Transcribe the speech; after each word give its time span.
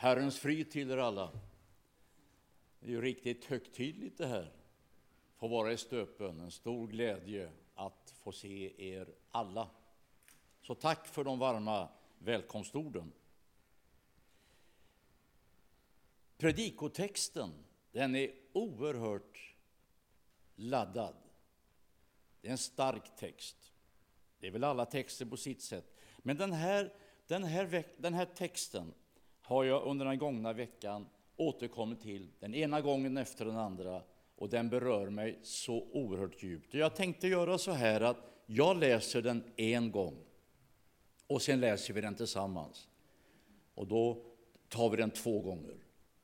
Herrens 0.00 0.38
frid 0.38 0.70
till 0.70 0.90
er 0.90 0.96
alla. 0.96 1.32
Det 2.80 2.86
är 2.86 2.90
ju 2.90 3.00
riktigt 3.00 3.44
högtidligt 3.44 4.18
det 4.18 4.26
här. 4.26 4.52
Få 5.36 5.48
vara 5.48 5.72
i 5.72 5.76
stöpen, 5.76 6.40
en 6.40 6.50
stor 6.50 6.86
glädje 6.86 7.52
att 7.74 8.14
få 8.18 8.32
se 8.32 8.88
er 8.92 9.14
alla. 9.30 9.70
Så 10.62 10.74
tack 10.74 11.06
för 11.06 11.24
de 11.24 11.38
varma 11.38 11.88
välkomstorden. 12.18 13.12
Predikotexten, 16.36 17.50
den 17.92 18.14
är 18.14 18.34
oerhört 18.52 19.54
laddad. 20.56 21.16
Det 22.40 22.48
är 22.48 22.52
en 22.52 22.58
stark 22.58 23.16
text. 23.16 23.72
Det 24.40 24.46
är 24.46 24.50
väl 24.50 24.64
alla 24.64 24.86
texter 24.86 25.26
på 25.26 25.36
sitt 25.36 25.62
sätt. 25.62 25.96
Men 26.18 26.36
den 26.36 26.52
här, 26.52 26.94
den 27.26 27.44
här, 27.44 27.84
den 27.96 28.14
här 28.14 28.26
texten 28.26 28.94
har 29.48 29.64
jag 29.64 29.86
under 29.86 30.06
den 30.06 30.18
gångna 30.18 30.52
veckan 30.52 31.06
återkommit 31.36 32.00
till 32.00 32.28
den 32.40 32.54
ena 32.54 32.80
gången 32.80 33.16
efter 33.16 33.44
den 33.44 33.56
andra 33.56 34.02
och 34.36 34.48
den 34.48 34.68
berör 34.68 35.10
mig 35.10 35.38
så 35.42 35.86
oerhört 35.92 36.42
djupt. 36.42 36.74
Jag 36.74 36.96
tänkte 36.96 37.28
göra 37.28 37.58
så 37.58 37.72
här 37.72 38.00
att 38.00 38.16
jag 38.46 38.76
läser 38.76 39.22
den 39.22 39.44
en 39.56 39.90
gång 39.90 40.16
och 41.26 41.42
sen 41.42 41.60
läser 41.60 41.94
vi 41.94 42.00
den 42.00 42.14
tillsammans. 42.14 42.88
Och 43.74 43.86
då 43.86 44.22
tar 44.68 44.90
vi 44.90 44.96
den 44.96 45.10
två 45.10 45.40
gånger, 45.40 45.76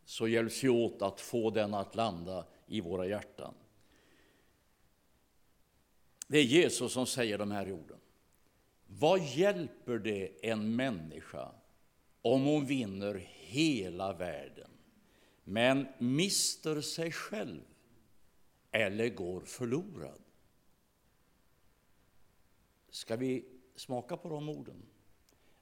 så 0.04 0.28
hjälps 0.28 0.64
vi 0.64 0.68
åt 0.68 1.02
att 1.02 1.20
få 1.20 1.50
den 1.50 1.74
att 1.74 1.94
landa 1.94 2.46
i 2.66 2.80
våra 2.80 3.06
hjärtan. 3.06 3.54
Det 6.28 6.38
är 6.38 6.44
Jesus 6.44 6.92
som 6.92 7.06
säger 7.06 7.38
de 7.38 7.50
här 7.50 7.72
orden. 7.72 7.98
Vad 8.86 9.20
hjälper 9.20 9.98
det 9.98 10.50
en 10.50 10.76
människa 10.76 11.50
om 12.24 12.44
hon 12.44 12.66
vinner 12.66 13.26
hela 13.28 14.12
världen 14.12 14.70
men 15.44 15.86
mister 15.98 16.80
sig 16.80 17.12
själv 17.12 17.60
eller 18.70 19.08
går 19.08 19.40
förlorad? 19.40 20.20
Ska 22.90 23.16
vi 23.16 23.44
smaka 23.76 24.16
på 24.16 24.28
de 24.28 24.48
orden? 24.48 24.82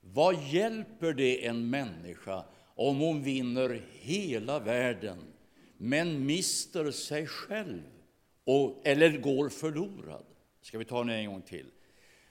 Vad 0.01 0.43
hjälper 0.43 1.13
det 1.13 1.47
en 1.47 1.71
människa 1.71 2.45
om 2.75 2.99
hon 2.99 3.23
vinner 3.23 3.85
hela 3.93 4.59
världen 4.59 5.19
men 5.77 6.27
mister 6.27 6.91
sig 6.91 7.27
själv 7.27 7.83
och, 8.45 8.81
eller 8.85 9.19
går 9.19 9.49
förlorad? 9.49 10.25
Ska 10.61 10.79
vi 10.79 10.85
ta 10.85 10.99
den 10.99 11.11
en 11.11 11.27
gång 11.27 11.43
till? 11.43 11.71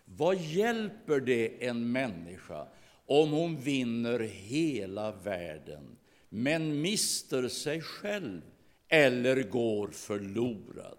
Vad 0.05 0.38
hjälper 0.38 1.19
det 1.19 1.67
en 1.67 1.91
människa 1.91 2.67
om 3.11 3.31
hon 3.31 3.57
vinner 3.57 4.19
hela 4.19 5.11
världen 5.11 5.97
men 6.29 6.81
mister 6.81 7.47
sig 7.47 7.81
själv 7.81 8.41
eller 8.87 9.43
går 9.43 9.87
förlorad? 9.87 10.97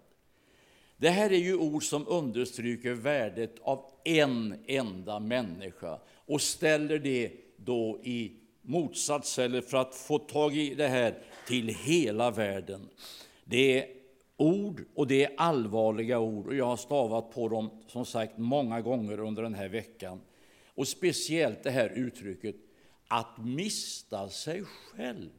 Det 0.97 1.09
här 1.09 1.31
är 1.31 1.37
ju 1.37 1.55
ord 1.55 1.83
som 1.83 2.07
understryker 2.07 2.93
värdet 2.93 3.55
av 3.61 3.85
en 4.03 4.55
enda 4.67 5.19
människa 5.19 5.99
och 6.25 6.41
ställer 6.41 6.99
det 6.99 7.31
då 7.57 7.99
i 8.03 8.31
motsats, 8.61 9.39
eller 9.39 9.61
för 9.61 9.77
att 9.77 9.95
få 9.95 10.19
tag 10.19 10.57
i 10.57 10.75
det 10.75 10.87
här, 10.87 11.17
till 11.47 11.67
hela 11.67 12.31
världen. 12.31 12.89
Det 13.45 13.79
är 13.79 13.87
ord 14.37 14.85
och 14.95 15.07
det 15.07 15.23
är 15.23 15.33
allvarliga 15.37 16.19
ord 16.19 16.47
och 16.47 16.55
jag 16.55 16.65
har 16.65 16.77
stavat 16.77 17.31
på 17.31 17.49
dem 17.49 17.69
som 17.87 18.05
sagt 18.05 18.37
många 18.37 18.81
gånger 18.81 19.19
under 19.19 19.43
den 19.43 19.53
här 19.53 19.69
veckan. 19.69 20.21
Och 20.75 20.87
speciellt 20.87 21.63
det 21.63 21.71
här 21.71 21.89
uttrycket 21.89 22.55
att 23.07 23.45
mista 23.45 24.29
sig 24.29 24.63
själv. 24.63 25.29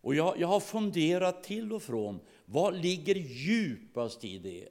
Och 0.00 0.14
jag, 0.14 0.40
jag 0.40 0.48
har 0.48 0.60
funderat 0.60 1.44
till 1.44 1.72
och 1.72 1.82
från, 1.82 2.20
vad 2.44 2.76
ligger 2.76 3.14
djupast 3.14 4.24
i 4.24 4.38
det? 4.38 4.68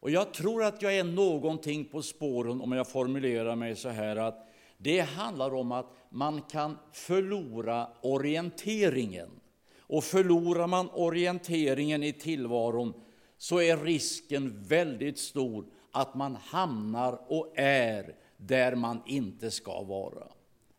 Och 0.00 0.10
jag 0.10 0.34
tror 0.34 0.64
att 0.64 0.82
jag 0.82 0.96
är 0.96 1.04
någonting 1.04 1.84
på 1.84 2.02
spåren 2.02 2.60
om 2.60 2.72
jag 2.72 2.88
formulerar 2.88 3.56
mig 3.56 3.76
så 3.76 3.88
här 3.88 4.16
att 4.16 4.48
det 4.78 5.00
handlar 5.00 5.54
om 5.54 5.72
att 5.72 5.92
man 6.10 6.42
kan 6.42 6.78
förlora 6.92 7.88
orienteringen. 8.00 9.30
Och 9.78 10.04
förlorar 10.04 10.66
man 10.66 10.90
orienteringen 10.90 12.02
i 12.02 12.12
tillvaron 12.12 12.94
så 13.36 13.60
är 13.60 13.76
risken 13.76 14.62
väldigt 14.62 15.18
stor 15.18 15.66
att 15.90 16.14
man 16.14 16.36
hamnar 16.36 17.32
och 17.32 17.52
är 17.56 18.16
där 18.46 18.74
man 18.74 19.02
inte 19.06 19.50
ska 19.50 19.82
vara. 19.82 20.28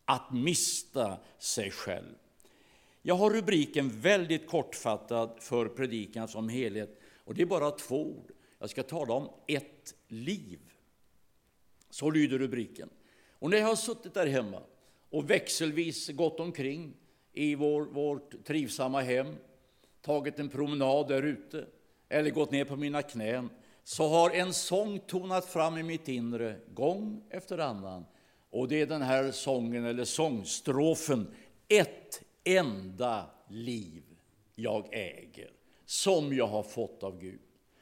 Att 0.06 0.34
mista 0.34 1.18
sig 1.38 1.72
själv. 1.72 2.16
Jag 3.02 3.16
har 3.16 3.30
rubriken 3.30 3.90
väldigt 3.90 4.48
kortfattad 4.48 5.38
för 5.40 5.68
predikan 5.68 6.28
som 6.28 6.50
helhet 6.50 7.00
och 7.26 7.34
det 7.34 7.42
är 7.42 7.46
bara 7.46 7.72
två 7.72 8.06
ord. 8.06 8.32
Jag 8.60 8.70
ska 8.70 8.84
tala 8.84 9.14
om 9.14 9.30
ett 9.48 9.96
liv. 10.08 10.60
Så 11.90 12.10
lyder 12.10 12.38
rubriken. 12.38 12.90
Och 13.40 13.50
när 13.50 13.58
jag 13.58 13.68
har 13.68 13.76
suttit 13.76 14.14
där 14.14 14.28
hemma 14.28 14.62
och 15.10 15.30
växelvis 15.30 16.10
gått 16.10 16.40
omkring 16.40 16.94
i 17.34 17.56
vår, 17.56 17.86
vårt 17.86 18.46
trivsamma 18.46 19.02
hem, 19.02 19.36
tagit 20.02 20.40
en 20.40 20.50
promenad 20.50 21.08
där 21.08 21.24
ute 21.24 21.66
eller 22.10 22.30
gått 22.30 22.52
ner 22.52 22.66
på 22.66 22.76
mina 22.76 23.02
knän, 23.02 23.50
så 23.84 24.08
har 24.08 24.30
en 24.30 24.54
sång 24.54 25.00
tonat 25.00 25.46
fram 25.46 25.78
i 25.78 25.84
mitt 25.84 26.08
inre 26.08 26.60
gång 26.74 27.24
efter 27.30 27.58
annan. 27.58 28.06
Och 28.50 28.68
det 28.68 28.82
är 28.82 28.86
den 28.86 29.02
här 29.02 29.32
sången, 29.32 29.86
eller 29.86 30.06
sångstrofen, 30.06 31.28
Ett 31.68 32.22
enda 32.44 33.30
liv 33.50 34.04
jag 34.56 34.88
äger, 34.92 35.52
som 35.86 36.34
jag 36.34 36.48
har 36.48 36.64
fått 36.64 37.04
av 37.04 37.20
Gud. 37.20 37.40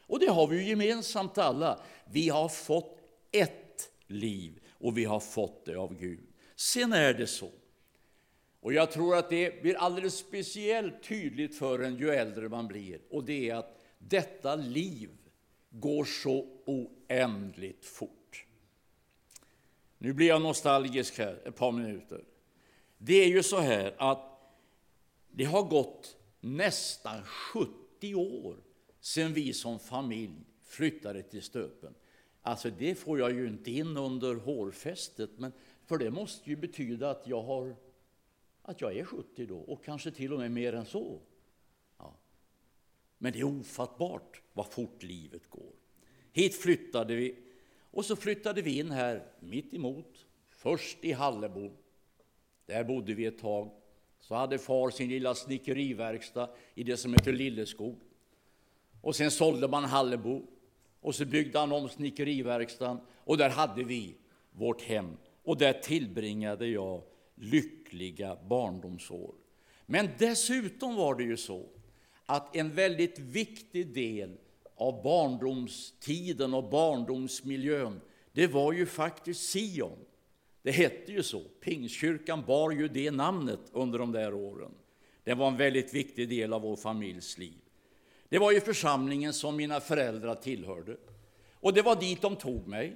Och 0.08 0.20
det 0.20 0.30
har 0.30 0.48
vi 0.48 0.58
ju 0.58 0.70
gemensamt 0.70 1.38
alla. 1.38 1.80
Vi 2.06 2.30
har 2.30 2.50
fått 2.50 3.00
ett 3.32 3.90
liv 4.08 4.60
och 4.80 4.98
vi 4.98 5.06
har 5.06 5.20
fått 5.20 5.66
det 5.66 5.76
av 5.76 5.96
Gud. 5.96 6.28
Sen 6.56 6.94
är 6.94 7.14
det 7.14 7.28
så, 7.28 7.50
och 8.62 8.74
jag 8.74 8.92
tror 8.92 9.16
att 9.16 9.30
det 9.30 9.62
blir 9.62 9.76
alldeles 9.76 10.18
speciellt 10.18 11.04
tydligt 11.04 11.58
för 11.58 11.80
en 11.80 11.98
ju 11.98 12.10
äldre 12.10 12.50
man 12.50 12.68
blir, 12.68 13.02
och 13.10 13.24
det 13.24 13.50
är 13.50 13.56
att 13.56 13.82
detta 13.98 14.56
liv 14.56 15.10
går 15.72 16.06
så 16.06 16.48
oändligt 16.66 17.86
fort. 17.86 18.46
Nu 19.98 20.14
blir 20.14 20.28
jag 20.28 20.42
nostalgisk 20.42 21.18
här 21.18 21.42
ett 21.46 21.56
par 21.56 21.72
minuter. 21.72 22.24
Det 22.98 23.24
är 23.24 23.28
ju 23.28 23.44
så 23.44 23.60
här 23.60 23.96
att 23.98 24.32
det 25.32 25.44
har 25.44 25.64
gått 25.64 26.18
nästan 26.40 27.24
70 27.26 28.16
år 28.16 28.58
sedan 29.00 29.34
vi 29.34 29.54
som 29.54 29.80
familj 29.80 30.46
flyttade 30.64 31.24
till 31.24 31.42
Stöpen. 31.42 31.94
Alltså 32.42 32.70
det 32.70 32.96
får 32.96 33.20
jag 33.20 33.32
ju 33.32 33.48
inte 33.48 33.72
in 33.72 33.98
under 33.98 34.36
hårfästet, 34.36 35.30
men 35.38 35.52
för 35.86 35.98
det 35.98 36.12
måste 36.12 36.50
ju 36.50 36.56
betyda 36.56 37.10
att 37.10 37.28
jag, 37.28 37.42
har, 37.42 37.76
att 38.62 38.82
jag 38.82 38.98
är 38.98 39.06
70 39.06 39.46
då, 39.46 39.58
och 39.58 39.84
kanske 39.86 40.12
till 40.12 40.34
och 40.34 40.40
med 40.40 40.52
mer 40.52 40.74
än 40.74 40.86
så. 40.86 41.20
Men 43.24 43.34
det 43.34 43.40
är 43.40 43.60
ofattbart 43.60 44.42
vad 44.54 44.72
fort 44.72 45.04
livet 45.04 45.50
går. 45.50 45.72
Hit 46.34 46.56
flyttade 46.56 47.16
vi, 47.16 47.36
och 47.92 48.06
så 48.06 48.16
flyttade 48.16 48.62
vi 48.62 48.80
in 48.80 48.92
här 48.92 49.24
mitt 49.40 49.74
emot, 49.74 50.26
först 50.50 50.98
i 51.02 51.12
Hallebo. 51.12 51.72
Där 52.66 52.84
bodde 52.84 53.14
vi 53.14 53.26
ett 53.26 53.40
tag. 53.40 53.72
Så 54.20 54.36
hade 54.36 54.60
far 54.60 54.90
sin 54.90 55.10
lilla 55.10 55.36
snickeriverkstad 55.36 56.50
i 56.76 56.84
det 56.84 56.98
som 56.98 57.14
heter 57.14 57.34
Lilleskog. 57.34 58.00
Och 59.02 59.16
sen 59.16 59.32
sålde 59.32 59.68
man 59.68 59.84
Hallebo 59.84 60.42
och 61.02 61.16
så 61.16 61.26
byggde 61.26 61.60
han 61.60 61.72
om 61.72 61.90
snickeriverkstaden 61.90 62.98
och 63.18 63.38
där 63.38 63.50
hade 63.50 63.84
vi 63.84 64.16
vårt 64.52 64.82
hem 64.82 65.18
och 65.44 65.58
där 65.58 65.74
tillbringade 65.74 66.68
jag 66.68 67.04
lyckliga 67.36 68.38
barndomsår. 68.50 69.36
Men 69.86 70.10
dessutom 70.18 70.96
var 70.96 71.16
det 71.16 71.24
ju 71.24 71.38
så 71.38 71.70
att 72.32 72.56
en 72.56 72.76
väldigt 72.76 73.20
viktig 73.20 73.94
del 73.94 74.38
av 74.76 75.04
barndomstiden 75.04 76.54
och 76.54 76.70
barndomsmiljön, 76.70 78.02
det 78.32 78.48
var 78.48 78.74
ju 78.74 78.86
faktiskt 78.86 79.54
Sion. 79.54 80.00
Det 80.62 80.72
hette 80.72 81.12
ju 81.12 81.24
så. 81.24 81.40
Pingstkyrkan 81.40 82.44
bar 82.48 82.72
ju 82.72 82.88
det 82.88 83.12
namnet 83.12 83.60
under 83.72 84.00
de 84.00 84.12
där 84.12 84.34
åren. 84.34 84.72
Det 85.24 85.34
var 85.34 85.48
en 85.48 85.58
väldigt 85.58 85.94
viktig 85.94 86.30
del 86.30 86.54
av 86.54 86.62
vår 86.62 86.76
familjs 86.76 87.38
liv. 87.38 87.62
Det 88.30 88.40
var 88.40 88.52
ju 88.52 88.62
församlingen 88.62 89.34
som 89.34 89.56
mina 89.56 89.80
föräldrar 89.80 90.36
tillhörde. 90.36 90.98
Och 91.54 91.74
det 91.74 91.82
var 91.82 91.96
dit 91.96 92.22
de 92.22 92.36
tog 92.36 92.68
mig. 92.68 92.96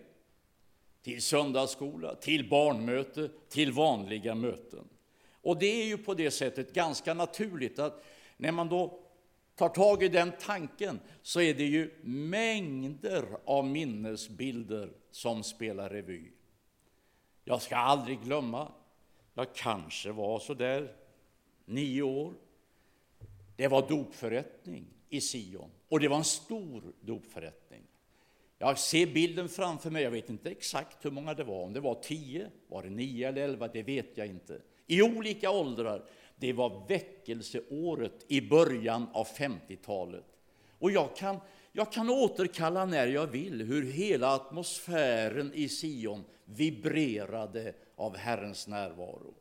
Till 1.04 1.22
söndagsskola, 1.22 2.16
till 2.16 2.50
barnmöte, 2.50 3.30
till 3.50 3.72
vanliga 3.72 4.36
möten. 4.36 4.90
Och 5.32 5.60
det 5.60 5.82
är 5.82 5.86
ju 5.86 5.98
på 5.98 6.14
det 6.14 6.32
sättet 6.32 6.74
ganska 6.74 7.14
naturligt 7.14 7.80
att 7.80 8.06
när 8.38 8.52
man 8.52 8.70
då 8.70 9.05
tar 9.56 9.70
tag 9.70 10.04
i 10.04 10.08
den 10.08 10.32
tanken 10.40 11.00
så 11.22 11.42
är 11.42 11.54
det 11.54 11.66
ju 11.66 11.92
mängder 12.04 13.26
av 13.46 13.66
minnesbilder 13.66 14.90
som 15.12 15.44
spelar 15.44 15.90
revy. 15.90 16.32
Jag 17.44 17.62
ska 17.62 17.76
aldrig 17.76 18.22
glömma 18.22 18.72
jag 19.36 19.56
kanske 19.56 20.12
var 20.12 20.40
så 20.40 20.54
där 20.54 20.96
nio 21.66 22.02
år. 22.02 22.34
Det 23.56 23.68
var 23.68 23.90
dopförrättning 23.90 24.88
i 25.10 25.22
Sion, 25.22 25.72
och 25.90 26.00
det 26.00 26.08
var 26.08 26.18
en 26.18 26.24
stor 26.24 26.94
dopförrättning. 27.02 27.82
Jag 28.58 28.80
ser 28.80 29.08
bilden 29.08 29.50
framför 29.50 29.90
mig, 29.90 30.04
jag 30.04 30.12
vet 30.12 30.30
inte 30.30 30.50
exakt 30.50 31.06
hur 31.06 31.12
många 31.12 31.34
det 31.34 31.44
var, 31.44 31.64
om 31.64 31.74
det 31.74 31.80
var 31.80 31.96
tio, 31.96 32.52
var 32.68 32.84
det 32.84 32.90
nio 32.90 33.28
eller 33.28 33.42
elva, 33.42 33.68
det 33.68 33.84
vet 33.84 34.18
jag 34.18 34.28
inte. 34.28 34.62
I 34.88 35.02
olika 35.02 35.52
åldrar. 35.52 36.10
Det 36.36 36.54
var 36.54 36.88
väckelseåret 36.88 38.26
i 38.28 38.42
början 38.42 39.08
av 39.14 39.28
50-talet. 39.28 40.26
Och 40.80 40.92
jag 40.92 41.16
kan, 41.16 41.38
jag 41.72 41.92
kan 41.92 42.10
återkalla 42.10 42.86
när 42.86 43.08
jag 43.08 43.28
vill 43.28 43.62
hur 43.62 43.92
hela 43.92 44.36
atmosfären 44.36 45.52
i 45.54 45.70
Sion 45.70 46.24
vibrerade 46.46 47.74
av 47.96 48.18
Herrens 48.18 48.68
närvaro. 48.68 49.34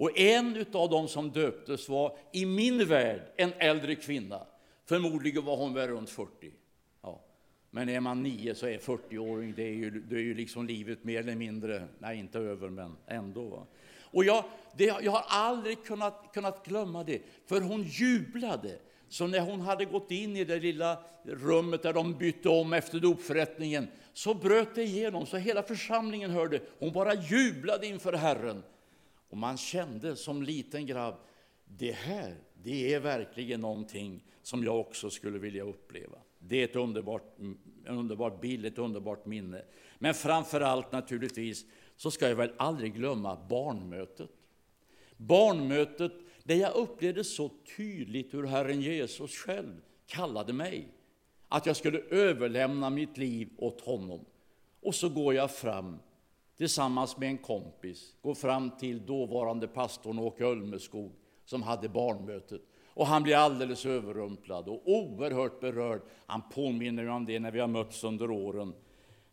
Och 0.00 0.18
en 0.18 0.64
av 0.72 0.90
dem 0.90 1.08
som 1.08 1.30
döptes 1.30 1.88
var 1.88 2.16
i 2.32 2.46
min 2.46 2.88
värld 2.88 3.22
en 3.36 3.52
äldre 3.58 3.94
kvinna. 3.94 4.46
Förmodligen 4.84 5.44
var 5.44 5.56
hon 5.56 5.74
väl 5.74 5.88
runt 5.88 6.10
40. 6.10 6.52
Ja. 7.02 7.20
Men 7.70 7.88
är 7.88 8.00
man 8.00 8.22
nio 8.22 8.54
så 8.54 8.66
är 8.66 8.78
40-åring, 8.78 9.54
det 9.56 9.62
är 9.62 9.74
ju, 9.74 9.90
det 9.90 10.16
är 10.16 10.20
ju 10.20 10.34
liksom 10.34 10.66
livet 10.66 11.04
mer 11.04 11.20
eller 11.20 11.34
mindre, 11.34 11.88
nej 11.98 12.18
inte 12.18 12.38
över 12.38 12.68
men 12.68 12.96
ändå. 13.06 13.48
Va? 13.48 13.66
Och 14.10 14.24
jag, 14.24 14.44
det, 14.76 14.84
jag 14.84 15.12
har 15.12 15.24
aldrig 15.28 15.84
kunnat, 15.84 16.30
kunnat 16.34 16.66
glömma 16.66 17.04
det, 17.04 17.22
för 17.46 17.60
hon 17.60 17.82
jublade. 17.82 18.78
Så 19.08 19.26
när 19.26 19.40
hon 19.40 19.60
hade 19.60 19.84
gått 19.84 20.10
in 20.10 20.36
i 20.36 20.44
det 20.44 20.60
lilla 20.60 20.98
rummet 21.24 21.82
där 21.82 21.92
de 21.92 22.14
bytte 22.14 22.48
om 22.48 22.72
efter 22.72 23.00
dopförrättningen, 23.00 23.88
så 24.12 24.34
bröt 24.34 24.74
det 24.74 24.82
igenom, 24.82 25.26
så 25.26 25.36
hela 25.36 25.62
församlingen 25.62 26.30
hörde. 26.30 26.60
Hon 26.78 26.92
bara 26.92 27.14
jublade 27.14 27.86
inför 27.86 28.12
Herren. 28.12 28.62
Och 29.30 29.36
man 29.36 29.56
kände 29.56 30.16
som 30.16 30.42
liten 30.42 30.86
grabb, 30.86 31.14
det 31.64 31.92
här, 31.92 32.36
det 32.62 32.94
är 32.94 33.00
verkligen 33.00 33.60
någonting 33.60 34.24
som 34.42 34.64
jag 34.64 34.80
också 34.80 35.10
skulle 35.10 35.38
vilja 35.38 35.64
uppleva. 35.64 36.18
Det 36.38 36.60
är 36.60 36.64
ett 36.64 36.76
underbart, 36.76 37.38
mm, 37.38 37.58
en 37.86 37.98
underbar 37.98 38.38
bild, 38.40 38.66
ett 38.66 38.78
underbart 38.78 39.26
minne. 39.26 39.62
Men 39.98 40.14
framför 40.14 40.60
allt 40.60 40.92
naturligtvis 40.92 41.64
så 42.00 42.10
ska 42.10 42.28
jag 42.28 42.36
väl 42.36 42.52
aldrig 42.56 42.94
glömma 42.94 43.38
barnmötet. 43.48 44.30
Barnmötet 45.16 46.12
där 46.44 46.54
jag 46.54 46.74
upplevde 46.74 47.24
så 47.24 47.50
tydligt 47.76 48.34
hur 48.34 48.46
Herren 48.46 48.80
Jesus 48.80 49.36
själv 49.36 49.80
kallade 50.06 50.52
mig. 50.52 50.88
Att 51.48 51.66
jag 51.66 51.76
skulle 51.76 51.98
överlämna 51.98 52.90
mitt 52.90 53.16
liv 53.16 53.48
åt 53.56 53.80
honom. 53.80 54.24
Och 54.82 54.94
så 54.94 55.08
går 55.08 55.34
jag 55.34 55.50
fram 55.50 55.98
tillsammans 56.56 57.16
med 57.16 57.28
en 57.28 57.38
kompis, 57.38 58.14
går 58.22 58.34
fram 58.34 58.70
till 58.70 59.06
dåvarande 59.06 59.68
pastorn 59.68 60.18
Åke 60.18 60.44
Ölmeskog 60.44 61.12
som 61.44 61.62
hade 61.62 61.88
barnmötet. 61.88 62.62
Och 62.86 63.06
han 63.06 63.22
blir 63.22 63.36
alldeles 63.36 63.86
överrumplad 63.86 64.68
och 64.68 64.82
oerhört 64.84 65.60
berörd. 65.60 66.02
Han 66.26 66.42
påminner 66.54 67.08
om 67.08 67.26
det 67.26 67.40
när 67.40 67.50
vi 67.50 67.60
har 67.60 67.68
mötts 67.68 68.04
under 68.04 68.30
åren. 68.30 68.74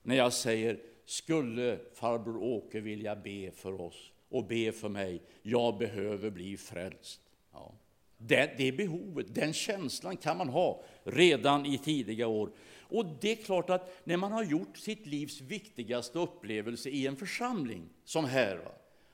När 0.03 0.15
jag 0.15 0.33
säger, 0.33 0.79
skulle 1.09 1.79
farbror 1.93 2.43
Åke 2.43 2.79
vilja 2.79 3.15
be 3.15 3.51
för 3.51 3.81
oss 3.81 4.11
och 4.29 4.45
be 4.45 4.71
för 4.71 4.89
mig? 4.89 5.21
Jag 5.41 5.77
behöver 5.77 6.29
bli 6.29 6.57
frälst. 6.57 7.21
Ja. 7.53 7.73
Det, 8.17 8.57
det 8.57 8.71
behovet, 8.71 9.35
den 9.35 9.53
känslan 9.53 10.17
kan 10.17 10.37
man 10.37 10.49
ha 10.49 10.83
redan 11.03 11.65
i 11.65 11.77
tidiga 11.77 12.27
år. 12.27 12.51
Och 12.81 13.05
det 13.21 13.31
är 13.31 13.35
klart 13.35 13.69
att 13.69 14.01
när 14.03 14.17
man 14.17 14.31
har 14.31 14.43
gjort 14.43 14.77
sitt 14.77 15.05
livs 15.05 15.41
viktigaste 15.41 16.19
upplevelse 16.19 16.89
i 16.89 17.07
en 17.07 17.15
församling, 17.15 17.89
som 18.03 18.25
här, 18.25 18.71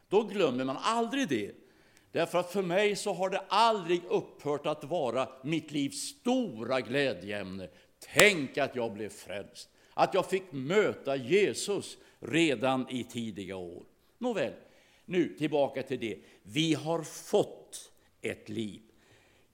då 0.10 0.24
glömmer 0.24 0.63
man 0.63 0.78
aldrig 0.81 1.30
det. 1.30 1.51
Därför 2.12 2.39
att 2.39 2.51
för 2.51 2.62
mig 2.62 2.96
så 2.96 3.13
har 3.13 3.30
det 3.30 3.42
aldrig 3.48 4.01
upphört 4.10 4.66
att 4.66 4.84
vara 4.84 5.30
mitt 5.44 5.72
livs 5.72 5.98
stora 5.98 6.81
glädjeämne. 6.81 7.69
Tänk 8.13 8.57
att 8.57 8.75
jag 8.75 8.94
blev 8.94 9.10
frälst, 9.10 9.69
att 9.94 10.13
jag 10.13 10.30
fick 10.30 10.51
möta 10.51 11.16
Jesus 11.16 11.98
redan 12.19 12.90
i 12.90 13.04
tidiga 13.04 13.56
år. 13.56 13.84
Nåväl, 14.18 14.54
nu 15.06 15.36
tillbaka 15.38 15.84
till 15.84 16.00
det. 16.00 16.18
Vi 16.44 16.74
har 16.74 17.04
fått 17.04 17.92
ett 18.22 18.50
liv. 18.50 18.81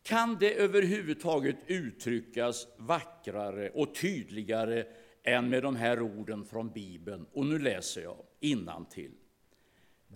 Kan 0.04 0.38
det 0.40 0.54
överhuvudtaget 0.54 1.56
uttryckas 1.68 2.68
vackrare 2.78 3.70
och 3.70 3.96
tydligare 3.96 4.86
än 5.24 5.50
med 5.50 5.64
de 5.64 5.76
här 5.76 6.02
orden 6.02 6.46
från 6.46 6.70
Bibeln? 6.70 7.26
Och 7.34 7.46
nu 7.46 7.60
läser 7.60 8.02
jag 8.02 8.18
innantill. 8.40 9.12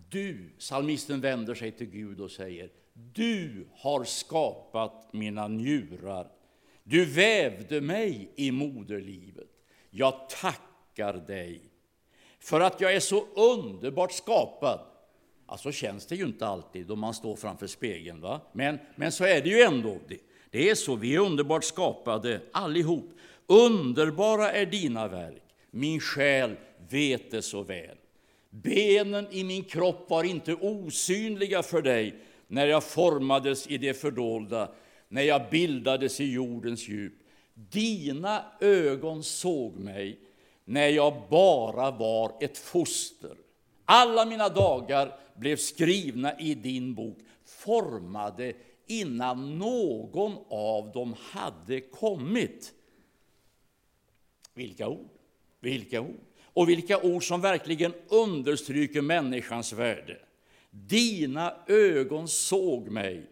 Du, 0.09 0.49
psalmisten 0.59 1.21
vänder 1.21 1.55
sig 1.55 1.71
till 1.71 1.89
Gud 1.89 2.21
och 2.21 2.31
säger, 2.31 2.69
du 2.93 3.67
har 3.73 4.03
skapat 4.03 5.13
mina 5.13 5.47
njurar. 5.47 6.31
Du 6.83 7.05
vävde 7.05 7.81
mig 7.81 8.31
i 8.35 8.51
moderlivet. 8.51 9.52
Jag 9.95 10.29
tackar 10.29 11.13
dig 11.13 11.61
för 12.39 12.59
att 12.59 12.81
jag 12.81 12.93
är 12.93 12.99
så 12.99 13.25
underbart 13.35 14.11
skapad. 14.11 14.79
Alltså 15.45 15.71
känns 15.71 16.05
det 16.05 16.15
ju 16.15 16.25
inte 16.25 16.47
alltid 16.47 16.87
då 16.87 16.95
man 16.95 17.13
står 17.13 17.35
framför 17.35 17.67
spegeln, 17.67 18.21
va? 18.21 18.41
Men, 18.51 18.79
men 18.95 19.11
så 19.11 19.23
är 19.23 19.41
det 19.41 19.49
ju 19.49 19.61
ändå. 19.61 19.97
Det, 20.07 20.17
det 20.49 20.69
är 20.69 20.75
så, 20.75 20.95
vi 20.95 21.15
är 21.15 21.19
underbart 21.19 21.63
skapade 21.63 22.41
allihop. 22.51 23.09
Underbara 23.47 24.51
är 24.51 24.65
dina 24.65 25.07
verk, 25.07 25.43
min 25.71 25.99
själ 25.99 26.55
vet 26.89 27.31
det 27.31 27.41
så 27.41 27.63
väl. 27.63 27.97
Benen 28.49 29.27
i 29.31 29.43
min 29.43 29.63
kropp 29.63 30.09
var 30.09 30.23
inte 30.23 30.53
osynliga 30.53 31.63
för 31.63 31.81
dig 31.81 32.15
när 32.47 32.67
jag 32.67 32.83
formades 32.83 33.67
i 33.67 33.77
det 33.77 33.93
fördolda, 33.93 34.71
när 35.07 35.21
jag 35.21 35.41
bildades 35.51 36.19
i 36.19 36.31
jordens 36.31 36.87
djup. 36.87 37.13
Dina 37.53 38.45
ögon 38.59 39.23
såg 39.23 39.75
mig 39.75 40.19
när 40.65 40.87
jag 40.87 41.13
bara 41.29 41.91
var 41.91 42.31
ett 42.39 42.57
foster. 42.57 43.37
Alla 43.85 44.25
mina 44.25 44.49
dagar 44.49 45.19
blev 45.35 45.57
skrivna 45.57 46.39
i 46.39 46.53
din 46.53 46.93
bok, 46.93 47.17
formade 47.45 48.53
innan 48.87 49.59
någon 49.59 50.37
av 50.49 50.91
dem 50.91 51.15
hade 51.19 51.81
kommit. 51.81 52.73
Vilka 54.53 54.87
ord! 54.87 55.09
Vilka 55.59 56.01
ord! 56.01 56.19
Och 56.43 56.69
vilka 56.69 57.01
ord 57.01 57.27
som 57.27 57.41
verkligen 57.41 57.93
understryker 58.07 59.01
människans 59.01 59.73
värde. 59.73 60.19
Dina 60.69 61.55
ögon 61.67 62.27
såg 62.27 62.89
mig 62.89 63.29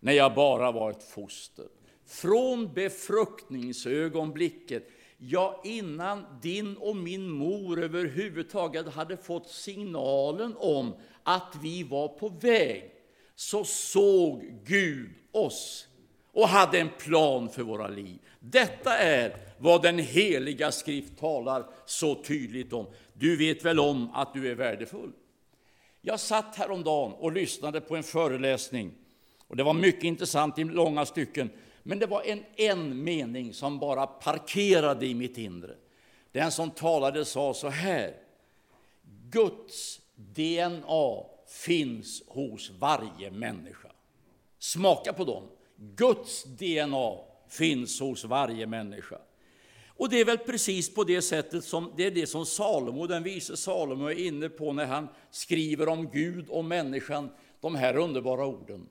när 0.00 0.12
jag 0.12 0.34
bara 0.34 0.72
var 0.72 0.90
ett 0.90 1.02
foster. 1.02 1.66
Från 2.10 2.74
befruktningsögonblicket 2.74 4.88
Ja, 5.22 5.60
innan 5.64 6.24
din 6.42 6.76
och 6.76 6.96
min 6.96 7.30
mor 7.30 7.82
överhuvudtaget 7.82 8.88
hade 8.88 9.16
fått 9.16 9.48
signalen 9.48 10.54
om 10.58 10.94
att 11.22 11.56
vi 11.62 11.82
var 11.82 12.08
på 12.08 12.28
väg, 12.28 12.90
så 13.34 13.64
såg 13.64 14.44
Gud 14.64 15.10
oss 15.32 15.86
och 16.32 16.48
hade 16.48 16.78
en 16.78 16.90
plan 16.98 17.48
för 17.48 17.62
våra 17.62 17.88
liv. 17.88 18.18
Detta 18.40 18.98
är 18.98 19.36
vad 19.58 19.82
den 19.82 19.98
heliga 19.98 20.72
skrift 20.72 21.18
talar 21.18 21.66
så 21.86 22.22
tydligt 22.22 22.72
om. 22.72 22.86
Du 23.12 23.36
vet 23.36 23.64
väl 23.64 23.80
om 23.80 24.10
att 24.14 24.34
du 24.34 24.50
är 24.50 24.54
värdefull? 24.54 25.12
Jag 26.00 26.20
satt 26.20 26.56
häromdagen 26.56 27.12
och 27.12 27.32
lyssnade 27.32 27.80
på 27.80 27.96
en 27.96 28.02
föreläsning 28.02 28.92
och 29.48 29.56
det 29.56 29.62
var 29.62 29.74
mycket 29.74 30.04
intressant 30.04 30.58
i 30.58 30.64
långa 30.64 31.06
stycken. 31.06 31.50
Men 31.82 31.98
det 31.98 32.06
var 32.06 32.22
en, 32.22 32.44
en 32.56 33.04
mening 33.04 33.54
som 33.54 33.78
bara 33.78 34.06
parkerade 34.06 35.06
i 35.06 35.14
mitt 35.14 35.38
inre. 35.38 35.74
Den 36.32 36.52
som 36.52 36.70
talade 36.70 37.24
sa 37.24 37.54
så 37.54 37.68
här. 37.68 38.14
Guds 39.30 40.00
DNA 40.14 41.24
finns 41.46 42.22
hos 42.26 42.70
varje 42.70 43.30
människa. 43.30 43.88
Smaka 44.58 45.12
på 45.12 45.24
dem. 45.24 45.42
Guds 45.76 46.44
DNA 46.44 47.16
finns 47.48 48.00
hos 48.00 48.24
varje 48.24 48.66
människa. 48.66 49.18
Och 49.88 50.08
det 50.08 50.20
är 50.20 50.24
väl 50.24 50.38
precis 50.38 50.94
på 50.94 51.04
det 51.04 51.22
sättet 51.22 51.64
som 51.64 51.92
det 51.96 52.06
är 52.06 52.10
det 52.10 52.26
som 52.26 52.46
Salomo, 52.46 53.06
den 53.06 53.22
vise 53.22 53.56
Salomo 53.56 54.06
är 54.06 54.18
inne 54.18 54.48
på 54.48 54.72
när 54.72 54.86
han 54.86 55.08
skriver 55.30 55.88
om 55.88 56.10
Gud 56.10 56.48
och 56.48 56.64
människan, 56.64 57.30
de 57.60 57.74
här 57.74 57.96
underbara 57.96 58.46
orden. 58.46 58.88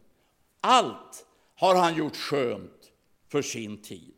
Allt 0.62 1.26
har 1.56 1.76
han 1.76 1.98
gjort 1.98 2.16
skönt 2.16 2.79
för 3.30 3.42
sin 3.42 3.82
tid. 3.82 4.14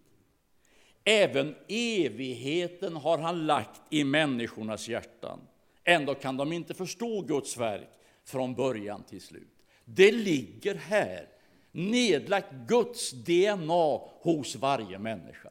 Även 1.03 1.55
evigheten 1.67 2.95
har 2.95 3.17
han 3.17 3.45
lagt 3.45 3.81
i 3.89 4.03
människornas 4.03 4.87
hjärtan. 4.87 5.39
Ändå 5.83 6.15
kan 6.15 6.37
de 6.37 6.53
inte 6.53 6.73
förstå 6.73 7.21
Guds 7.21 7.57
verk 7.57 7.89
från 8.23 8.55
början 8.55 9.03
till 9.03 9.21
slut. 9.21 9.47
Det 9.85 10.11
ligger 10.11 10.75
här, 10.75 11.27
nedlagt 11.71 12.51
Guds 12.67 13.11
DNA 13.11 13.99
hos 14.21 14.55
varje 14.55 14.99
människa. 14.99 15.49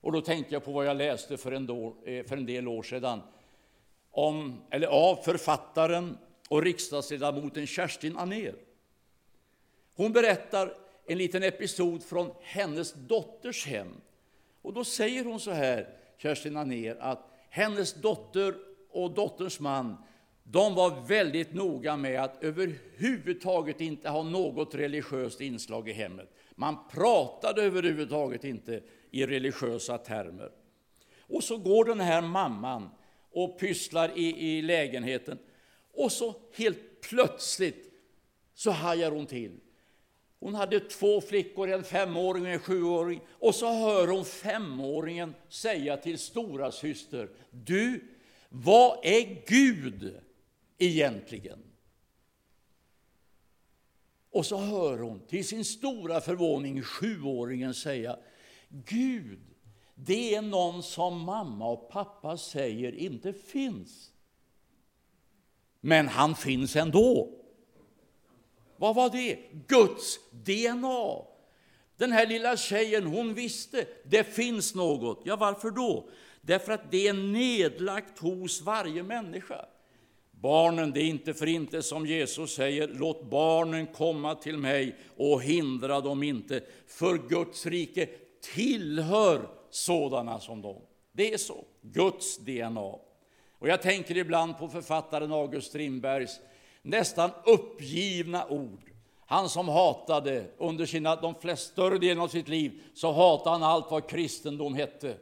Och 0.00 0.12
då 0.12 0.20
tänkte 0.20 0.54
jag 0.54 0.64
på 0.64 0.72
vad 0.72 0.86
jag 0.86 0.96
läste 0.96 1.36
för 1.36 1.52
en, 1.52 1.66
då, 1.66 1.96
eh, 2.04 2.24
för 2.24 2.36
en 2.36 2.46
del 2.46 2.68
år 2.68 2.82
sedan 2.82 3.20
om, 4.10 4.60
eller 4.70 4.86
av 4.86 5.16
författaren 5.16 6.18
och 6.48 6.62
riksdagsledamoten 6.62 7.66
Kerstin 7.66 8.16
Anér. 8.16 8.54
Hon 9.94 10.12
berättar 10.12 10.74
en 11.06 11.18
liten 11.18 11.42
episod 11.42 12.02
från 12.02 12.30
hennes 12.40 12.92
dotters 12.92 13.66
hem. 13.66 14.00
Och 14.62 14.72
då 14.72 14.84
säger 14.84 15.24
hon 15.24 15.40
så 15.40 15.50
här, 15.50 15.88
Kerstin 16.18 16.56
Anér, 16.56 16.96
att 17.00 17.30
hennes 17.50 17.94
dotter 17.94 18.54
och 18.90 19.10
dotterns 19.10 19.60
man, 19.60 19.96
de 20.44 20.74
var 20.74 21.08
väldigt 21.08 21.54
noga 21.54 21.96
med 21.96 22.20
att 22.20 22.44
överhuvudtaget 22.44 23.80
inte 23.80 24.08
ha 24.08 24.22
något 24.22 24.74
religiöst 24.74 25.40
inslag 25.40 25.88
i 25.88 25.92
hemmet. 25.92 26.28
Man 26.54 26.88
pratade 26.88 27.62
överhuvudtaget 27.62 28.44
inte 28.44 28.82
i 29.10 29.26
religiösa 29.26 29.98
termer. 29.98 30.50
Och 31.20 31.44
så 31.44 31.56
går 31.56 31.84
den 31.84 32.00
här 32.00 32.22
mamman 32.22 32.88
och 33.30 33.58
pysslar 33.58 34.18
i, 34.18 34.56
i 34.56 34.62
lägenheten. 34.62 35.38
Och 35.92 36.12
så 36.12 36.34
helt 36.56 37.00
plötsligt 37.00 37.92
så 38.54 38.70
hajar 38.70 39.10
hon 39.10 39.26
till. 39.26 39.60
Hon 40.42 40.54
hade 40.54 40.80
två 40.80 41.20
flickor, 41.20 41.68
en 41.68 41.84
femåring 41.84 42.42
och 42.42 42.48
en 42.48 42.58
sjuåring. 42.58 43.20
Och 43.30 43.54
så 43.54 43.72
hör 43.72 44.08
hon 44.08 44.24
femåringen 44.24 45.34
säga 45.48 45.96
till 45.96 46.18
stora 46.18 46.72
syster, 46.72 47.30
Du, 47.50 48.04
vad 48.48 48.98
är 49.02 49.46
Gud 49.46 50.20
egentligen? 50.78 51.58
Och 54.30 54.46
så 54.46 54.56
hör 54.56 54.98
hon 54.98 55.20
till 55.26 55.48
sin 55.48 55.64
stora 55.64 56.20
förvåning 56.20 56.82
sjuåringen 56.82 57.74
säga, 57.74 58.18
Gud, 58.68 59.40
det 59.94 60.34
är 60.34 60.42
någon 60.42 60.82
som 60.82 61.20
mamma 61.20 61.70
och 61.70 61.90
pappa 61.90 62.36
säger 62.36 62.94
inte 62.94 63.32
finns. 63.32 64.12
Men 65.80 66.08
han 66.08 66.34
finns 66.34 66.76
ändå. 66.76 67.41
Vad 68.82 68.94
var 68.94 69.10
det? 69.10 69.38
Guds 69.68 70.18
DNA. 70.30 71.16
Den 71.96 72.12
här 72.12 72.26
lilla 72.26 72.56
tjejen, 72.56 73.06
hon 73.06 73.34
visste 73.34 73.86
det 74.04 74.24
finns 74.24 74.74
något. 74.74 75.22
Ja, 75.24 75.36
varför 75.36 75.70
då? 75.70 76.08
Därför 76.40 76.72
att 76.72 76.90
det 76.90 77.08
är 77.08 77.12
nedlagt 77.12 78.18
hos 78.18 78.62
varje 78.62 79.02
människa. 79.02 79.66
Barnen, 80.30 80.92
det 80.92 81.00
är 81.00 81.04
inte 81.04 81.34
för 81.34 81.46
inte 81.46 81.82
som 81.82 82.06
Jesus 82.06 82.54
säger, 82.54 82.88
låt 82.88 83.30
barnen 83.30 83.86
komma 83.86 84.34
till 84.34 84.58
mig 84.58 84.96
och 85.16 85.42
hindra 85.42 86.00
dem 86.00 86.22
inte, 86.22 86.60
för 86.86 87.28
Guds 87.28 87.66
rike 87.66 88.08
tillhör 88.54 89.48
sådana 89.70 90.40
som 90.40 90.62
dem. 90.62 90.82
Det 91.12 91.34
är 91.34 91.38
så, 91.38 91.64
Guds 91.82 92.38
DNA. 92.38 92.80
Och 93.58 93.68
jag 93.68 93.82
tänker 93.82 94.16
ibland 94.16 94.58
på 94.58 94.68
författaren 94.68 95.32
August 95.32 95.68
Strindbergs 95.68 96.40
nästan 96.82 97.30
uppgivna 97.44 98.46
ord. 98.48 98.90
Han 99.26 99.48
som 99.48 99.68
hatade 99.68 100.46
under 100.58 100.86
sina, 100.86 101.16
de 101.16 101.34
flesta, 101.34 101.72
större 101.72 101.98
delen 101.98 102.22
av 102.22 102.28
sitt 102.28 102.48
liv, 102.48 102.82
så 102.94 103.12
hatade 103.12 103.50
han 103.50 103.62
allt 103.62 103.90
vad 103.90 104.08
kristendom 104.08 104.74
hette. 104.74 105.16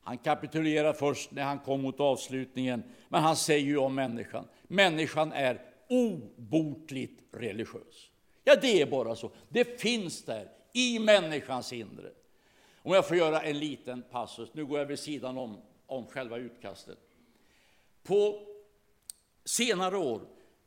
Han 0.00 0.18
kapitulerar 0.18 0.92
först 0.92 1.30
när 1.30 1.42
han 1.42 1.58
kom 1.58 1.82
mot 1.82 2.00
avslutningen, 2.00 2.82
men 3.08 3.22
han 3.22 3.36
säger 3.36 3.66
ju 3.66 3.76
om 3.76 3.94
människan, 3.94 4.48
människan 4.62 5.32
är 5.32 5.60
obotligt 5.88 7.22
religiös. 7.32 8.10
Ja, 8.44 8.56
det 8.60 8.80
är 8.80 8.86
bara 8.86 9.16
så. 9.16 9.30
Det 9.48 9.80
finns 9.80 10.24
där, 10.24 10.48
i 10.72 10.98
människans 10.98 11.72
inre. 11.72 12.10
Om 12.82 12.92
jag 12.92 13.08
får 13.08 13.16
göra 13.16 13.40
en 13.40 13.58
liten 13.58 14.02
passus, 14.10 14.48
nu 14.52 14.66
går 14.66 14.78
jag 14.78 14.86
vid 14.86 14.98
sidan 14.98 15.38
om, 15.38 15.56
om 15.86 16.06
själva 16.06 16.36
utkastet. 16.36 16.98
På 18.02 18.40
senare 19.44 19.96
år 19.96 20.20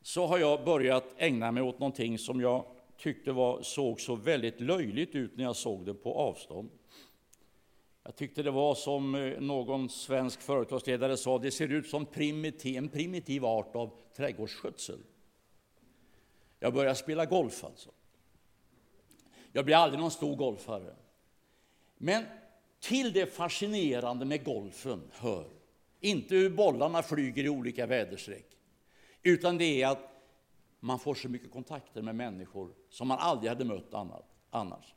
så 0.07 0.25
har 0.25 0.37
jag 0.37 0.63
börjat 0.63 1.15
ägna 1.17 1.51
mig 1.51 1.63
åt 1.63 1.79
någonting 1.79 2.17
som 2.17 2.41
jag 2.41 2.65
tyckte 2.97 3.31
var, 3.31 3.61
såg 3.61 4.01
så 4.01 4.15
väldigt 4.15 4.61
löjligt 4.61 5.15
ut 5.15 5.37
när 5.37 5.43
jag 5.43 5.55
såg 5.55 5.85
det 5.85 5.93
på 5.93 6.13
avstånd. 6.13 6.69
Jag 8.03 8.15
tyckte 8.15 8.43
det 8.43 8.51
var 8.51 8.75
som 8.75 9.15
eh, 9.15 9.39
någon 9.39 9.89
svensk 9.89 10.41
företagsledare 10.41 11.17
sa, 11.17 11.37
det 11.37 11.51
ser 11.51 11.67
ut 11.67 11.87
som 11.87 12.05
primitiv, 12.05 12.77
en 12.77 12.89
primitiv 12.89 13.45
art 13.45 13.75
av 13.75 13.91
trädgårdsskötsel. 14.15 14.99
Jag 16.59 16.73
började 16.73 16.95
spela 16.95 17.25
golf 17.25 17.63
alltså. 17.63 17.89
Jag 19.51 19.65
blev 19.65 19.77
aldrig 19.77 19.99
någon 19.99 20.11
stor 20.11 20.35
golfare. 20.35 20.95
Men 21.97 22.23
till 22.79 23.13
det 23.13 23.25
fascinerande 23.25 24.25
med 24.25 24.43
golfen 24.43 25.01
hör 25.11 25.47
inte 25.99 26.35
hur 26.35 26.49
bollarna 26.49 27.03
flyger 27.03 27.43
i 27.43 27.49
olika 27.49 27.85
väderstreck, 27.85 28.56
utan 29.23 29.57
det 29.57 29.81
är 29.81 29.87
att 29.87 30.17
man 30.79 30.99
får 30.99 31.15
så 31.15 31.29
mycket 31.29 31.51
kontakter 31.51 32.01
med 32.01 32.15
människor 32.15 32.73
som 32.89 33.07
man 33.07 33.17
aldrig 33.19 33.49
hade 33.49 33.65
mött 33.65 33.93
annat, 33.93 34.25
annars. 34.49 34.95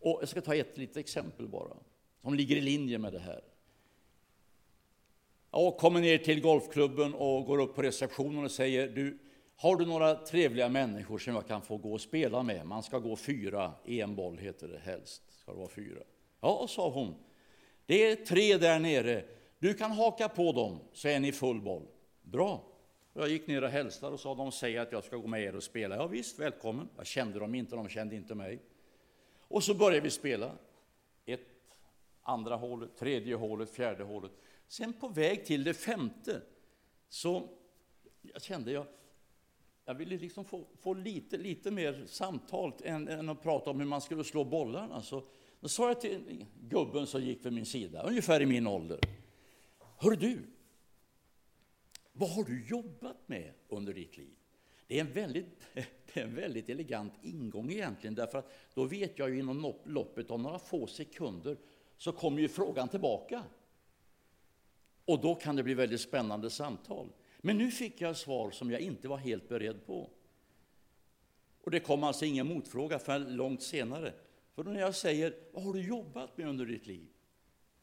Och 0.00 0.18
jag 0.20 0.28
ska 0.28 0.40
ta 0.40 0.54
ett 0.54 0.78
litet 0.78 0.96
exempel 0.96 1.48
bara, 1.48 1.76
som 2.22 2.34
ligger 2.34 2.56
i 2.56 2.60
linje 2.60 2.98
med 2.98 3.12
det 3.12 3.18
här. 3.18 3.40
Jag 5.50 5.76
kommer 5.76 6.00
ner 6.00 6.18
till 6.18 6.40
golfklubben 6.40 7.14
och 7.14 7.44
går 7.44 7.58
upp 7.60 7.74
på 7.74 7.82
receptionen 7.82 8.44
och 8.44 8.50
säger 8.50 8.88
du, 8.88 9.18
har 9.56 9.76
du 9.76 9.86
några 9.86 10.14
trevliga 10.14 10.68
människor 10.68 11.18
som 11.18 11.34
jag 11.34 11.46
kan 11.46 11.62
få 11.62 11.76
gå 11.76 11.92
och 11.92 12.00
spela 12.00 12.42
med? 12.42 12.66
Man 12.66 12.82
ska 12.82 12.98
gå 12.98 13.16
fyra, 13.16 13.72
en 13.84 14.14
boll 14.14 14.38
heter 14.38 14.68
det 14.68 14.78
helst. 14.78 15.22
Ska 15.28 15.52
det 15.52 15.58
vara 15.58 15.68
fyra. 15.68 16.02
Ja, 16.40 16.66
sa 16.68 16.90
hon. 16.90 17.14
Det 17.86 18.10
är 18.10 18.16
tre 18.16 18.56
där 18.56 18.78
nere. 18.78 19.24
Du 19.58 19.74
kan 19.74 19.90
haka 19.90 20.28
på 20.28 20.52
dem, 20.52 20.80
så 20.92 21.08
är 21.08 21.20
ni 21.20 21.32
full 21.32 21.60
boll. 21.60 21.86
Bra. 22.22 22.62
Jag 23.12 23.28
gick 23.28 23.46
ner 23.46 23.64
och 23.64 23.70
hälsade 23.70 24.12
och 24.12 24.20
sa 24.20 24.34
de 24.34 24.52
säger 24.52 24.80
att 24.80 24.92
jag 24.92 25.04
ska 25.04 25.16
gå 25.16 25.26
med 25.26 25.42
er 25.42 25.56
och 25.56 25.62
spela. 25.62 25.96
Ja, 25.96 26.06
visst, 26.06 26.38
välkommen. 26.38 26.88
Jag 26.96 27.06
kände 27.06 27.38
dem 27.38 27.54
inte, 27.54 27.76
de 27.76 27.88
kände 27.88 28.16
inte 28.16 28.34
mig. 28.34 28.58
Och 29.48 29.64
så 29.64 29.74
började 29.74 30.00
vi 30.00 30.10
spela. 30.10 30.52
Ett, 31.26 31.40
andra 32.22 32.56
hålet, 32.56 32.96
tredje 32.96 33.34
hålet, 33.34 33.70
fjärde 33.70 34.04
hålet. 34.04 34.30
Sen 34.68 34.92
på 34.92 35.08
väg 35.08 35.44
till 35.44 35.64
det 35.64 35.74
femte 35.74 36.42
så 37.08 37.48
jag 38.22 38.42
kände 38.42 38.72
jag, 38.72 38.86
jag 39.84 39.94
ville 39.94 40.18
liksom 40.18 40.44
få, 40.44 40.64
få 40.80 40.94
lite, 40.94 41.36
lite 41.36 41.70
mer 41.70 42.04
samtal 42.06 42.72
än, 42.84 43.08
än, 43.08 43.28
att 43.28 43.42
prata 43.42 43.70
om 43.70 43.80
hur 43.80 43.86
man 43.86 44.00
skulle 44.00 44.24
slå 44.24 44.44
bollarna. 44.44 45.02
Så 45.02 45.22
då 45.60 45.68
sa 45.68 45.88
jag 45.88 46.00
till 46.00 46.46
gubben 46.60 47.06
som 47.06 47.22
gick 47.22 47.46
vid 47.46 47.52
min 47.52 47.66
sida, 47.66 48.02
ungefär 48.02 48.42
i 48.42 48.46
min 48.46 48.66
ålder. 48.66 49.00
Hör 49.98 50.10
du, 50.10 50.42
vad 52.20 52.30
har 52.30 52.44
du 52.44 52.66
jobbat 52.66 53.28
med 53.28 53.52
under 53.68 53.94
ditt 53.94 54.16
liv? 54.16 54.34
Det 54.86 54.96
är 54.96 55.00
en 55.00 55.12
väldigt, 55.12 55.46
det 55.74 56.20
är 56.20 56.24
en 56.24 56.34
väldigt 56.34 56.68
elegant 56.68 57.12
ingång 57.22 57.70
egentligen, 57.72 58.14
därför 58.14 58.38
att 58.38 58.52
då 58.74 58.84
vet 58.84 59.18
jag 59.18 59.30
ju 59.30 59.38
inom 59.38 59.74
loppet 59.84 60.30
av 60.30 60.40
några 60.40 60.58
få 60.58 60.86
sekunder 60.86 61.56
så 61.96 62.12
kommer 62.12 62.40
ju 62.40 62.48
frågan 62.48 62.88
tillbaka. 62.88 63.44
Och 65.04 65.20
då 65.20 65.34
kan 65.34 65.56
det 65.56 65.62
bli 65.62 65.74
väldigt 65.74 66.00
spännande 66.00 66.50
samtal. 66.50 67.08
Men 67.38 67.58
nu 67.58 67.70
fick 67.70 68.00
jag 68.00 68.16
svar 68.16 68.50
som 68.50 68.70
jag 68.70 68.80
inte 68.80 69.08
var 69.08 69.16
helt 69.16 69.48
beredd 69.48 69.86
på. 69.86 70.10
Och 71.62 71.70
det 71.70 71.80
kom 71.80 72.04
alltså 72.04 72.24
ingen 72.24 72.46
motfråga 72.46 72.98
förrän 72.98 73.36
långt 73.36 73.62
senare. 73.62 74.14
För 74.54 74.64
när 74.64 74.80
jag 74.80 74.94
säger, 74.94 75.34
vad 75.52 75.64
har 75.64 75.72
du 75.72 75.86
jobbat 75.86 76.38
med 76.38 76.48
under 76.48 76.66
ditt 76.66 76.86
liv? 76.86 77.08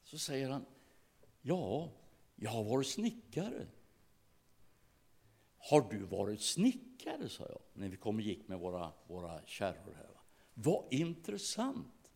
Så 0.03 0.17
säger 0.17 0.49
han, 0.49 0.65
ja, 1.41 1.91
jag 2.35 2.51
har 2.51 2.63
varit 2.63 2.87
snickare. 2.87 3.67
Har 5.69 5.81
du 5.91 5.97
varit 5.97 6.41
snickare, 6.41 7.29
sa 7.29 7.45
jag, 7.49 7.59
när 7.73 7.89
vi 7.89 7.97
kom 7.97 8.15
och 8.15 8.21
gick 8.21 8.47
med 8.47 8.59
våra, 8.59 8.91
våra 9.07 9.41
kärror 9.45 9.93
här. 9.95 10.09
Vad 10.53 10.93
intressant! 10.93 12.11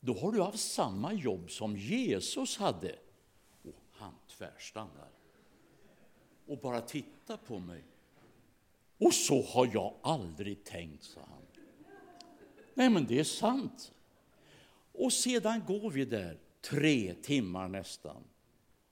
Då 0.00 0.14
har 0.14 0.32
du 0.32 0.42
haft 0.42 0.72
samma 0.72 1.12
jobb 1.12 1.50
som 1.50 1.76
Jesus 1.76 2.56
hade. 2.56 2.98
Och 3.62 3.74
han 3.90 4.14
tvärstannar 4.28 5.10
och 6.46 6.58
bara 6.58 6.80
tittar 6.80 7.36
på 7.36 7.58
mig. 7.58 7.84
Och 8.98 9.14
så 9.14 9.42
har 9.42 9.70
jag 9.72 9.94
aldrig 10.02 10.64
tänkt, 10.64 11.04
sa 11.04 11.20
han. 11.20 11.42
Nej, 12.74 12.90
men 12.90 13.06
det 13.06 13.18
är 13.18 13.24
sant. 13.24 13.92
Och 14.92 15.12
sedan 15.12 15.62
går 15.66 15.90
vi 15.90 16.04
där, 16.04 16.38
tre 16.60 17.14
timmar 17.14 17.68
nästan. 17.68 18.24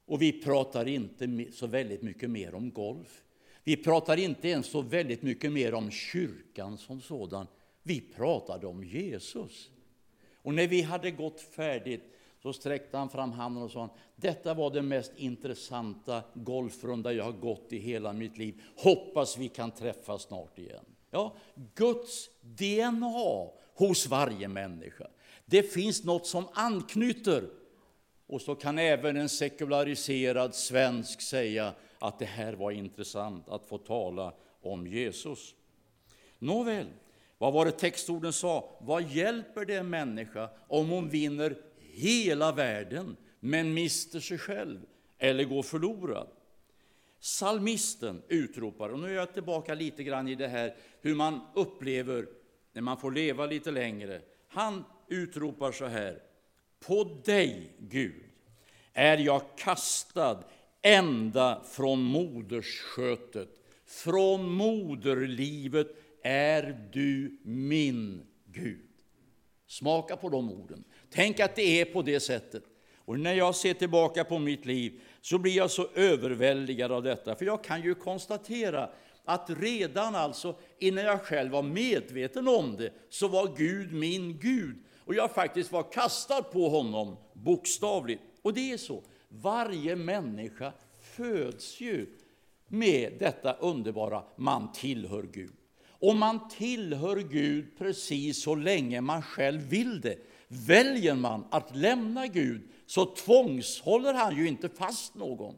Och 0.06 0.23
vi 0.23 0.42
pratar 0.42 0.88
inte 0.88 1.52
så 1.52 1.66
väldigt 1.66 2.02
mycket 2.02 2.30
mer 2.30 2.54
om 2.54 2.71
golf. 2.71 3.25
Vi 3.64 3.76
pratar 3.76 4.16
inte 4.16 4.49
ens 4.49 4.66
så 4.66 4.83
väldigt 4.83 5.23
mycket 5.23 5.52
mer 5.52 5.75
om 5.75 5.90
kyrkan 5.90 6.78
som 6.78 7.00
sådan. 7.00 7.47
Vi 7.83 8.00
pratade 8.00 8.66
om 8.66 8.85
Jesus. 8.85 9.71
Och 10.42 10.54
när 10.54 10.66
vi 10.66 10.83
hade 10.83 11.11
gått 11.11 11.40
färdigt 11.40 12.02
så 12.42 12.52
sträckte 12.52 12.97
han 12.97 13.09
fram 13.09 13.33
handen 13.33 13.62
och 13.62 13.71
sa 13.71 13.88
detta 14.16 14.54
var 14.54 14.71
den 14.71 14.88
mest 14.88 15.12
intressanta 15.16 16.23
golfrunda 16.35 17.12
jag 17.12 17.25
har 17.25 17.33
gått 17.33 17.73
i 17.73 17.78
hela 17.78 18.12
mitt 18.12 18.38
liv. 18.38 18.62
Hoppas 18.76 19.38
vi 19.38 19.49
kan 19.49 19.71
träffas 19.71 20.23
snart 20.23 20.59
igen. 20.59 20.85
Ja, 21.11 21.37
Guds 21.75 22.30
DNA 22.40 23.49
hos 23.75 24.06
varje 24.06 24.49
människa. 24.49 25.06
Det 25.47 25.62
finns 25.62 26.04
något 26.04 26.26
som 26.26 26.49
anknyter. 26.52 27.49
Och 28.26 28.40
så 28.40 28.54
kan 28.54 28.78
även 28.78 29.16
en 29.16 29.28
sekulariserad 29.28 30.54
svensk 30.54 31.21
säga 31.21 31.75
att 32.04 32.18
det 32.18 32.25
här 32.25 32.52
var 32.52 32.70
intressant 32.70 33.49
att 33.49 33.66
få 33.66 33.78
tala 33.78 34.34
om 34.62 34.87
Jesus. 34.87 35.54
Nåväl, 36.38 36.87
vad 37.38 37.52
var 37.52 37.64
det 37.64 37.73
textorden 37.73 38.32
sa? 38.32 38.78
Vad 38.80 39.02
hjälper 39.02 39.64
det 39.64 39.75
en 39.75 39.90
människa 39.90 40.50
om 40.68 40.88
hon 40.88 41.08
vinner 41.08 41.56
hela 41.78 42.52
världen 42.52 43.16
men 43.40 43.75
mister 43.75 44.20
sig 44.20 44.38
själv 44.38 44.80
eller 45.18 45.44
går 45.44 45.62
förlorad? 45.62 46.28
Salmisten 47.20 48.23
utropar, 48.28 48.88
och 48.88 48.99
nu 48.99 49.11
är 49.11 49.14
jag 49.14 49.34
tillbaka 49.34 49.75
lite 49.75 50.04
grann 50.04 50.28
i 50.28 50.34
det 50.34 50.49
här 50.49 50.76
hur 51.00 51.14
man 51.14 51.40
upplever 51.54 52.26
när 52.73 52.82
man 52.82 52.96
får 52.96 53.12
leva 53.12 53.46
lite 53.46 53.70
längre. 53.70 54.20
Han 54.49 54.84
utropar 55.08 55.73
så 55.73 55.87
här. 55.87 56.23
På 56.87 57.04
dig, 57.25 57.75
Gud, 57.78 58.25
är 58.92 59.18
jag 59.18 59.42
kastad 59.56 60.44
ända 60.84 61.62
från 61.70 62.02
modersskötet. 62.02 63.48
Från 63.86 64.50
moderlivet 64.50 65.86
är 66.22 66.88
du 66.92 67.38
min 67.42 68.26
Gud. 68.46 68.88
Smaka 69.66 70.16
på 70.16 70.28
de 70.28 70.52
orden. 70.52 70.84
Tänk 71.10 71.40
att 71.40 71.56
det 71.56 71.80
är 71.80 71.84
på 71.84 72.02
det 72.02 72.20
sättet. 72.20 72.64
Och 72.96 73.20
när 73.20 73.34
jag 73.34 73.54
ser 73.54 73.74
tillbaka 73.74 74.24
på 74.24 74.38
mitt 74.38 74.66
liv 74.66 75.00
så 75.20 75.38
blir 75.38 75.56
jag 75.56 75.70
så 75.70 75.88
överväldigad 75.94 76.92
av 76.92 77.02
detta. 77.02 77.36
För 77.36 77.44
jag 77.44 77.64
kan 77.64 77.82
ju 77.82 77.94
konstatera 77.94 78.90
att 79.24 79.50
redan 79.60 80.14
alltså 80.14 80.56
innan 80.78 81.04
jag 81.04 81.22
själv 81.22 81.52
var 81.52 81.62
medveten 81.62 82.48
om 82.48 82.76
det 82.76 82.92
så 83.08 83.28
var 83.28 83.56
Gud 83.56 83.92
min 83.92 84.38
Gud. 84.38 84.76
Och 85.04 85.14
jag 85.14 85.30
faktiskt 85.30 85.72
var 85.72 85.92
kastad 85.92 86.42
på 86.42 86.68
honom, 86.68 87.16
bokstavligt. 87.32 88.22
Och 88.42 88.54
det 88.54 88.72
är 88.72 88.76
så. 88.76 89.02
Varje 89.42 89.96
människa 89.96 90.72
föds 91.00 91.80
ju 91.80 92.06
med 92.68 93.16
detta 93.18 93.52
underbara, 93.52 94.24
man 94.36 94.72
tillhör 94.72 95.22
Gud. 95.22 95.52
Och 95.86 96.16
man 96.16 96.48
tillhör 96.48 97.16
Gud 97.16 97.78
precis 97.78 98.42
så 98.42 98.54
länge 98.54 99.00
man 99.00 99.22
själv 99.22 99.60
vill 99.60 100.00
det. 100.00 100.18
Väljer 100.48 101.14
man 101.14 101.44
att 101.50 101.76
lämna 101.76 102.26
Gud 102.26 102.68
så 102.86 103.06
tvångshåller 103.06 104.14
han 104.14 104.36
ju 104.36 104.48
inte 104.48 104.68
fast 104.68 105.14
någon. 105.14 105.54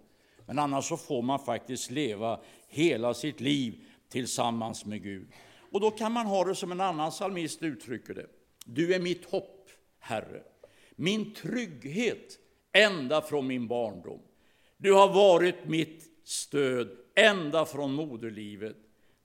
Men 0.47 0.59
annars 0.59 0.89
så 0.89 0.97
får 0.97 1.23
man 1.23 1.39
faktiskt 1.39 1.91
leva 1.91 2.41
hela 2.69 3.15
sitt 3.15 3.41
liv 3.41 3.85
tillsammans 4.09 4.85
med 4.85 5.03
Gud. 5.03 5.29
Och 5.73 5.81
då 5.81 5.91
kan 5.91 6.13
man 6.13 6.27
ha 6.27 6.45
det 6.45 6.55
som 6.55 6.73
en 6.73 6.81
annan 6.81 7.11
psalmist 7.11 7.63
uttrycker 7.63 8.15
det. 8.15 8.27
Du 8.65 8.95
är 8.95 9.01
mitt 9.01 9.25
hopp, 9.25 9.71
Herre, 9.99 10.43
min 10.97 11.35
trygghet 11.35 12.39
ända 12.77 13.23
från 13.23 13.47
min 13.47 13.69
barndom. 13.69 14.21
Du 14.77 14.93
har 14.93 15.13
varit 15.13 15.65
mitt 15.65 16.11
stöd 16.25 16.97
ända 17.15 17.67
från 17.67 17.93
moderlivet. 17.93 18.77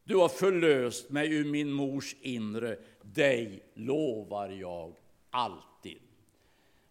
Du 0.03 0.15
har 0.15 0.29
förlöst 0.29 1.09
mig 1.09 1.33
ur 1.33 1.45
min 1.45 1.71
mors 1.71 2.15
inre. 2.21 2.77
Dig 3.01 3.63
lovar 3.73 4.49
jag 4.49 4.95
alltid. 5.29 6.01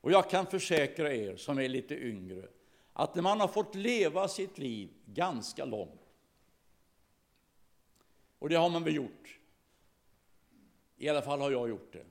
Och 0.00 0.12
jag 0.12 0.30
kan 0.30 0.46
försäkra 0.46 1.14
er 1.14 1.36
som 1.36 1.58
är 1.58 1.68
lite 1.68 1.94
yngre 1.94 2.48
att 2.92 3.14
när 3.14 3.22
man 3.22 3.40
har 3.40 3.48
fått 3.48 3.74
leva 3.74 4.28
sitt 4.28 4.58
liv 4.58 4.90
ganska 5.04 5.64
långt, 5.64 6.00
och 8.38 8.48
det 8.48 8.56
har 8.56 8.70
man 8.70 8.84
väl 8.84 8.94
gjort, 8.94 9.38
i 10.96 11.08
alla 11.08 11.22
fall 11.22 11.40
har 11.40 11.50
jag 11.50 11.68
gjort 11.68 11.92
det. 11.92 12.04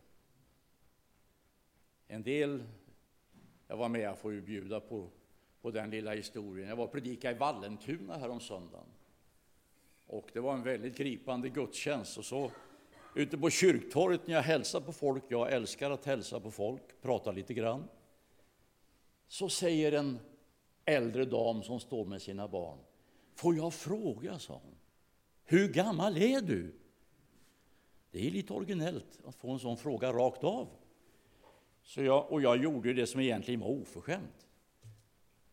En 2.08 2.24
del, 2.24 2.64
jag 3.70 3.78
var 3.78 3.90
med, 3.90 4.02
jag 4.02 4.18
får 4.18 4.34
ju 4.34 4.42
bjuda 4.42 4.80
på, 4.80 5.10
på 5.62 5.72
den 5.72 5.90
lilla 5.90 6.14
historien. 6.14 6.70
Jag 6.70 6.76
var 6.76 6.84
och 6.84 6.92
predikade 6.92 7.36
i 7.36 7.38
Vallentuna 7.38 8.18
härom 8.18 8.40
söndagen. 8.40 8.88
Och 10.08 10.30
det 10.34 10.40
var 10.40 10.54
en 10.54 10.64
väldigt 10.64 10.98
gripande 10.98 11.50
gudstjänst. 11.50 12.18
Och 12.18 12.26
så 12.26 12.52
ute 13.16 13.38
på 13.38 13.50
kyrktorget 13.50 14.28
när 14.28 14.34
jag 14.36 14.42
hälsar 14.42 14.82
på 14.82 14.92
folk, 14.92 15.24
jag 15.28 15.54
älskar 15.54 15.92
att 15.92 16.06
hälsa 16.06 16.40
på 16.40 16.52
folk, 16.52 17.02
prata 17.02 17.32
lite 17.32 17.54
grann. 17.54 17.88
Så 19.28 19.50
säger 19.50 19.92
en 19.92 20.20
äldre 20.86 21.26
dam 21.26 21.64
som 21.64 21.80
står 21.80 22.06
med 22.06 22.22
sina 22.22 22.48
barn. 22.48 22.78
Får 23.36 23.56
jag 23.56 23.74
fråga, 23.74 24.40
sa 24.40 24.54
hon. 24.54 24.76
Hur 25.46 25.68
gammal 25.68 26.18
är 26.18 26.42
du? 26.42 26.76
Det 28.12 28.28
är 28.28 28.32
lite 28.32 28.54
originellt 28.54 29.20
att 29.26 29.36
få 29.36 29.52
en 29.52 29.60
sån 29.60 29.78
fråga 29.78 30.14
rakt 30.14 30.44
av. 30.44 30.68
Så 31.90 32.02
jag, 32.04 32.32
och 32.32 32.42
jag 32.42 32.58
gjorde 32.58 32.94
det 32.94 33.08
som 33.08 33.22
egentligen 33.22 33.60
var 33.60 33.68
oförskämt. 33.68 34.48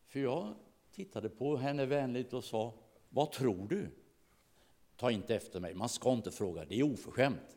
För 0.06 0.20
jag 0.20 0.54
tittade 0.92 1.28
på 1.28 1.56
henne 1.56 1.86
vänligt 1.86 2.32
och 2.32 2.44
sa, 2.44 2.74
vad 3.08 3.32
tror 3.32 3.68
du? 3.68 3.90
Ta 4.96 5.10
inte 5.10 5.34
efter 5.34 5.60
mig, 5.60 5.74
man 5.74 5.88
ska 5.88 6.12
inte 6.12 6.30
fråga, 6.30 6.64
det 6.64 6.78
är 6.78 6.82
oförskämt. 6.82 7.56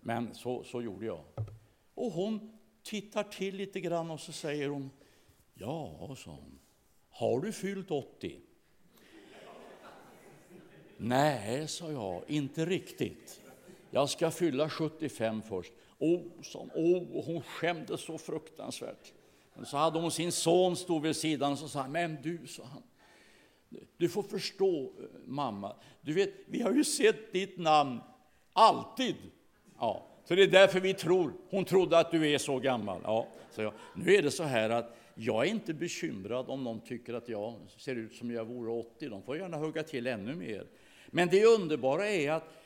Men 0.00 0.34
så, 0.34 0.64
så 0.64 0.82
gjorde 0.82 1.06
jag. 1.06 1.24
Och 1.94 2.12
hon 2.12 2.58
tittar 2.82 3.22
till 3.22 3.56
lite 3.56 3.80
grann 3.80 4.10
och 4.10 4.20
så 4.20 4.32
säger 4.32 4.68
hon, 4.68 4.90
ja, 5.54 6.14
sa 6.16 6.30
hon, 6.30 6.58
har 7.10 7.40
du 7.40 7.52
fyllt 7.52 7.90
80? 7.90 8.40
Nej, 10.96 11.68
sa 11.68 11.90
jag, 11.90 12.22
inte 12.26 12.66
riktigt. 12.66 13.40
Jag 13.90 14.10
ska 14.10 14.30
fylla 14.30 14.70
75 14.70 15.42
först. 15.42 15.72
Oh, 15.98 16.42
som, 16.42 16.70
oh, 16.74 17.24
hon 17.24 17.42
skämdes 17.42 18.00
så 18.00 18.18
fruktansvärt. 18.18 19.12
Men 19.54 19.66
så 19.66 19.76
hade 19.76 19.98
hon 19.98 20.10
sin 20.10 20.32
son 20.32 20.76
stod 20.76 21.02
vid 21.02 21.16
sidan 21.16 21.52
och 21.52 21.58
så 21.58 21.68
sa 21.68 21.88
men 21.88 22.16
du, 22.22 22.46
sa 22.46 22.64
han, 22.64 22.82
du 23.96 24.08
får 24.08 24.22
förstå, 24.22 24.82
eh, 24.82 25.04
mamma. 25.26 25.76
Du 26.00 26.12
vet, 26.12 26.34
vi 26.46 26.62
har 26.62 26.72
ju 26.72 26.84
sett 26.84 27.32
ditt 27.32 27.58
namn 27.58 28.00
alltid. 28.52 29.16
Ja, 29.78 30.06
så 30.24 30.34
det 30.34 30.42
är 30.42 30.46
därför 30.46 30.80
vi 30.80 30.94
tror. 30.94 31.32
Hon 31.50 31.64
trodde 31.64 31.98
att 31.98 32.10
du 32.10 32.30
är 32.30 32.38
så 32.38 32.58
gammal. 32.58 33.00
Ja, 33.04 33.28
så 33.50 33.62
jag, 33.62 33.72
nu 33.94 34.14
är 34.14 34.22
det 34.22 34.30
så 34.30 34.42
här 34.42 34.70
att 34.70 34.96
jag 35.14 35.46
är 35.46 35.50
inte 35.50 35.74
bekymrad 35.74 36.50
om 36.50 36.64
någon 36.64 36.80
tycker 36.80 37.14
att 37.14 37.28
jag 37.28 37.54
ser 37.76 37.96
ut 37.96 38.14
som 38.14 38.30
jag 38.30 38.44
vore 38.44 38.70
80. 38.70 39.08
De 39.08 39.22
får 39.22 39.36
gärna 39.36 39.56
hugga 39.56 39.82
till 39.82 40.06
ännu 40.06 40.34
mer. 40.34 40.66
Men 41.06 41.28
det 41.28 41.44
underbara 41.44 42.08
är 42.08 42.30
att 42.30 42.58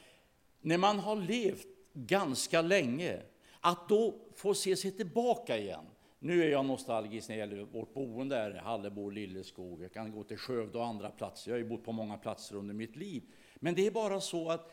när 0.60 0.78
man 0.78 0.98
har 0.98 1.16
levt 1.16 1.66
ganska 1.92 2.62
länge, 2.62 3.22
att 3.61 3.88
då 3.88 4.14
få 4.35 4.55
se 4.55 4.76
sig 4.76 4.90
tillbaka 4.90 5.59
igen. 5.59 5.85
Nu 6.18 6.42
är 6.44 6.48
jag 6.48 6.64
nostalgisk 6.64 7.28
när 7.28 7.37
det 7.37 7.40
gäller 7.40 7.64
vårt 7.64 7.94
boende, 7.94 8.37
här, 8.37 8.50
Hallebo, 8.50 9.11
Lilleskog. 9.11 9.83
Jag 9.83 9.92
kan 9.92 10.12
gå 10.12 10.24
till 10.24 10.38
Skövde 10.38 10.78
och 10.78 10.87
andra 10.87 11.11
platser. 11.11 11.50
Jag 11.50 11.55
har 11.59 11.62
ju 11.62 11.68
bott 11.68 11.85
på 11.85 11.92
många 11.92 12.16
platser 12.16 12.57
under 12.57 12.74
mitt 12.74 12.96
liv. 12.96 13.22
Men 13.57 13.74
det 13.74 13.87
är 13.87 13.90
bara 13.90 14.20
så 14.20 14.50
att 14.50 14.72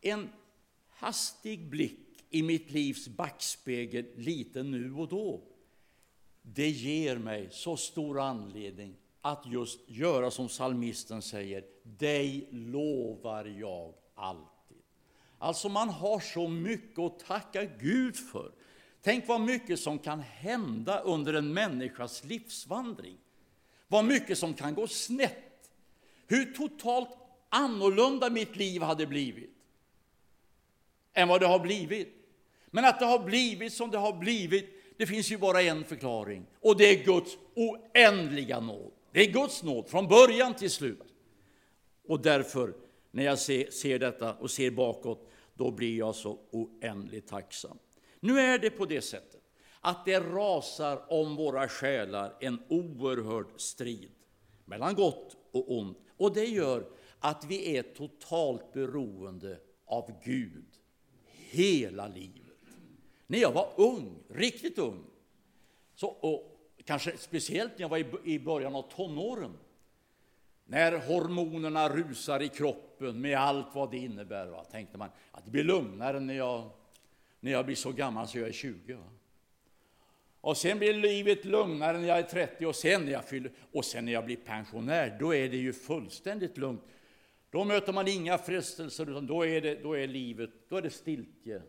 en 0.00 0.28
hastig 0.88 1.70
blick 1.70 2.24
i 2.30 2.42
mitt 2.42 2.70
livs 2.70 3.08
backspegel, 3.08 4.06
lite 4.16 4.62
nu 4.62 4.94
och 4.94 5.08
då, 5.08 5.42
det 6.42 6.68
ger 6.68 7.16
mig 7.16 7.48
så 7.50 7.76
stor 7.76 8.20
anledning 8.20 8.96
att 9.20 9.46
just 9.46 9.90
göra 9.90 10.30
som 10.30 10.48
salmisten 10.48 11.22
säger, 11.22 11.64
dig 11.82 12.48
lovar 12.50 13.44
jag 13.44 13.94
allt. 14.14 14.55
Alltså 15.38 15.68
man 15.68 15.88
har 15.88 16.20
så 16.20 16.48
mycket 16.48 16.98
att 16.98 17.18
tacka 17.18 17.64
Gud 17.64 18.16
för. 18.16 18.52
Tänk 19.02 19.28
vad 19.28 19.40
mycket 19.40 19.80
som 19.80 19.98
kan 19.98 20.20
hända 20.20 21.00
under 21.00 21.34
en 21.34 21.52
människas 21.52 22.24
livsvandring. 22.24 23.16
Vad 23.88 24.04
mycket 24.04 24.38
som 24.38 24.54
kan 24.54 24.74
gå 24.74 24.86
snett. 24.86 25.70
Hur 26.26 26.52
totalt 26.52 27.08
annorlunda 27.48 28.30
mitt 28.30 28.56
liv 28.56 28.82
hade 28.82 29.06
blivit 29.06 29.56
än 31.16 31.28
vad 31.28 31.40
det 31.40 31.46
har 31.46 31.58
blivit. 31.58 32.08
Men 32.70 32.84
att 32.84 32.98
det 32.98 33.06
har 33.06 33.18
blivit 33.18 33.72
som 33.72 33.90
det 33.90 33.98
har 33.98 34.12
blivit, 34.12 34.96
det 34.96 35.06
finns 35.06 35.30
ju 35.30 35.38
bara 35.38 35.62
en 35.62 35.84
förklaring 35.84 36.46
och 36.60 36.76
det 36.76 36.84
är 36.84 37.04
Guds 37.04 37.36
oändliga 37.54 38.60
nåd. 38.60 38.92
Det 39.12 39.20
är 39.20 39.32
Guds 39.32 39.62
nåd 39.62 39.88
från 39.88 40.08
början 40.08 40.54
till 40.54 40.70
slut. 40.70 41.14
Och 42.08 42.20
därför, 42.20 42.74
när 43.16 43.24
jag 43.24 43.38
ser, 43.38 43.70
ser 43.70 43.98
detta 43.98 44.34
och 44.34 44.50
ser 44.50 44.70
bakåt, 44.70 45.28
då 45.54 45.70
blir 45.70 45.98
jag 45.98 46.14
så 46.14 46.38
oändligt 46.50 47.28
tacksam. 47.28 47.78
Nu 48.20 48.40
är 48.40 48.58
det 48.58 48.70
på 48.70 48.84
det 48.84 49.00
sättet 49.00 49.42
att 49.80 50.04
det 50.04 50.20
rasar 50.20 51.12
om 51.12 51.36
våra 51.36 51.68
själar 51.68 52.36
en 52.40 52.62
oerhörd 52.68 53.46
strid 53.56 54.10
mellan 54.64 54.94
gott 54.94 55.36
och 55.50 55.78
ont. 55.78 55.98
Och 56.16 56.34
det 56.34 56.44
gör 56.44 56.86
att 57.18 57.44
vi 57.44 57.76
är 57.76 57.82
totalt 57.82 58.72
beroende 58.72 59.58
av 59.86 60.12
Gud 60.24 60.66
hela 61.50 62.08
livet. 62.08 62.58
När 63.26 63.38
jag 63.38 63.52
var 63.52 63.72
ung, 63.76 64.18
riktigt 64.28 64.78
ung, 64.78 65.04
så, 65.94 66.08
och 66.08 66.58
kanske 66.84 67.16
speciellt 67.18 67.72
när 67.72 67.80
jag 67.80 67.88
var 67.88 68.26
i 68.28 68.38
början 68.38 68.74
av 68.74 68.82
tonåren, 68.82 69.58
när 70.64 70.92
hormonerna 70.98 71.88
rusar 71.88 72.42
i 72.42 72.48
kroppen 72.48 72.85
kroppen 72.98 73.20
med 73.20 73.38
allt 73.38 73.74
vad 73.74 73.90
det 73.90 73.98
innebär, 73.98 74.46
va, 74.46 74.64
tänkte 74.64 74.98
man 74.98 75.10
att 75.32 75.44
det 75.44 75.50
blir 75.50 75.64
lugnare 75.64 76.20
när 76.20 76.34
jag, 76.34 76.70
när 77.40 77.52
jag 77.52 77.66
blir 77.66 77.76
så 77.76 77.92
gammal 77.92 78.28
så 78.28 78.38
jag 78.38 78.48
är 78.48 78.52
20. 78.52 78.94
Va? 78.94 79.04
Och 80.40 80.56
sen 80.56 80.78
blir 80.78 80.94
livet 80.94 81.44
lugnare 81.44 81.98
när 81.98 82.08
jag 82.08 82.18
är 82.18 82.22
30 82.22 82.66
och 82.66 82.76
sen 82.76 83.04
när 83.04 83.12
jag 83.12 83.24
fyller, 83.24 83.52
och 83.72 83.84
sen 83.84 84.04
när 84.04 84.12
jag 84.12 84.24
blir 84.24 84.36
pensionär, 84.36 85.16
då 85.20 85.34
är 85.34 85.48
det 85.48 85.56
ju 85.56 85.72
fullständigt 85.72 86.58
lugnt. 86.58 86.82
Då 87.50 87.64
möter 87.64 87.92
man 87.92 88.08
inga 88.08 88.38
frestelser, 88.38 89.10
utan 89.10 89.26
då 89.26 89.46
är, 89.46 89.60
det, 89.60 89.82
då 89.82 89.96
är 89.96 90.06
livet 90.06 90.50
då 90.68 90.76
är 90.76 90.82
det 90.82 90.90
stiltje, 90.90 91.62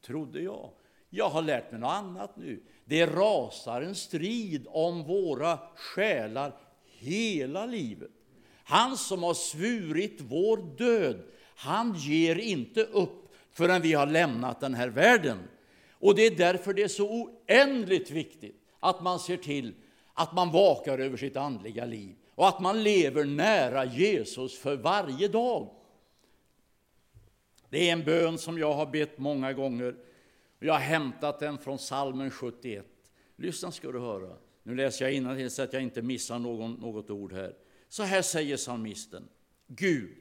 trodde 0.00 0.40
jag. 0.40 0.70
Jag 1.10 1.28
har 1.28 1.42
lärt 1.42 1.70
mig 1.70 1.80
något 1.80 1.92
annat 1.92 2.36
nu. 2.36 2.62
Det 2.84 3.06
rasar 3.06 3.82
en 3.82 3.94
strid 3.94 4.66
om 4.68 5.04
våra 5.04 5.58
själar 5.74 6.52
hela 6.84 7.66
livet. 7.66 8.15
Han 8.68 8.96
som 8.96 9.22
har 9.22 9.34
svurit 9.34 10.20
vår 10.20 10.76
död, 10.76 11.22
han 11.56 11.94
ger 11.94 12.36
inte 12.36 12.82
upp 12.82 13.34
förrän 13.52 13.82
vi 13.82 13.92
har 13.92 14.06
lämnat 14.06 14.60
den 14.60 14.74
här 14.74 14.88
världen. 14.88 15.38
Och 15.92 16.14
det 16.14 16.26
är 16.26 16.36
därför 16.36 16.74
det 16.74 16.82
är 16.82 16.88
så 16.88 17.08
oändligt 17.08 18.10
viktigt 18.10 18.62
att 18.80 19.02
man 19.02 19.18
ser 19.18 19.36
till 19.36 19.74
att 20.14 20.32
man 20.34 20.52
vakar 20.52 20.98
över 20.98 21.16
sitt 21.16 21.36
andliga 21.36 21.84
liv 21.84 22.16
och 22.34 22.48
att 22.48 22.60
man 22.60 22.82
lever 22.82 23.24
nära 23.24 23.84
Jesus 23.84 24.58
för 24.58 24.76
varje 24.76 25.28
dag. 25.28 25.70
Det 27.68 27.88
är 27.88 27.92
en 27.92 28.04
bön 28.04 28.38
som 28.38 28.58
jag 28.58 28.72
har 28.72 28.86
bett 28.86 29.18
många 29.18 29.52
gånger. 29.52 29.96
Jag 30.58 30.72
har 30.72 30.80
hämtat 30.80 31.38
den 31.40 31.58
från 31.58 31.78
salmen 31.78 32.30
71. 32.30 32.86
Lyssna 33.36 33.72
ska 33.72 33.92
du 33.92 33.98
höra. 33.98 34.36
Nu 34.62 34.74
läser 34.74 35.04
jag 35.04 35.14
innantill 35.14 35.50
så 35.50 35.62
att 35.62 35.72
jag 35.72 35.82
inte 35.82 36.02
missar 36.02 36.38
någon, 36.38 36.72
något 36.72 37.10
ord 37.10 37.32
här. 37.32 37.54
Så 37.88 38.02
här 38.02 38.22
säger 38.22 38.56
psalmisten. 38.56 39.28
Gud, 39.66 40.16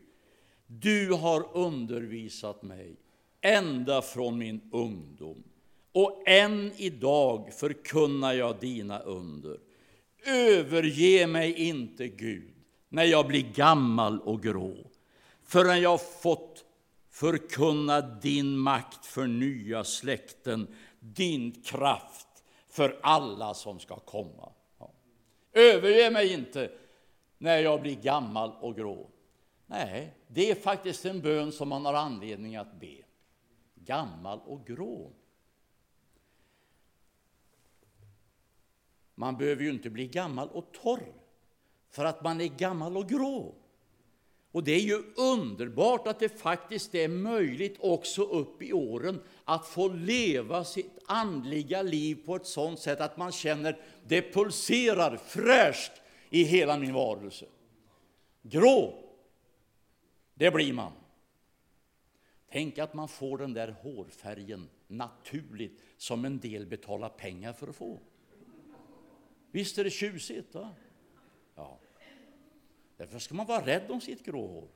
du 0.68 1.14
har 1.14 1.58
undervisat 1.58 2.64
mig 2.64 2.96
ända 3.42 4.02
från 4.02 4.38
min 4.38 4.62
ungdom 4.72 5.44
och 5.92 6.24
än 6.26 6.72
idag 6.78 7.54
förkunnar 7.54 8.34
jag 8.34 8.60
dina 8.60 9.00
under. 9.00 9.60
Överge 10.26 11.28
mig 11.28 11.54
inte, 11.54 12.08
Gud, 12.08 12.54
när 12.90 13.04
jag 13.04 13.28
blir 13.28 13.54
gammal 13.54 14.20
och 14.20 14.44
grå 14.44 14.76
förrän 15.44 15.82
jag 15.82 16.22
fått 16.22 16.66
förkunna 17.10 18.02
din 18.02 18.58
makt 18.58 19.06
för 19.06 19.28
nya 19.28 19.84
släkten, 19.84 20.68
din 21.00 21.64
kraft 21.64 22.28
för 22.70 23.00
alla 23.04 23.54
som 23.54 23.80
ska 23.80 23.96
komma. 23.96 24.52
Ja. 24.80 24.92
Överge 25.54 26.12
mig 26.12 26.34
inte 26.34 26.72
när 27.38 27.58
jag 27.58 27.82
blir 27.82 27.96
gammal 27.96 28.52
och 28.60 28.76
grå. 28.76 29.10
Nej, 29.68 30.14
det 30.28 30.52
är 30.52 30.56
faktiskt 30.56 31.06
en 31.06 31.22
bön 31.22 31.52
som 31.52 31.70
man 31.70 31.86
har 31.86 31.94
anledning 31.94 32.56
att 32.56 32.80
be. 32.80 32.98
Gammal 33.76 34.40
och 34.46 34.68
grå. 34.68 35.12
Man 39.16 39.38
behöver 39.38 39.64
ju 39.64 39.70
inte 39.70 39.90
bli 39.90 40.08
gammal 40.08 40.50
och 40.50 40.72
torr 40.72 41.14
för 41.90 42.06
att 42.06 42.24
man 42.24 42.42
är 42.42 42.48
gammal 42.48 42.98
och 42.98 43.10
grå. 43.10 43.56
Och 44.52 44.64
det 44.64 44.72
är 44.72 44.80
ju 44.80 45.04
underbart 45.16 46.08
att 46.08 46.20
det 46.20 46.30
faktiskt 46.30 46.96
är 46.96 47.08
möjligt 47.08 47.78
också 47.80 48.24
upp 48.24 48.62
i 48.62 48.74
åren 48.74 49.22
att 49.46 49.68
få 49.68 49.88
leva 49.88 50.64
sitt 50.64 51.00
andliga 51.06 51.82
liv 51.82 52.26
på 52.26 52.36
ett 52.36 52.46
sådant 52.46 52.80
sätt 52.80 53.02
att 53.02 53.18
man 53.18 53.32
känner 53.32 53.78
det 54.08 54.34
pulserar 54.34 55.18
fräscht 55.18 55.92
i 56.36 56.44
hela 56.44 56.80
min 56.80 56.94
varelse. 56.94 57.46
Grå, 58.42 59.04
det 60.34 60.52
blir 60.52 60.74
man. 60.74 60.92
Tänk 62.50 62.78
att 62.78 62.94
man 62.94 63.08
får 63.08 63.38
den 63.38 63.54
där 63.54 63.68
hårfärgen 63.82 64.70
naturligt 64.88 65.82
som 65.98 66.26
en 66.26 66.40
del 66.40 66.66
betalar 66.66 67.10
pengar 67.10 67.54
för 67.54 67.68
att 67.68 67.76
få. 67.76 68.00
Visst 69.52 69.78
är 69.78 69.84
det 69.84 69.90
tjusigt? 69.90 70.56
Va? 70.56 70.76
Ja. 71.56 71.80
Därför 72.98 73.20
ska 73.20 73.36
man 73.36 73.46
vara 73.46 73.66
rädd 73.66 73.92
om 73.92 74.02
sitt 74.02 74.26
grå 74.26 74.48
hår 74.48 74.68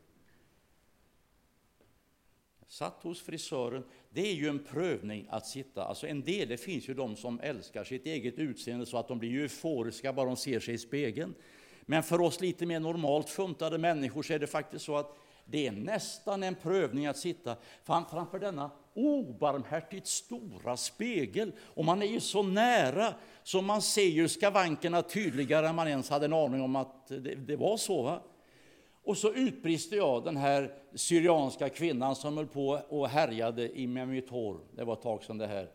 satt 2.69 3.03
hos 3.03 3.21
frisören. 3.21 3.83
Det 4.09 4.21
är 4.21 4.33
ju 4.33 4.47
en 4.47 4.63
prövning 4.63 5.27
att 5.29 5.47
sitta. 5.47 5.83
Alltså 5.83 6.07
en 6.07 6.21
del, 6.21 6.47
det 6.47 6.57
finns 6.57 6.89
ju 6.89 6.93
de 6.93 7.15
som 7.15 7.39
älskar 7.39 7.83
sitt 7.83 8.05
eget 8.05 8.39
utseende 8.39 8.85
så 8.85 8.97
att 8.97 9.07
de 9.07 9.19
blir 9.19 9.41
euforiska 9.41 10.13
bara 10.13 10.25
de 10.25 10.37
ser 10.37 10.59
sig 10.59 10.73
i 10.73 10.77
spegeln. 10.77 11.33
Men 11.81 12.03
för 12.03 12.21
oss 12.21 12.41
lite 12.41 12.65
mer 12.65 12.79
normalt 12.79 13.29
funtade 13.29 13.77
människor 13.77 14.23
så 14.23 14.33
är 14.33 14.39
det 14.39 14.47
faktiskt 14.47 14.85
så 14.85 14.97
att 14.97 15.17
det 15.45 15.67
är 15.67 15.71
nästan 15.71 16.43
en 16.43 16.55
prövning 16.55 17.05
att 17.05 17.17
sitta 17.17 17.55
framför 17.83 18.39
denna 18.39 18.71
obarmhärtigt 18.93 20.07
stora 20.07 20.77
spegel. 20.77 21.51
Och 21.61 21.85
man 21.85 22.01
är 22.01 22.07
ju 22.07 22.19
så 22.19 22.43
nära 22.43 23.13
så 23.43 23.61
man 23.61 23.81
ser 23.81 24.09
ju 24.09 24.27
skavankerna 24.27 25.01
tydligare 25.01 25.67
än 25.67 25.75
man 25.75 25.87
ens 25.87 26.09
hade 26.09 26.25
en 26.25 26.33
aning 26.33 26.61
om 26.61 26.75
att 26.75 27.07
det, 27.07 27.35
det 27.35 27.55
var 27.55 27.77
så. 27.77 28.01
Va? 28.01 28.21
Och 29.09 29.17
så 29.17 29.33
utbrister 29.33 29.97
jag, 29.97 30.23
den 30.23 30.37
här 30.37 30.73
syrianska 30.95 31.69
kvinnan 31.69 32.15
som 32.15 32.37
höll 32.37 32.47
på 32.47 32.81
och 32.89 33.09
härjade 33.09 33.87
med 33.87 34.07
mitt 34.07 34.29
hår. 34.29 34.59
Det 34.75 34.83
var 34.83 34.93
ett 34.93 35.01
tag 35.01 35.23
sedan 35.23 35.37
det 35.37 35.47
här. 35.47 35.69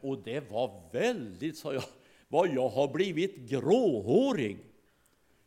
Och 0.00 0.18
det 0.18 0.50
var 0.50 0.82
väldigt, 0.92 1.58
sa 1.58 1.74
jag, 1.74 1.82
vad 2.28 2.48
jag 2.54 2.68
har 2.68 2.88
blivit 2.88 3.36
gråhårig. 3.36 4.58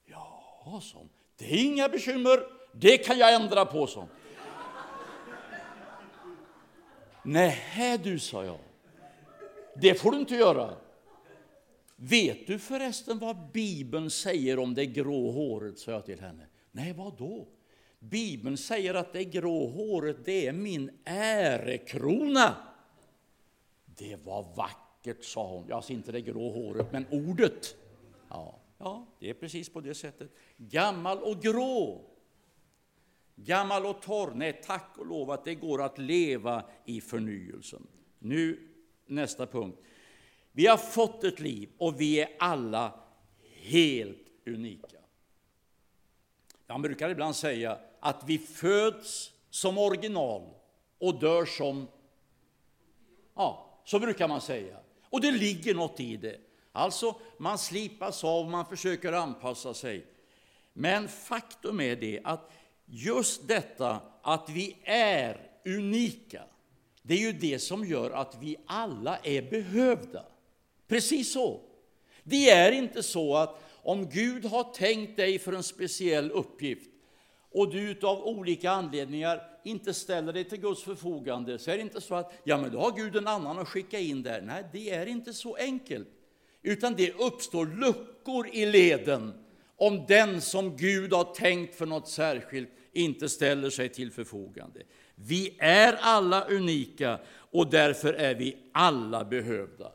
Ja, 0.05 0.79
så. 0.81 1.07
Det 1.37 1.45
är 1.45 1.65
inga 1.65 1.89
bekymmer, 1.89 2.39
det 2.73 2.97
kan 2.97 3.17
jag 3.17 3.33
ändra 3.33 3.65
på, 3.65 3.87
så. 3.87 4.07
Nej, 7.23 7.99
du, 8.03 8.19
sa 8.19 8.45
jag. 8.45 8.59
Det 9.75 9.95
får 9.95 10.11
du 10.11 10.17
inte 10.17 10.35
göra. 10.35 10.75
Vet 11.95 12.47
du 12.47 12.59
förresten 12.59 13.19
vad 13.19 13.51
Bibeln 13.51 14.09
säger 14.09 14.59
om 14.59 14.73
det 14.73 14.85
grå 14.85 15.31
håret, 15.31 15.79
sa 15.79 15.91
jag 15.91 16.05
till 16.05 16.19
henne. 16.19 16.47
Nej, 16.75 16.93
vad 16.93 17.17
då? 17.17 17.47
Bibeln 17.99 18.57
säger 18.57 18.93
att 18.93 19.13
det 19.13 19.23
grå 19.23 19.67
håret, 19.67 20.25
det 20.25 20.47
är 20.47 20.53
min 20.53 20.91
ärekrona. 21.05 22.55
Det 23.85 24.15
var 24.15 24.55
vackert, 24.55 25.23
sa 25.23 25.47
hon. 25.47 25.65
Ja, 25.69 25.81
ser 25.81 25.93
inte 25.93 26.11
det 26.11 26.21
grå 26.21 26.49
håret, 26.49 26.91
men 26.91 27.05
ordet. 27.11 27.75
Ja, 28.29 28.59
ja, 28.77 29.05
det 29.19 29.29
är 29.29 29.33
precis 29.33 29.69
på 29.69 29.81
det 29.81 29.95
sättet. 29.95 30.31
Gammal 30.57 31.17
och 31.17 31.41
grå. 31.41 32.01
Gammal 33.35 33.85
och 33.85 34.01
torr. 34.01 34.31
Nej, 34.35 34.61
tack 34.65 34.97
och 34.97 35.05
lov 35.05 35.31
att 35.31 35.45
det 35.45 35.55
går 35.55 35.81
att 35.81 35.97
leva 35.97 36.63
i 36.85 37.01
förnyelsen. 37.01 37.87
Nu 38.19 38.69
nästa 39.05 39.47
punkt. 39.47 39.79
Vi 40.51 40.67
har 40.67 40.77
fått 40.77 41.23
ett 41.23 41.39
liv 41.39 41.69
och 41.77 42.01
vi 42.01 42.19
är 42.19 42.29
alla 42.39 42.99
helt 43.61 44.27
unika. 44.45 45.02
Jag 46.73 46.81
brukar 46.81 47.09
ibland 47.09 47.35
säga 47.35 47.77
att 47.99 48.23
vi 48.25 48.37
föds 48.37 49.31
som 49.49 49.77
original 49.77 50.49
och 50.99 51.19
dör 51.19 51.45
som... 51.45 51.87
Ja, 53.35 53.81
så 53.85 53.99
brukar 53.99 54.27
man 54.27 54.41
säga. 54.41 54.77
Och 55.09 55.21
det 55.21 55.31
ligger 55.31 55.75
något 55.75 55.99
i 55.99 56.17
det. 56.17 56.37
Alltså, 56.71 57.15
man 57.37 57.57
slipas 57.57 58.23
av, 58.23 58.49
man 58.49 58.65
försöker 58.65 59.13
anpassa 59.13 59.73
sig. 59.73 60.05
Men 60.73 61.07
faktum 61.07 61.81
är 61.81 61.95
det 61.95 62.21
att 62.23 62.51
just 62.85 63.47
detta 63.47 63.99
att 64.21 64.49
vi 64.49 64.77
är 64.83 65.51
unika, 65.65 66.43
det 67.01 67.13
är 67.13 67.19
ju 67.19 67.33
det 67.33 67.59
som 67.59 67.85
gör 67.85 68.11
att 68.11 68.37
vi 68.39 68.57
alla 68.65 69.17
är 69.17 69.41
behövda. 69.41 70.25
Precis 70.87 71.33
så. 71.33 71.61
Det 72.23 72.49
är 72.49 72.71
inte 72.71 73.03
så 73.03 73.35
att 73.35 73.63
om 73.83 74.09
Gud 74.09 74.45
har 74.45 74.63
tänkt 74.63 75.17
dig 75.17 75.39
för 75.39 75.53
en 75.53 75.63
speciell 75.63 76.31
uppgift 76.31 76.89
och 77.51 77.71
du 77.71 77.99
av 78.03 78.23
olika 78.23 78.71
anledningar 78.71 79.41
inte 79.63 79.93
ställer 79.93 80.33
dig 80.33 80.43
till 80.43 80.59
Guds 80.59 80.83
förfogande, 80.83 81.59
så 81.59 81.71
är 81.71 81.75
det 81.75 81.81
inte 81.81 82.01
så 82.01 82.15
att 82.15 82.33
ja, 82.43 82.57
men 82.57 82.71
då 82.71 82.79
har 82.79 82.91
Gud 82.91 83.15
en 83.15 83.27
annan 83.27 83.59
att 83.59 83.67
skicka 83.67 83.99
in 83.99 84.23
där. 84.23 84.41
Nej, 84.41 84.63
det 84.71 84.89
är 84.89 85.05
inte 85.05 85.33
så 85.33 85.55
enkelt. 85.55 86.07
Utan 86.61 86.93
det 86.95 87.13
uppstår 87.13 87.65
luckor 87.65 88.47
i 88.47 88.65
leden 88.65 89.33
om 89.77 90.05
den 90.07 90.41
som 90.41 90.77
Gud 90.77 91.13
har 91.13 91.33
tänkt 91.33 91.75
för 91.75 91.85
något 91.85 92.07
särskilt 92.07 92.69
inte 92.93 93.29
ställer 93.29 93.69
sig 93.69 93.89
till 93.89 94.11
förfogande. 94.11 94.81
Vi 95.15 95.55
är 95.59 95.97
alla 96.01 96.45
unika 96.45 97.19
och 97.35 97.69
därför 97.69 98.13
är 98.13 98.35
vi 98.35 98.57
alla 98.71 99.25
behövda. 99.25 99.91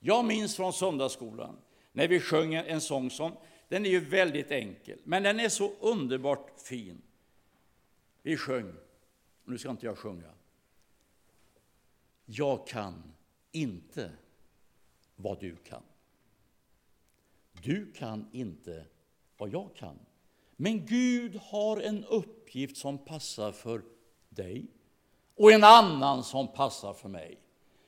Jag 0.00 0.24
minns 0.24 0.56
från 0.56 0.72
söndagsskolan 0.72 1.56
när 1.92 2.08
vi 2.08 2.20
sjöng 2.20 2.54
en 2.54 2.80
sång 2.80 3.10
som, 3.10 3.32
den 3.68 3.86
är 3.86 3.90
ju 3.90 4.00
väldigt 4.00 4.50
enkel, 4.50 4.98
men 5.04 5.22
den 5.22 5.40
är 5.40 5.48
så 5.48 5.72
underbart 5.80 6.60
fin. 6.60 7.02
Vi 8.22 8.36
sjöng, 8.36 8.74
nu 9.44 9.58
ska 9.58 9.70
inte 9.70 9.86
jag 9.86 9.98
sjunga. 9.98 10.30
Jag 12.24 12.66
kan 12.66 13.02
inte 13.52 14.10
vad 15.16 15.40
du 15.40 15.56
kan. 15.56 15.82
Du 17.62 17.92
kan 17.92 18.28
inte 18.32 18.84
vad 19.36 19.48
jag 19.48 19.74
kan. 19.74 19.98
Men 20.56 20.86
Gud 20.86 21.36
har 21.36 21.80
en 21.80 22.04
uppgift 22.04 22.76
som 22.76 22.98
passar 22.98 23.52
för 23.52 23.82
dig 24.28 24.66
och 25.34 25.52
en 25.52 25.64
annan 25.64 26.24
som 26.24 26.52
passar 26.52 26.94
för 26.94 27.08
mig. 27.08 27.38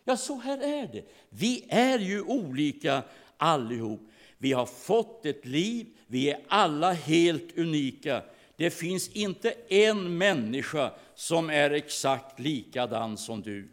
Ja, 0.04 0.16
så 0.16 0.34
här 0.34 0.58
är 0.58 0.86
det. 0.92 1.04
Vi 1.28 1.66
är 1.68 1.98
ju 1.98 2.22
olika 2.22 3.02
allihop. 3.40 4.00
Vi 4.38 4.52
har 4.52 4.66
fått 4.66 5.26
ett 5.26 5.46
liv, 5.46 5.86
vi 6.06 6.30
är 6.30 6.40
alla 6.48 6.92
helt 6.92 7.58
unika. 7.58 8.22
Det 8.56 8.70
finns 8.70 9.08
inte 9.08 9.54
en 9.68 10.18
människa 10.18 10.92
som 11.14 11.50
är 11.50 11.70
exakt 11.70 12.38
likadan 12.38 13.16
som 13.16 13.42
du. 13.42 13.68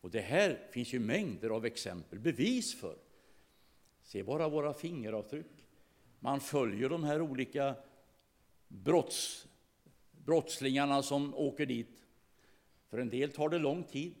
Och 0.00 0.10
det 0.10 0.20
här 0.20 0.58
finns 0.70 0.92
ju 0.92 0.98
mängder 0.98 1.50
av 1.50 1.66
exempel, 1.66 2.18
bevis 2.18 2.80
för. 2.80 2.96
Se 4.02 4.22
bara 4.22 4.48
våra 4.48 4.74
fingeravtryck. 4.74 5.66
Man 6.20 6.40
följer 6.40 6.88
de 6.88 7.04
här 7.04 7.20
olika 7.20 7.74
brotts, 8.68 9.46
brottslingarna 10.24 11.02
som 11.02 11.34
åker 11.34 11.66
dit. 11.66 12.06
För 12.90 12.98
en 12.98 13.08
del 13.08 13.30
tar 13.30 13.48
det 13.48 13.58
lång 13.58 13.84
tid. 13.84 14.14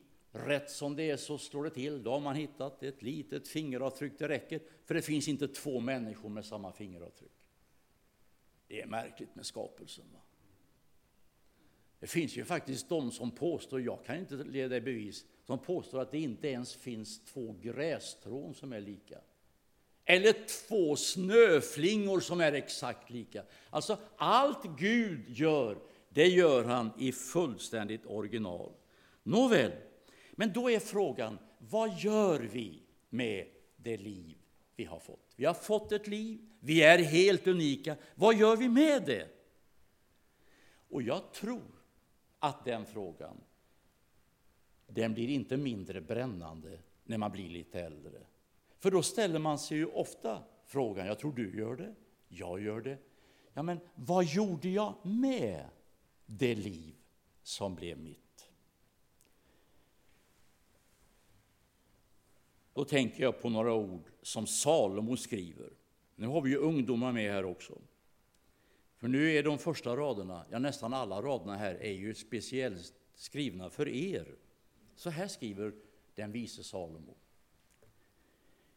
Rätt 0.46 0.70
som 0.70 0.96
det 0.96 1.10
är 1.10 1.16
så 1.16 1.38
slår 1.38 1.64
det 1.64 1.70
till. 1.70 2.02
Då 2.02 2.10
har 2.10 2.20
man 2.20 2.36
hittat 2.36 2.82
ett 2.82 3.02
litet 3.02 3.48
fingeravtryck. 3.48 4.12
Det 4.18 4.28
räcker, 4.28 4.60
för 4.84 4.94
det 4.94 5.02
finns 5.02 5.28
inte 5.28 5.48
två 5.48 5.80
människor 5.80 6.28
med 6.28 6.44
samma 6.44 6.72
fingeravtryck. 6.72 7.46
Det 8.68 8.82
är 8.82 8.86
märkligt 8.86 9.34
med 9.34 9.46
skapelsen. 9.46 10.04
Va? 10.12 10.20
Det 12.00 12.06
finns 12.06 12.36
ju 12.36 12.44
faktiskt 12.44 12.88
de 12.88 13.10
som 13.10 13.30
påstår, 13.30 13.80
jag 13.80 14.04
kan 14.04 14.18
inte 14.18 14.34
leda 14.34 14.76
i 14.76 14.80
bevis, 14.80 15.24
som 15.46 15.58
påstår 15.58 16.00
att 16.00 16.10
det 16.10 16.18
inte 16.18 16.48
ens 16.48 16.74
finns 16.74 17.24
två 17.24 17.56
grästrån 17.62 18.54
som 18.54 18.72
är 18.72 18.80
lika. 18.80 19.18
Eller 20.04 20.32
två 20.68 20.96
snöflingor 20.96 22.20
som 22.20 22.40
är 22.40 22.52
exakt 22.52 23.10
lika. 23.10 23.42
Alltså, 23.70 23.98
allt 24.16 24.78
Gud 24.78 25.24
gör, 25.28 25.78
det 26.08 26.26
gör 26.26 26.64
han 26.64 26.90
i 26.98 27.12
fullständigt 27.12 28.06
original. 28.06 28.72
Nåväl, 29.22 29.72
men 30.38 30.52
då 30.52 30.70
är 30.70 30.78
frågan, 30.78 31.38
vad 31.58 31.98
gör 31.98 32.40
vi 32.40 32.82
med 33.08 33.46
det 33.76 33.96
liv 33.96 34.38
vi 34.76 34.84
har 34.84 34.98
fått? 34.98 35.34
Vi 35.36 35.44
har 35.44 35.54
fått 35.54 35.92
ett 35.92 36.06
liv, 36.06 36.38
vi 36.60 36.82
är 36.82 36.98
helt 36.98 37.46
unika. 37.46 37.96
Vad 38.14 38.34
gör 38.34 38.56
vi 38.56 38.68
med 38.68 39.02
det? 39.06 39.28
Och 40.88 41.02
jag 41.02 41.32
tror 41.32 41.82
att 42.38 42.64
den 42.64 42.86
frågan, 42.86 43.40
den 44.86 45.14
blir 45.14 45.28
inte 45.28 45.56
mindre 45.56 46.00
brännande 46.00 46.78
när 47.04 47.18
man 47.18 47.32
blir 47.32 47.48
lite 47.48 47.80
äldre. 47.80 48.20
För 48.78 48.90
då 48.90 49.02
ställer 49.02 49.38
man 49.38 49.58
sig 49.58 49.76
ju 49.76 49.86
ofta 49.86 50.42
frågan, 50.64 51.06
jag 51.06 51.18
tror 51.18 51.32
du 51.32 51.58
gör 51.58 51.76
det, 51.76 51.94
jag 52.28 52.62
gör 52.62 52.80
det. 52.80 52.98
Ja, 53.52 53.62
men 53.62 53.80
vad 53.94 54.24
gjorde 54.24 54.68
jag 54.68 54.94
med 55.02 55.64
det 56.26 56.54
liv 56.54 56.94
som 57.42 57.74
blev 57.74 57.98
mitt? 57.98 58.27
Då 62.78 62.84
tänker 62.84 63.22
jag 63.22 63.40
på 63.40 63.50
några 63.50 63.74
ord 63.74 64.02
som 64.22 64.46
Salomo 64.46 65.16
skriver. 65.16 65.70
Nu 66.16 66.26
har 66.26 66.40
vi 66.40 66.50
ju 66.50 66.56
ungdomar 66.56 67.12
med 67.12 67.32
här 67.32 67.44
också. 67.44 67.78
För 68.96 69.08
nu 69.08 69.32
är 69.32 69.42
de 69.42 69.58
första 69.58 69.96
raderna, 69.96 70.44
ja 70.50 70.58
nästan 70.58 70.94
alla 70.94 71.22
raderna 71.22 71.56
här, 71.56 71.74
är 71.74 71.92
ju 71.92 72.14
speciellt 72.14 72.92
skrivna 73.14 73.70
för 73.70 73.88
er. 73.88 74.26
Så 74.96 75.10
här 75.10 75.28
skriver 75.28 75.72
den 76.14 76.32
vise 76.32 76.64
Salomo. 76.64 77.14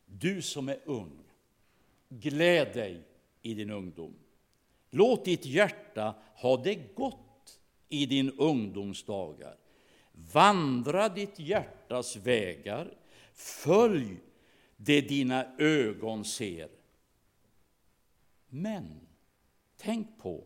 Du 0.06 0.42
som 0.42 0.70
är 0.70 0.80
ung, 0.86 1.24
gläd 2.10 2.74
dig 2.74 3.04
i 3.42 3.54
din 3.54 3.70
ungdom. 3.70 4.14
Låt 4.90 5.26
ditt 5.26 5.46
hjärta 5.46 6.16
ha 6.36 6.58
det 6.58 6.96
gott 6.96 7.60
i 7.90 8.06
din 8.06 8.32
ungdomsdagar. 8.32 9.58
Vandra 10.12 11.10
ditt 11.10 11.40
hjärtas 11.40 12.16
vägar, 12.16 12.98
följ 13.34 14.18
det 14.78 15.02
dina 15.02 15.46
ögon 15.58 16.26
ser. 16.26 16.70
Men 18.50 19.08
tänk 19.78 20.18
på 20.18 20.44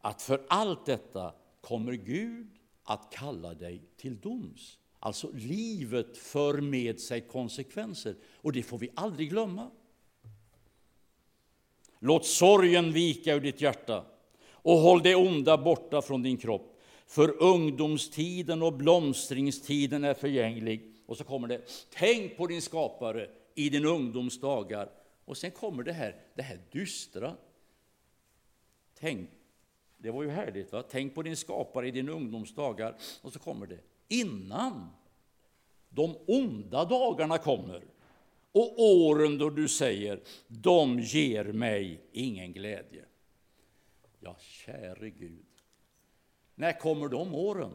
att 0.00 0.22
för 0.22 0.46
allt 0.48 0.86
detta 0.86 1.34
kommer 1.60 1.92
Gud 1.92 2.50
att 2.82 3.12
kalla 3.12 3.54
dig 3.54 3.82
till 3.96 4.20
doms. 4.20 4.78
Alltså, 4.98 5.30
livet 5.34 6.18
för 6.18 6.60
med 6.60 7.00
sig 7.00 7.20
konsekvenser, 7.20 8.16
och 8.34 8.52
det 8.52 8.62
får 8.62 8.78
vi 8.78 8.90
aldrig 8.94 9.30
glömma. 9.30 9.70
Låt 11.98 12.26
sorgen 12.26 12.92
vika 12.92 13.34
ur 13.34 13.40
ditt 13.40 13.60
hjärta 13.60 14.04
och 14.46 14.78
håll 14.78 15.02
det 15.02 15.14
onda 15.14 15.58
borta 15.58 16.02
från 16.02 16.22
din 16.22 16.36
kropp. 16.36 16.80
För 17.06 17.42
ungdomstiden 17.42 18.62
och 18.62 18.72
blomstringstiden 18.72 20.04
är 20.04 20.14
förgänglig. 20.14 20.93
Och 21.06 21.16
så 21.16 21.24
kommer 21.24 21.48
det, 21.48 21.60
tänk 21.90 22.36
på 22.36 22.46
din 22.46 22.62
skapare 22.62 23.30
i 23.54 23.68
din 23.68 23.84
ungdomsdagar. 23.84 24.90
Och 25.24 25.36
sen 25.36 25.50
kommer 25.50 25.82
det 25.82 25.92
här, 25.92 26.16
det 26.34 26.42
här 26.42 26.60
dystra. 26.70 27.36
Tänk, 28.94 29.30
det 29.98 30.10
var 30.10 30.22
ju 30.22 30.28
härligt, 30.28 30.72
va? 30.72 30.82
tänk 30.90 31.14
på 31.14 31.22
din 31.22 31.36
skapare 31.36 31.88
i 31.88 31.90
din 31.90 32.08
ungdomsdagar. 32.08 32.96
Och 33.22 33.32
så 33.32 33.38
kommer 33.38 33.66
det, 33.66 33.78
innan 34.08 34.88
de 35.88 36.16
onda 36.26 36.84
dagarna 36.84 37.38
kommer 37.38 37.82
och 38.52 38.82
åren 38.82 39.38
då 39.38 39.50
du 39.50 39.68
säger 39.68 40.20
de 40.48 41.00
ger 41.00 41.44
mig 41.44 42.00
ingen 42.12 42.52
glädje. 42.52 43.04
Ja, 44.20 44.36
käre 44.38 45.10
Gud. 45.10 45.44
När 46.54 46.80
kommer 46.80 47.08
de 47.08 47.34
åren? 47.34 47.72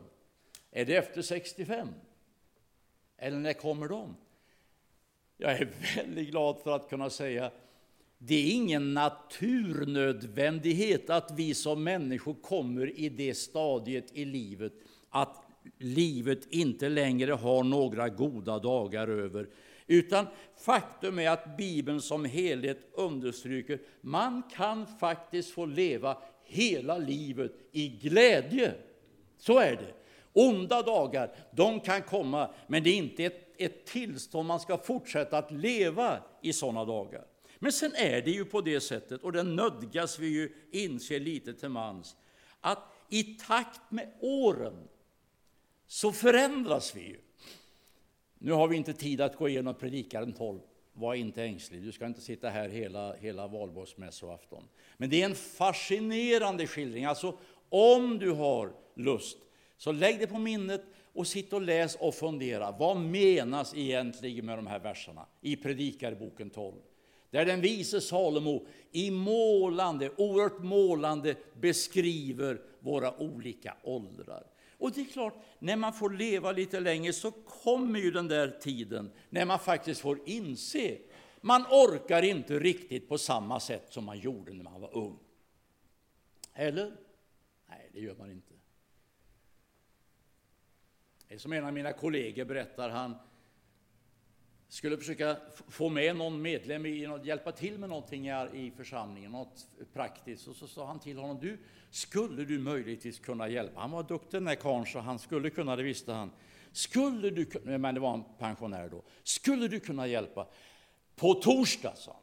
Är 0.72 0.86
det 0.86 0.96
efter 0.96 1.22
65? 1.22 1.88
Eller 3.20 3.38
när 3.38 3.54
kommer 3.54 3.88
de? 3.88 4.16
Jag 5.38 5.52
är 5.52 5.70
väldigt 5.96 6.30
glad 6.30 6.60
för 6.64 6.76
att 6.76 6.90
kunna 6.90 7.10
säga 7.10 7.52
det 8.18 8.36
är 8.36 8.54
ingen 8.54 8.94
naturnödvändighet 8.94 11.10
att 11.10 11.32
vi 11.38 11.54
som 11.54 11.84
människor 11.84 12.34
kommer 12.34 13.00
i 13.00 13.10
det 13.10 13.34
stadiet 13.34 14.06
i 14.14 14.26
livet 14.26 14.74
att 15.10 15.46
livet 15.78 16.48
inte 16.50 16.90
längre 16.90 17.32
har 17.32 17.64
några 17.64 18.10
goda 18.10 18.60
dagar 18.60 19.08
över. 19.08 19.50
Utan 19.88 20.28
faktum 20.58 21.20
är 21.20 21.30
att 21.30 21.58
Bibeln 21.58 22.02
som 22.02 22.26
helhet 22.26 22.80
understryker 22.94 23.80
man 24.02 24.44
kan 24.56 24.88
faktiskt 24.88 25.52
få 25.52 25.66
leva 25.66 26.18
hela 26.44 26.98
livet 26.98 27.52
i 27.72 27.88
glädje. 27.88 28.74
Så 29.38 29.60
är 29.60 29.76
det. 29.76 29.99
Onda 30.34 30.82
dagar, 30.82 31.36
de 31.52 31.80
kan 31.80 32.02
komma, 32.02 32.50
men 32.68 32.84
det 32.84 32.90
är 32.90 32.96
inte 32.96 33.26
ett, 33.26 33.56
ett 33.58 33.86
tillstånd 33.86 34.48
man 34.48 34.60
ska 34.60 34.78
fortsätta 34.78 35.38
att 35.38 35.52
leva 35.52 36.20
i 36.42 36.54
sådana 36.54 36.86
dagar. 36.86 37.26
Men 37.60 37.72
sen 37.72 37.96
är 37.96 38.22
det 38.22 38.32
ju 38.32 38.46
på 38.46 38.62
det 38.62 38.82
sättet, 38.82 39.24
och 39.24 39.32
det 39.32 39.44
nödgas 39.44 40.20
vi 40.20 40.28
ju 40.28 40.54
inse 40.72 41.20
lite 41.20 41.54
till 41.54 41.70
mans, 41.70 42.16
att 42.62 42.80
i 43.10 43.24
takt 43.24 43.92
med 43.92 44.14
åren 44.20 44.88
så 45.88 46.12
förändras 46.12 46.96
vi 46.96 47.02
ju. 47.02 47.18
Nu 48.38 48.52
har 48.52 48.68
vi 48.68 48.76
inte 48.76 48.94
tid 48.94 49.22
att 49.22 49.36
gå 49.36 49.50
igenom 49.50 49.76
Predikaren 49.76 50.34
12. 50.34 50.60
Var 50.94 51.14
inte 51.14 51.44
ängslig, 51.44 51.84
du 51.84 51.92
ska 51.92 52.06
inte 52.06 52.22
sitta 52.22 52.50
här 52.50 52.70
hela, 52.70 53.16
hela 53.16 53.48
valborgsmässoafton. 53.48 54.64
Men 54.98 55.10
det 55.10 55.22
är 55.22 55.26
en 55.26 55.36
fascinerande 55.36 56.68
skildring. 56.68 57.06
Alltså, 57.06 57.38
om 57.70 58.20
du 58.20 58.32
har 58.32 58.74
lust, 58.96 59.38
så 59.80 59.92
lägg 59.92 60.20
det 60.20 60.28
på 60.28 60.40
minnet 60.40 60.82
och 61.14 61.28
sitt 61.28 61.54
och 61.54 61.62
läs 61.62 61.96
och 61.96 62.16
fundera. 62.16 62.72
Vad 62.72 62.98
menas 62.98 63.74
egentligen 63.76 64.46
med 64.46 64.58
de 64.58 64.68
här 64.68 64.80
verserna 64.80 65.26
i 65.42 65.56
Predikarboken 65.56 66.50
12? 66.50 66.76
Där 67.30 67.46
den 67.46 67.62
vise 67.62 68.02
Salomo 68.02 68.68
i 68.92 69.12
målande, 69.12 70.12
oerhört 70.18 70.64
målande 70.64 71.36
beskriver 71.54 72.62
våra 72.80 73.22
olika 73.22 73.78
åldrar. 73.84 74.44
Och 74.78 74.92
det 74.92 75.02
är 75.02 75.06
klart, 75.06 75.46
när 75.60 75.76
man 75.76 75.94
får 75.94 76.10
leva 76.10 76.52
lite 76.52 76.80
längre 76.80 77.14
så 77.14 77.32
kommer 77.32 78.00
ju 78.00 78.12
den 78.12 78.28
där 78.28 78.58
tiden 78.62 79.12
när 79.30 79.46
man 79.46 79.60
faktiskt 79.60 80.02
får 80.02 80.20
inse 80.26 80.98
man 81.42 81.62
orkar 81.62 82.22
inte 82.22 82.60
riktigt 82.60 83.10
på 83.10 83.18
samma 83.18 83.60
sätt 83.60 83.94
som 83.94 84.06
man 84.06 84.20
gjorde 84.20 84.54
när 84.54 84.64
man 84.64 84.82
var 84.82 84.98
ung. 84.98 85.20
Eller? 86.54 86.96
Nej, 87.70 87.90
det 87.94 88.00
gör 88.00 88.16
man 88.16 88.32
inte. 88.32 88.54
Som 91.38 91.54
en 91.54 91.66
av 91.66 91.74
mina 91.74 91.94
kollegor 91.94 92.46
berättar. 92.46 92.90
Han 92.90 93.16
skulle 94.68 94.98
försöka 94.98 95.38
få 95.68 95.90
med 95.90 96.16
någon 96.16 96.42
medlem 96.42 96.86
i 96.86 97.08
något, 97.08 97.26
hjälpa 97.26 97.52
till 97.52 97.78
med 97.78 97.90
någonting 97.90 98.30
i 98.54 98.72
församlingen, 98.78 99.32
något 99.32 99.68
praktiskt. 99.94 100.48
Och 100.48 100.56
så 100.56 100.68
sa 100.68 100.88
han 100.88 101.00
till 101.00 101.18
honom, 101.18 101.40
du, 101.42 101.58
skulle 101.90 102.46
du 102.46 102.60
möjligtvis 102.60 103.20
kunna 103.20 103.50
hjälpa? 103.50 103.80
Han 103.80 103.92
var 103.92 104.04
duktig 104.04 104.32
den 104.32 104.46
där 104.46 104.56
karln, 104.56 104.86
så 104.86 105.00
han 105.00 105.20
skulle 105.20 105.50
kunna, 105.50 105.76
det 105.76 105.84
visste 105.84 106.14
han. 106.14 106.32
Skulle 106.72 107.30
du, 107.30 107.46
kunna, 107.46 107.78
men 107.78 107.96
det 107.96 108.02
var 108.02 108.14
en 108.14 108.24
pensionär 108.38 108.90
då. 108.90 109.04
Skulle 109.24 109.68
du 109.68 109.80
kunna 109.80 110.08
hjälpa? 110.08 110.48
På 111.16 111.34
torsdag, 111.34 111.94
sa 111.96 112.12
han. 112.12 112.22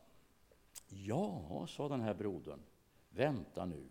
Ja, 0.88 1.66
sa 1.68 1.88
den 1.88 2.00
här 2.00 2.14
brodern. 2.14 2.62
Vänta 3.10 3.64
nu. 3.64 3.88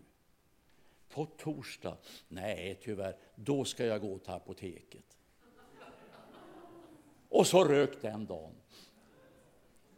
På 1.08 1.26
torsdag? 1.26 1.96
Nej, 2.28 2.80
tyvärr. 2.82 3.16
Då 3.34 3.64
ska 3.64 3.86
jag 3.86 4.00
gå 4.00 4.18
till 4.18 4.32
apoteket. 4.32 5.05
Och 7.36 7.46
så 7.46 7.64
rök 7.64 8.02
den 8.02 8.26
dagen. 8.26 8.52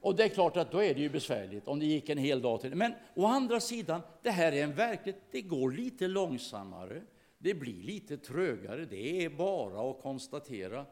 Och 0.01 0.16
det 0.16 0.24
är 0.24 0.29
klart 0.29 0.57
att 0.57 0.72
då 0.72 0.83
är 0.83 0.94
det 0.94 1.01
ju 1.01 1.09
besvärligt 1.09 1.68
om 1.68 1.79
det 1.79 1.87
gick 1.87 2.09
en 2.09 2.18
hel 2.18 2.42
dag 2.42 2.61
till. 2.61 2.74
Men 2.74 2.92
å 3.14 3.27
andra 3.27 3.61
sidan, 3.61 4.01
det 4.22 4.31
här 4.31 4.53
är 4.53 4.64
en 4.64 4.74
verklighet. 4.74 5.22
Det 5.31 5.42
går 5.42 5.70
lite 5.70 6.09
långsammare. 6.09 7.03
Det 7.38 7.55
blir 7.55 7.83
lite 7.83 8.16
trögare. 8.16 8.85
Det 8.85 9.24
är 9.24 9.31
bara 9.31 9.90
att 9.90 10.03
konstatera. 10.03 10.87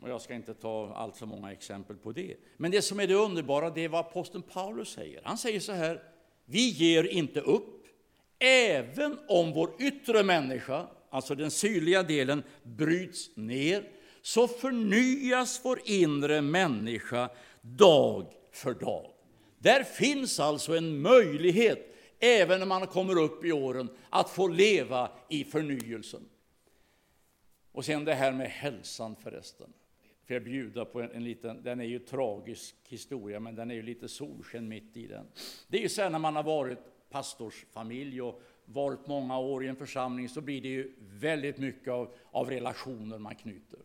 Och 0.00 0.10
jag 0.10 0.20
ska 0.20 0.34
inte 0.34 0.54
ta 0.54 0.94
allt 0.94 1.16
för 1.16 1.26
många 1.26 1.52
exempel 1.52 1.96
på 1.96 2.12
det. 2.12 2.36
Men 2.56 2.70
det 2.70 2.82
som 2.82 3.00
är 3.00 3.06
det 3.06 3.14
underbara, 3.14 3.70
det 3.70 3.84
är 3.84 3.88
vad 3.88 4.00
aposteln 4.00 4.42
Paulus 4.42 4.88
säger. 4.92 5.20
Han 5.24 5.38
säger 5.38 5.60
så 5.60 5.72
här, 5.72 6.02
vi 6.44 6.68
ger 6.68 7.04
inte 7.04 7.40
upp, 7.40 7.86
även 8.38 9.18
om 9.28 9.52
vår 9.52 9.70
yttre 9.78 10.22
människa, 10.22 10.86
alltså 11.10 11.34
den 11.34 11.50
sydliga 11.50 12.02
delen, 12.02 12.42
bryts 12.62 13.36
ner, 13.36 13.88
så 14.22 14.48
förnyas 14.48 15.60
vår 15.64 15.80
inre 15.84 16.40
människa 16.40 17.30
dag 17.60 18.26
för 18.52 18.74
dag. 18.74 19.10
Där 19.58 19.82
finns 19.82 20.40
alltså 20.40 20.76
en 20.76 21.00
möjlighet, 21.02 21.96
även 22.18 22.58
när 22.58 22.66
man 22.66 22.86
kommer 22.86 23.18
upp 23.18 23.44
i 23.44 23.52
åren, 23.52 23.88
att 24.10 24.30
få 24.30 24.48
leva 24.48 25.10
i 25.28 25.44
förnyelsen. 25.44 26.28
Och 27.72 27.84
sen 27.84 28.04
det 28.04 28.14
här 28.14 28.32
med 28.32 28.50
hälsan 28.50 29.16
förresten. 29.16 29.72
Får 30.26 30.34
jag 30.34 30.44
bjuda 30.44 30.84
på 30.84 31.00
en, 31.00 31.10
en, 31.10 31.24
liten, 31.24 31.62
den 31.62 31.80
är 31.80 31.84
ju 31.84 31.98
tragisk 31.98 32.74
historia, 32.88 33.40
men 33.40 33.54
den 33.54 33.70
är 33.70 33.74
ju 33.74 33.82
lite 33.82 34.08
solsken 34.08 34.68
mitt 34.68 34.96
i 34.96 35.06
den. 35.06 35.26
Det 35.68 35.76
är 35.76 35.82
ju 35.82 35.88
så 35.88 36.02
här 36.02 36.10
när 36.10 36.18
man 36.18 36.36
har 36.36 36.42
varit 36.42 36.78
pastorsfamilj 37.10 38.22
och 38.22 38.42
varit 38.64 39.06
många 39.06 39.38
år 39.38 39.64
i 39.64 39.68
en 39.68 39.76
församling 39.76 40.28
så 40.28 40.40
blir 40.40 40.62
det 40.62 40.68
ju 40.68 40.92
väldigt 40.98 41.58
mycket 41.58 41.92
av, 41.92 42.14
av 42.30 42.50
relationer 42.50 43.18
man 43.18 43.34
knyter. 43.34 43.80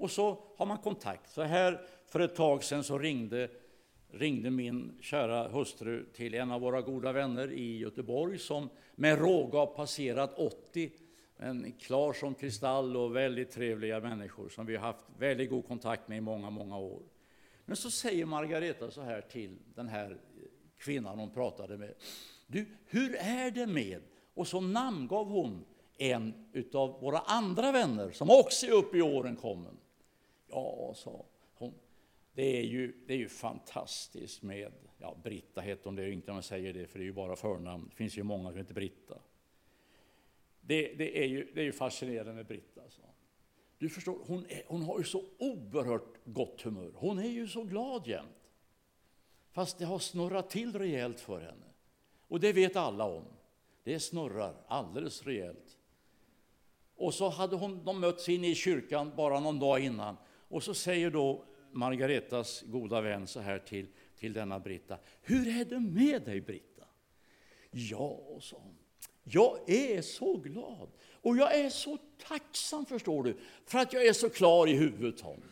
Och 0.00 0.10
så 0.10 0.38
har 0.56 0.66
man 0.66 0.78
kontakt. 0.78 1.30
Så 1.30 1.42
här 1.42 1.80
för 2.06 2.20
ett 2.20 2.34
tag 2.34 2.64
sedan 2.64 2.84
så 2.84 2.98
ringde, 2.98 3.48
ringde 4.10 4.50
min 4.50 4.98
kära 5.00 5.48
hustru 5.48 6.04
till 6.14 6.34
en 6.34 6.50
av 6.50 6.60
våra 6.60 6.80
goda 6.82 7.12
vänner 7.12 7.52
i 7.52 7.78
Göteborg 7.78 8.38
som 8.38 8.68
med 8.94 9.18
råga 9.18 9.58
har 9.58 9.66
passerat 9.66 10.38
80 10.38 10.90
en 11.36 11.72
klar 11.72 12.12
som 12.12 12.34
kristall 12.34 12.96
och 12.96 13.16
väldigt 13.16 13.50
trevliga 13.50 14.00
människor 14.00 14.48
som 14.48 14.66
vi 14.66 14.76
har 14.76 14.86
haft 14.86 15.06
väldigt 15.18 15.50
god 15.50 15.66
kontakt 15.66 16.08
med 16.08 16.18
i 16.18 16.20
många, 16.20 16.50
många 16.50 16.78
år. 16.78 17.02
Men 17.64 17.76
så 17.76 17.90
säger 17.90 18.26
Margareta 18.26 18.90
så 18.90 19.00
här 19.00 19.20
till 19.20 19.58
den 19.74 19.88
här 19.88 20.18
kvinnan 20.78 21.18
hon 21.18 21.30
pratade 21.30 21.78
med. 21.78 21.94
Du, 22.46 22.66
hur 22.86 23.14
är 23.14 23.50
det 23.50 23.66
med? 23.66 24.02
Och 24.34 24.46
så 24.46 24.60
namngav 24.60 25.26
hon 25.26 25.64
en 25.98 26.34
av 26.74 27.00
våra 27.00 27.18
andra 27.18 27.72
vänner 27.72 28.10
som 28.10 28.30
också 28.30 28.66
är 28.66 28.72
uppe 28.72 28.98
i 28.98 29.02
åren 29.02 29.36
kommen. 29.36 29.76
Ja, 30.50 30.92
sa 30.96 31.24
hon, 31.54 31.74
det 32.32 32.58
är 32.58 32.62
ju, 32.62 33.04
det 33.06 33.14
är 33.14 33.18
ju 33.18 33.28
fantastiskt 33.28 34.42
med, 34.42 34.72
ja, 34.98 35.16
Britta 35.22 35.60
heter 35.60 35.84
hon, 35.84 35.96
det 35.96 36.02
är 36.02 36.10
inte 36.10 36.30
om 36.30 36.34
jag 36.34 36.44
säger 36.44 36.72
det, 36.72 36.86
för 36.86 36.98
det 36.98 37.02
är 37.02 37.06
ju 37.06 37.12
bara 37.12 37.36
förnamn. 37.36 37.86
Det 37.90 37.96
finns 37.96 38.18
ju 38.18 38.22
många 38.22 38.48
som 38.48 38.58
heter 38.58 38.74
Britta. 38.74 39.18
Det, 40.60 40.94
det, 40.94 41.24
är, 41.24 41.26
ju, 41.26 41.52
det 41.54 41.60
är 41.60 41.64
ju 41.64 41.72
fascinerande 41.72 42.32
med 42.32 42.46
Britta. 42.46 42.90
sa 42.90 43.02
Du 43.78 43.88
förstår, 43.88 44.18
hon, 44.26 44.46
är, 44.48 44.62
hon 44.66 44.82
har 44.82 44.98
ju 44.98 45.04
så 45.04 45.24
oerhört 45.38 46.14
gott 46.24 46.62
humör. 46.62 46.92
Hon 46.94 47.18
är 47.18 47.28
ju 47.28 47.48
så 47.48 47.64
glad 47.64 48.06
jämt. 48.06 48.50
Fast 49.52 49.78
det 49.78 49.84
har 49.84 49.98
snurrat 49.98 50.50
till 50.50 50.78
rejält 50.78 51.20
för 51.20 51.40
henne. 51.40 51.66
Och 52.28 52.40
det 52.40 52.52
vet 52.52 52.76
alla 52.76 53.04
om. 53.04 53.24
Det 53.84 54.00
snurrar 54.00 54.54
alldeles 54.66 55.22
rejält. 55.22 55.78
Och 56.96 57.14
så 57.14 57.28
hade 57.28 57.56
hon, 57.56 57.84
de 57.84 58.00
mötts 58.00 58.28
in 58.28 58.44
i 58.44 58.54
kyrkan 58.54 59.12
bara 59.16 59.40
någon 59.40 59.58
dag 59.58 59.80
innan. 59.80 60.16
Och 60.50 60.62
så 60.62 60.74
säger 60.74 61.10
då 61.10 61.44
Margaretas 61.72 62.62
goda 62.62 63.00
vän 63.00 63.26
så 63.26 63.40
här 63.40 63.58
till, 63.58 63.86
till 64.18 64.32
denna 64.32 64.60
Britta. 64.60 64.98
Hur 65.22 65.60
är 65.60 65.64
det 65.64 65.80
med 65.80 66.22
dig, 66.22 66.40
Britta? 66.40 66.84
Ja, 67.70 68.20
sa 68.40 68.56
hon. 68.56 68.76
Jag 69.24 69.70
är 69.70 70.02
så 70.02 70.36
glad 70.36 70.88
och 71.12 71.36
jag 71.36 71.58
är 71.58 71.68
så 71.68 71.98
tacksam, 72.28 72.86
förstår 72.86 73.22
du, 73.22 73.36
för 73.66 73.78
att 73.78 73.92
jag 73.92 74.06
är 74.06 74.12
så 74.12 74.30
klar 74.30 74.66
i 74.66 74.72
huvudet. 74.72 75.20
Hon. 75.20 75.42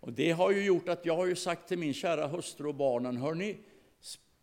Och 0.00 0.12
det 0.12 0.30
har 0.30 0.50
ju 0.50 0.64
gjort 0.64 0.88
att 0.88 1.06
jag 1.06 1.16
har 1.16 1.26
ju 1.26 1.36
sagt 1.36 1.68
till 1.68 1.78
min 1.78 1.94
kära 1.94 2.26
hustru 2.26 2.68
och 2.68 2.74
barnen, 2.74 3.16
hörni, 3.16 3.58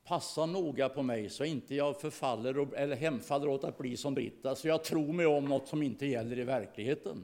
passa 0.09 0.45
noga 0.45 0.89
på 0.89 1.03
mig 1.03 1.29
så 1.29 1.45
inte 1.45 1.75
jag 1.75 2.01
förfaller 2.01 2.75
eller 2.75 2.95
hemfaller 2.95 3.47
åt 3.47 3.63
att 3.63 3.77
bli 3.77 3.97
som 3.97 4.13
Britta, 4.13 4.55
så 4.55 4.67
jag 4.67 4.83
tror 4.83 5.13
mig 5.13 5.25
om 5.25 5.45
något 5.45 5.67
som 5.67 5.83
inte 5.83 6.05
gäller 6.05 6.39
i 6.39 6.43
verkligheten. 6.43 7.23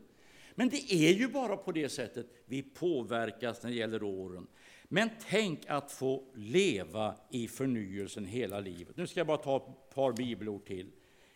Men 0.55 0.69
det 0.69 0.93
är 0.93 1.13
ju 1.13 1.27
bara 1.27 1.57
på 1.57 1.71
det 1.71 1.89
sättet 1.89 2.25
vi 2.45 2.61
påverkas 2.61 3.63
när 3.63 3.69
det 3.69 3.75
gäller 3.75 4.03
åren. 4.03 4.47
Men 4.83 5.09
tänk 5.29 5.59
att 5.67 5.91
få 5.91 6.23
leva 6.35 7.15
i 7.31 7.47
förnyelsen 7.47 8.25
hela 8.25 8.59
livet. 8.59 8.97
Nu 8.97 9.07
ska 9.07 9.19
jag 9.19 9.27
bara 9.27 9.37
ta 9.37 9.57
ett 9.57 9.95
par 9.95 10.11
bibelord 10.11 10.65
till. 10.65 10.91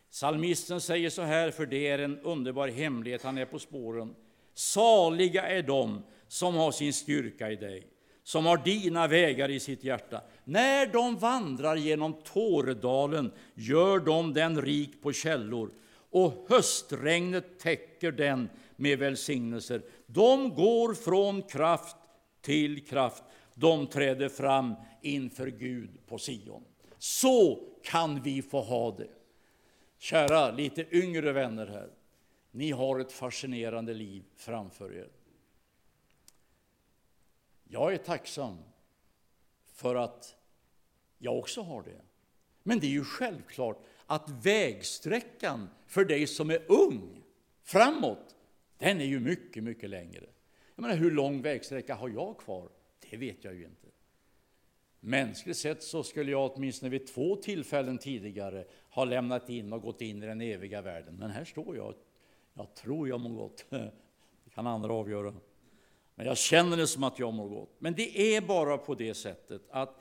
Salmisten 0.09 0.81
säger 0.81 1.09
så 1.09 1.21
här, 1.21 1.51
för 1.51 1.65
det 1.65 1.87
är 1.87 1.99
en 1.99 2.19
underbar 2.19 2.67
hemlighet, 2.67 3.23
han 3.23 3.37
är 3.37 3.45
på 3.45 3.59
spåren. 3.59 4.15
Saliga 4.53 5.47
är 5.47 5.63
de 5.63 6.03
som 6.27 6.55
har 6.55 6.71
sin 6.71 6.93
styrka 6.93 7.51
i 7.51 7.55
dig, 7.55 7.87
som 8.29 8.45
har 8.45 8.57
dina 8.57 9.07
vägar 9.07 9.49
i 9.49 9.59
sitt 9.59 9.83
hjärta. 9.83 10.21
När 10.43 10.87
de 10.87 11.17
vandrar 11.17 11.75
genom 11.75 12.13
Tåredalen 12.13 13.31
gör 13.53 13.99
de 13.99 14.33
den 14.33 14.61
rik 14.61 15.01
på 15.01 15.13
källor, 15.13 15.71
och 16.09 16.45
höstregnet 16.49 17.59
täcker 17.59 18.11
den 18.11 18.49
med 18.75 18.99
välsignelser. 18.99 19.81
De 20.05 20.55
går 20.55 20.93
från 20.93 21.41
kraft 21.41 21.95
till 22.41 22.85
kraft 22.85 23.23
de 23.53 23.87
träder 23.87 24.29
fram 24.29 24.75
inför 25.01 25.47
Gud 25.47 26.07
på 26.07 26.17
Sion. 26.17 26.63
Så 26.97 27.59
kan 27.83 28.21
vi 28.21 28.41
få 28.41 28.61
ha 28.61 28.91
det. 28.91 29.09
Kära 29.99 30.51
lite 30.51 30.97
yngre 30.97 31.31
vänner 31.31 31.67
här, 31.67 31.89
ni 32.51 32.71
har 32.71 32.99
ett 32.99 33.11
fascinerande 33.11 33.93
liv 33.93 34.23
framför 34.35 34.97
er. 34.97 35.18
Jag 37.71 37.93
är 37.93 37.97
tacksam 37.97 38.57
för 39.65 39.95
att 39.95 40.35
jag 41.17 41.37
också 41.37 41.61
har 41.61 41.83
det. 41.83 42.01
Men 42.63 42.79
det 42.79 42.87
är 42.87 42.91
ju 42.91 43.03
självklart 43.03 43.83
att 44.05 44.29
vägsträckan 44.29 45.69
för 45.87 46.05
dig 46.05 46.27
som 46.27 46.49
är 46.49 46.71
ung 46.71 47.23
framåt, 47.63 48.35
den 48.77 49.01
är 49.01 49.05
ju 49.05 49.19
mycket, 49.19 49.63
mycket 49.63 49.89
längre. 49.89 50.25
Jag 50.75 50.81
menar, 50.81 50.95
hur 50.95 51.11
lång 51.11 51.41
vägsträcka 51.41 51.95
har 51.95 52.09
jag 52.09 52.37
kvar? 52.37 52.69
Det 53.09 53.17
vet 53.17 53.43
jag 53.43 53.55
ju 53.55 53.65
inte. 53.65 53.87
Mänskligt 54.99 55.57
sett 55.57 55.83
så 55.83 56.03
skulle 56.03 56.31
jag 56.31 56.51
åtminstone 56.51 56.89
vid 56.89 57.07
två 57.07 57.35
tillfällen 57.35 57.97
tidigare 57.97 58.65
ha 58.89 59.05
lämnat 59.05 59.49
in 59.49 59.73
och 59.73 59.81
gått 59.81 60.01
in 60.01 60.23
i 60.23 60.25
den 60.25 60.41
eviga 60.41 60.81
världen. 60.81 61.15
Men 61.15 61.29
här 61.29 61.45
står 61.45 61.75
jag. 61.75 61.93
Jag 62.53 62.75
tror 62.75 63.07
jag 63.07 63.19
mår 63.19 63.29
gott. 63.29 63.65
Det 63.69 64.49
kan 64.53 64.67
andra 64.67 64.93
avgöra. 64.93 65.33
Men 66.19 66.27
jag 66.27 66.37
känner 66.37 66.77
det 66.77 66.87
som 66.87 67.03
att 67.03 67.19
jag 67.19 67.33
mår 67.33 67.49
gott. 67.49 67.75
Men 67.79 67.93
det 67.93 68.35
är 68.35 68.41
bara 68.41 68.77
på 68.77 68.95
det 68.95 69.13
sättet 69.13 69.61
att 69.69 69.95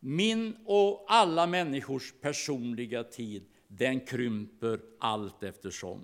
min 0.00 0.56
och 0.64 1.04
alla 1.08 1.46
människors 1.46 2.14
personliga 2.20 3.04
tid, 3.04 3.44
den 3.66 4.00
krymper 4.00 4.80
allt 4.98 5.42
eftersom. 5.42 6.00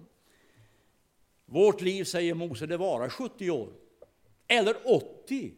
Vårt 1.47 1.81
liv, 1.81 2.05
säger 2.05 2.35
Mose, 2.35 2.67
det 2.67 2.77
varar 2.77 3.09
70 3.09 3.51
år. 3.51 3.73
Eller 4.49 4.77
80 4.85 5.53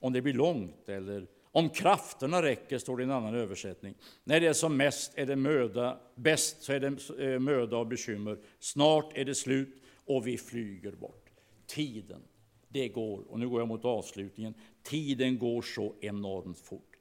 om 0.00 0.12
det 0.12 0.22
blir 0.22 0.34
långt 0.34 0.88
eller 0.88 1.26
om 1.42 1.68
krafterna 1.68 2.42
räcker, 2.42 2.78
står 2.78 2.96
det 2.96 3.02
i 3.02 3.04
en 3.04 3.10
annan 3.10 3.34
översättning. 3.34 3.94
När 4.24 4.40
det 4.40 4.46
är 4.46 4.52
som 4.52 4.76
mest 4.76 5.12
är 5.14 5.26
det 5.26 5.36
möda, 5.36 6.00
bäst 6.14 6.62
så 6.62 6.72
är 6.72 6.80
det 6.80 7.24
eh, 7.32 7.38
möda 7.38 7.76
och 7.76 7.86
bekymmer. 7.86 8.38
Snart 8.58 9.16
är 9.16 9.24
det 9.24 9.34
slut 9.34 9.82
och 10.04 10.26
vi 10.26 10.38
flyger 10.38 10.92
bort. 10.92 11.30
Tiden, 11.66 12.22
det 12.76 12.88
går, 12.88 13.20
och 13.28 13.38
nu 13.38 13.48
går 13.48 13.60
jag 13.60 13.68
mot 13.68 13.84
avslutningen, 13.84 14.54
tiden 14.82 15.38
går 15.38 15.62
så 15.62 15.94
enormt 16.00 16.58
fort. 16.58 16.96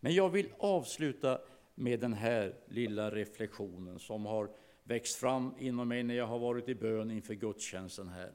Men 0.00 0.14
jag 0.14 0.30
vill 0.30 0.48
avsluta 0.58 1.40
med 1.74 2.00
den 2.00 2.12
här 2.12 2.54
lilla 2.68 3.10
reflektionen 3.10 3.98
som 3.98 4.26
har 4.26 4.50
växt 4.82 5.16
fram 5.16 5.54
inom 5.58 5.88
mig 5.88 6.02
när 6.02 6.14
jag 6.14 6.26
har 6.26 6.38
varit 6.38 6.68
i 6.68 6.74
bön 6.74 7.10
inför 7.10 7.34
gudstjänsten 7.34 8.08
här. 8.08 8.32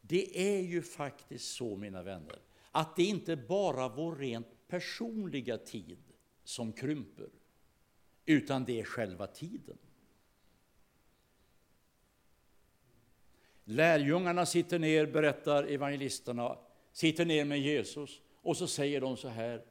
Det 0.00 0.56
är 0.56 0.60
ju 0.60 0.82
faktiskt 0.82 1.54
så, 1.54 1.76
mina 1.76 2.02
vänner, 2.02 2.38
att 2.70 2.96
det 2.96 3.04
inte 3.04 3.36
bara 3.36 3.88
vår 3.88 4.16
rent 4.16 4.68
personliga 4.68 5.58
tid 5.58 5.98
som 6.44 6.72
krymper, 6.72 7.28
utan 8.26 8.64
det 8.64 8.80
är 8.80 8.84
själva 8.84 9.26
tiden. 9.26 9.78
Lärjungarna 13.64 14.46
sitter 14.46 14.78
ner, 14.78 15.06
berättar 15.06 15.64
evangelisterna, 15.64 16.58
sitter 16.92 17.24
ner 17.24 17.44
med 17.44 17.60
Jesus 17.60 18.20
och 18.42 18.56
så 18.56 18.66
säger 18.66 19.00
de 19.00 19.16
så 19.16 19.28
här. 19.28 19.64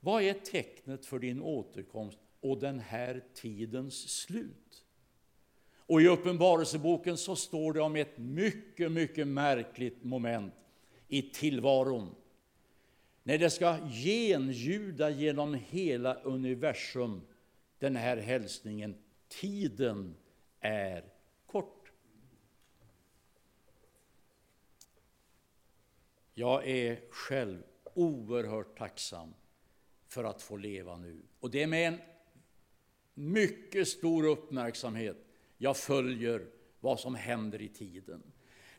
Vad 0.00 0.22
är 0.22 0.34
tecknet 0.34 1.06
för 1.06 1.18
din 1.18 1.42
återkomst 1.42 2.18
och 2.40 2.58
den 2.58 2.80
här 2.80 3.24
tidens 3.34 4.08
slut? 4.08 4.84
Och 5.76 6.02
i 6.02 6.08
Uppenbarelseboken 6.08 7.16
så 7.16 7.36
står 7.36 7.72
det 7.72 7.80
om 7.80 7.96
ett 7.96 8.18
mycket, 8.18 8.92
mycket 8.92 9.28
märkligt 9.28 10.04
moment 10.04 10.54
i 11.08 11.22
tillvaron. 11.22 12.14
När 13.22 13.38
det 13.38 13.50
ska 13.50 13.78
genljuda 13.90 15.10
genom 15.10 15.54
hela 15.54 16.14
universum, 16.14 17.20
den 17.78 17.96
här 17.96 18.16
hälsningen. 18.16 18.94
Tiden 19.28 20.14
är 20.60 21.04
kort. 21.46 21.92
Jag 26.34 26.68
är 26.68 27.00
själv 27.10 27.62
oerhört 27.94 28.78
tacksam 28.78 29.34
för 30.08 30.24
att 30.24 30.42
få 30.42 30.56
leva 30.56 30.96
nu. 30.96 31.22
Och 31.40 31.50
det 31.50 31.62
är 31.62 31.66
med 31.66 31.88
en 31.88 31.98
mycket 33.14 33.88
stor 33.88 34.24
uppmärksamhet 34.24 35.16
jag 35.58 35.76
följer 35.76 36.46
vad 36.80 37.00
som 37.00 37.14
händer 37.14 37.62
i 37.62 37.68
tiden. 37.68 38.22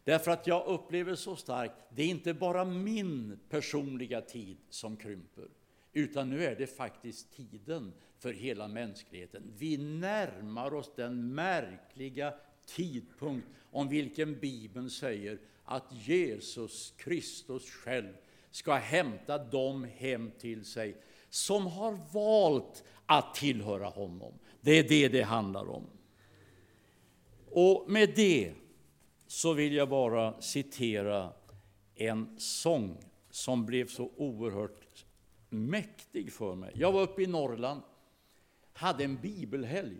Därför 0.04 0.32
att 0.32 0.48
jag 0.48 0.68
upplever 0.68 1.16
så 1.16 1.36
starkt, 1.36 1.74
det 1.90 2.04
är 2.04 2.08
inte 2.08 2.34
bara 2.34 2.66
min 2.66 3.40
personliga 3.50 4.22
tid 4.22 4.58
som 4.70 4.98
krymper, 4.98 5.48
utan 5.94 6.30
nu 6.30 6.44
är 6.44 6.56
det 6.56 6.68
faktiskt 6.68 7.34
tiden 7.36 7.94
för 8.18 8.34
hela 8.34 8.68
mänskligheten. 8.68 9.54
Vi 9.58 9.78
närmar 9.78 10.74
oss 10.74 10.92
den 10.96 11.34
märkliga 11.34 12.34
tidpunkt 12.66 13.48
om 13.72 13.90
vilken 13.90 14.40
Bibeln 14.40 14.90
säger 14.90 15.40
att 15.66 15.86
Jesus 15.92 16.94
Kristus 16.98 17.70
själv 17.70 18.14
ska 18.52 18.74
hämta 18.74 19.38
dem 19.38 19.84
hem 19.84 20.32
till 20.40 20.66
sig 20.66 20.98
som 21.30 21.68
har 21.68 22.00
valt 22.14 22.84
att 23.06 23.36
tillhöra 23.36 23.86
honom. 23.86 24.34
Det 24.62 24.72
är 24.72 24.84
det 24.84 25.08
det 25.08 25.24
handlar 25.24 25.70
om. 25.70 25.88
Och 27.50 27.86
med 27.88 28.14
det 28.16 28.54
så 29.28 29.54
vill 29.54 29.74
jag 29.74 29.90
bara 29.90 30.42
citera 30.42 31.34
en 31.96 32.40
sång 32.40 32.98
som 33.30 33.66
blev 33.66 33.88
så 33.88 34.12
oerhört 34.16 35.06
mäktig 35.50 36.34
för 36.34 36.56
mig. 36.56 36.72
Jag 36.76 36.92
var 36.92 37.02
uppe 37.02 37.22
i 37.22 37.28
Norrland, 37.28 37.82
hade 38.74 39.04
en 39.04 39.16
bibelhelg. 39.16 39.98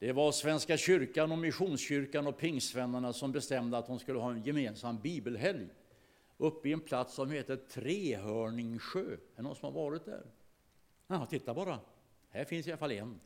Det 0.00 0.12
var 0.12 0.32
Svenska 0.32 0.76
kyrkan 0.76 1.32
och 1.32 1.38
Missionskyrkan 1.38 2.26
och 2.26 2.38
pingstvännerna 2.38 3.12
som 3.12 3.32
bestämde 3.32 3.78
att 3.78 3.86
de 3.86 3.98
skulle 3.98 4.18
ha 4.18 4.32
en 4.32 4.42
gemensam 4.42 5.00
bibelhelg 5.00 5.68
uppe 6.36 6.68
i 6.68 6.72
en 6.72 6.80
plats 6.80 7.14
som 7.14 7.30
heter 7.30 7.56
Trehörningsjö. 7.56 9.00
Är 9.00 9.18
det 9.36 9.42
någon 9.42 9.56
som 9.56 9.74
har 9.74 9.82
varit 9.82 10.04
där? 10.04 10.26
Ja, 11.06 11.26
titta 11.26 11.54
bara. 11.54 11.78
Här 12.30 12.44
finns 12.44 12.66
i 12.66 12.70
alla 12.70 12.78
fall 12.78 12.92
en 12.92 13.20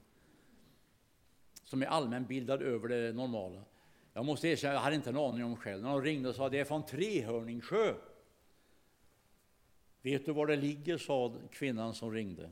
som 1.65 1.83
är 1.83 1.87
allmänbildad 1.87 2.63
över 2.63 2.89
det 2.89 3.13
normala. 3.13 3.65
Jag 4.13 4.25
måste 4.25 4.49
erkänna, 4.49 4.75
jag 4.75 4.81
hade 4.81 4.97
inte 4.97 5.11
en 5.11 5.17
aning 5.17 5.45
om 5.45 5.57
själv. 5.57 5.83
När 5.83 5.91
de 5.91 6.03
ringde 6.03 6.29
och 6.29 6.35
sa 6.35 6.49
det 6.49 6.59
är 6.59 6.65
från 6.65 6.87
Trehörningsjö. 6.87 7.95
Vet 10.03 10.27
du 10.27 10.33
var 10.33 10.47
det 10.47 10.57
ligger, 10.57 10.99
sa 10.99 11.37
kvinnan 11.51 11.95
som 11.95 12.13
ringde. 12.13 12.51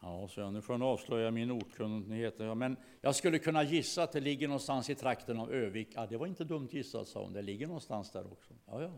Ja, 0.00 0.28
så 0.28 0.40
jag, 0.40 0.52
nu 0.52 0.62
får 0.62 0.74
jag 0.74 0.82
avslöja 0.82 1.30
min 1.30 1.50
okunnighet. 1.50 2.38
men 2.38 2.76
jag 3.00 3.14
skulle 3.14 3.38
kunna 3.38 3.62
gissa 3.62 4.02
att 4.02 4.12
det 4.12 4.20
ligger 4.20 4.48
någonstans 4.48 4.90
i 4.90 4.94
trakten 4.94 5.40
av 5.40 5.52
Övik. 5.52 5.88
Ja, 5.94 6.06
det 6.06 6.16
var 6.16 6.26
inte 6.26 6.44
dumt 6.44 6.68
gissat, 6.70 7.08
sa 7.08 7.22
hon. 7.22 7.32
Det 7.32 7.42
ligger 7.42 7.66
någonstans 7.66 8.10
där 8.10 8.32
också. 8.32 8.54
Ja, 8.66 8.82
ja. 8.82 8.92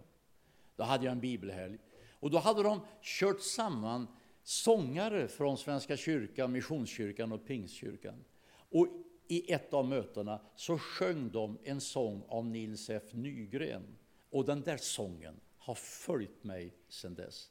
Då 0.76 0.84
hade 0.84 1.04
jag 1.04 1.12
en 1.12 1.20
bibelhelg. 1.20 1.78
Och 2.12 2.30
då 2.30 2.38
hade 2.38 2.62
de 2.62 2.80
kört 3.02 3.40
samman 3.40 4.06
sångare 4.42 5.28
från 5.28 5.56
Svenska 5.56 5.96
kyrkan, 5.96 6.52
Missionskyrkan 6.52 7.32
och 7.32 7.46
Pingstkyrkan. 7.46 8.24
Och 8.70 8.88
i 9.28 9.52
ett 9.52 9.74
av 9.74 9.88
mötena 9.88 10.40
så 10.56 10.78
sjöng 10.78 11.30
de 11.30 11.58
en 11.64 11.80
sång 11.80 12.22
av 12.28 12.46
Nils 12.46 12.90
F 12.90 13.02
Nygren. 13.12 13.96
Och 14.30 14.44
den 14.44 14.62
där 14.62 14.76
sången 14.76 15.40
har 15.58 15.74
följt 15.74 16.44
mig 16.44 16.74
sedan 16.88 17.14
dess. 17.14 17.50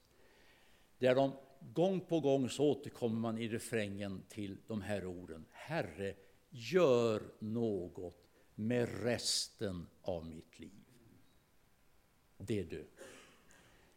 Där 0.97 1.15
de 1.15 1.31
gång 1.59 2.01
på 2.01 2.19
gång 2.19 2.49
så 2.49 2.65
återkommer 2.65 3.19
man 3.19 3.37
i 3.37 3.47
refrängen 3.47 4.23
till 4.29 4.57
de 4.67 4.81
här 4.81 5.05
orden. 5.05 5.45
Herre, 5.51 6.15
gör 6.49 7.23
något 7.39 8.27
med 8.55 9.03
resten 9.03 9.87
av 10.01 10.25
mitt 10.25 10.59
liv. 10.59 10.85
Det 12.37 12.59
är 12.59 12.63
du. 12.63 12.87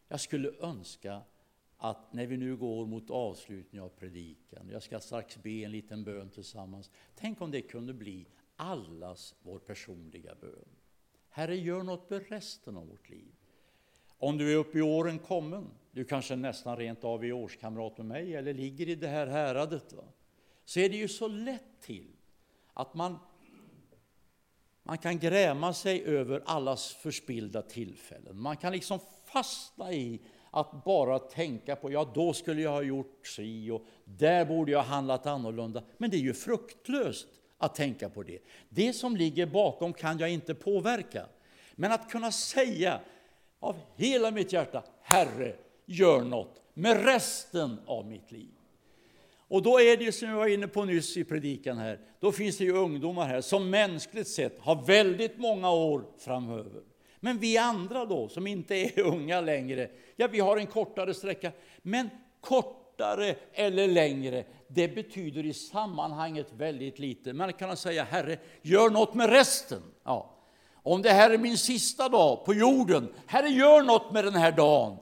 Jag 0.07 0.19
skulle 0.19 0.51
önska 0.59 1.21
att 1.77 2.13
när 2.13 2.27
vi 2.27 2.37
nu 2.37 2.55
går 2.55 2.85
mot 2.85 3.09
avslutningen 3.09 3.85
av 3.85 3.89
predikan, 3.89 4.69
jag 4.71 4.83
ska 4.83 4.99
strax 4.99 5.43
be 5.43 5.49
en 5.49 5.71
liten 5.71 6.03
bön 6.03 6.29
tillsammans. 6.29 6.91
Tänk 7.15 7.41
om 7.41 7.51
det 7.51 7.61
kunde 7.61 7.93
bli 7.93 8.27
allas 8.55 9.35
vår 9.41 9.59
personliga 9.59 10.35
bön. 10.35 10.69
Herre, 11.29 11.55
gör 11.55 11.83
något 11.83 12.09
med 12.09 12.29
resten 12.29 12.77
av 12.77 12.87
vårt 12.87 13.09
liv. 13.09 13.31
Om 14.17 14.37
du 14.37 14.53
är 14.53 14.57
uppe 14.57 14.77
i 14.77 14.81
åren 14.81 15.19
kommen, 15.19 15.69
du 15.93 16.05
kanske 16.05 16.35
nästan 16.35 16.77
rent 16.77 17.03
av 17.03 17.25
är 17.25 17.31
årskamrat 17.31 17.97
med 17.97 18.05
mig 18.05 18.35
eller 18.35 18.53
ligger 18.53 18.89
i 18.89 18.95
det 18.95 19.07
här 19.07 19.27
häradet, 19.27 19.93
va? 19.93 20.03
så 20.65 20.79
är 20.79 20.89
det 20.89 20.97
ju 20.97 21.07
så 21.07 21.27
lätt 21.27 21.81
till 21.81 22.07
att 22.73 22.93
man, 22.93 23.19
man 24.83 24.97
kan 24.97 25.19
gräma 25.19 25.73
sig 25.73 26.03
över 26.05 26.43
allas 26.45 26.93
förspilda 26.93 27.61
tillfällen. 27.61 28.39
Man 28.39 28.57
kan 28.57 28.73
liksom 28.73 28.99
fastna 29.25 29.93
i 29.93 30.21
att 30.51 30.83
bara 30.83 31.19
tänka 31.19 31.75
på, 31.75 31.91
ja 31.91 32.11
då 32.13 32.33
skulle 32.33 32.61
jag 32.61 32.71
ha 32.71 32.81
gjort 32.81 33.27
si 33.27 33.71
och 33.71 33.85
där 34.05 34.45
borde 34.45 34.71
jag 34.71 34.79
ha 34.79 34.95
handlat 34.95 35.25
annorlunda. 35.25 35.83
Men 35.97 36.09
det 36.09 36.17
är 36.17 36.21
ju 36.21 36.33
fruktlöst 36.33 37.27
att 37.57 37.75
tänka 37.75 38.09
på 38.09 38.23
det. 38.23 38.39
Det 38.69 38.93
som 38.93 39.17
ligger 39.17 39.45
bakom 39.45 39.93
kan 39.93 40.19
jag 40.19 40.29
inte 40.29 40.55
påverka. 40.55 41.25
Men 41.75 41.91
att 41.91 42.09
kunna 42.09 42.31
säga 42.31 42.99
av 43.59 43.75
hela 43.95 44.31
mitt 44.31 44.53
hjärta, 44.53 44.83
Herre, 45.01 45.55
gör 45.85 46.21
något 46.21 46.61
med 46.73 47.05
resten 47.05 47.79
av 47.85 48.05
mitt 48.05 48.31
liv. 48.31 48.49
Och 49.53 49.61
då 49.61 49.79
är 49.79 49.97
det 49.97 50.11
som 50.11 50.29
jag 50.29 50.35
var 50.35 50.47
inne 50.47 50.67
på 50.67 50.85
nyss 50.85 51.17
i 51.17 51.23
predikan 51.23 51.77
här, 51.77 51.99
då 52.19 52.31
finns 52.31 52.57
det 52.57 52.63
ju 52.63 52.73
ungdomar 52.73 53.25
här 53.25 53.41
som 53.41 53.69
mänskligt 53.69 54.27
sett 54.27 54.59
har 54.59 54.83
väldigt 54.85 55.37
många 55.37 55.71
år 55.71 56.05
framöver. 56.17 56.81
Men 57.19 57.39
vi 57.39 57.57
andra 57.57 58.05
då, 58.05 58.29
som 58.29 58.47
inte 58.47 58.75
är 58.75 58.99
unga 59.05 59.41
längre, 59.41 59.89
ja, 60.15 60.27
vi 60.27 60.39
har 60.39 60.57
en 60.57 60.67
kortare 60.67 61.13
sträcka. 61.13 61.51
Men 61.81 62.09
kortare 62.41 63.35
eller 63.53 63.87
längre, 63.87 64.43
det 64.67 64.87
betyder 64.87 65.45
i 65.45 65.53
sammanhanget 65.53 66.47
väldigt 66.57 66.99
lite. 66.99 67.33
Man 67.33 67.53
kan 67.53 67.77
säga, 67.77 68.03
Herre, 68.03 68.37
gör 68.61 68.89
något 68.89 69.13
med 69.13 69.29
resten. 69.29 69.81
Ja. 70.03 70.29
Om 70.73 71.01
det 71.01 71.09
här 71.09 71.29
är 71.29 71.37
min 71.37 71.57
sista 71.57 72.09
dag 72.09 72.45
på 72.45 72.53
jorden, 72.53 73.13
Herre, 73.25 73.47
gör 73.47 73.81
något 73.81 74.11
med 74.11 74.25
den 74.25 74.35
här 74.35 74.51
dagen 74.51 74.97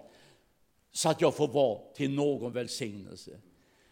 så 0.92 1.10
att 1.10 1.22
jag 1.22 1.36
får 1.36 1.48
vara 1.48 1.80
till 1.94 2.16
någon 2.16 2.52
välsignelse. 2.52 3.32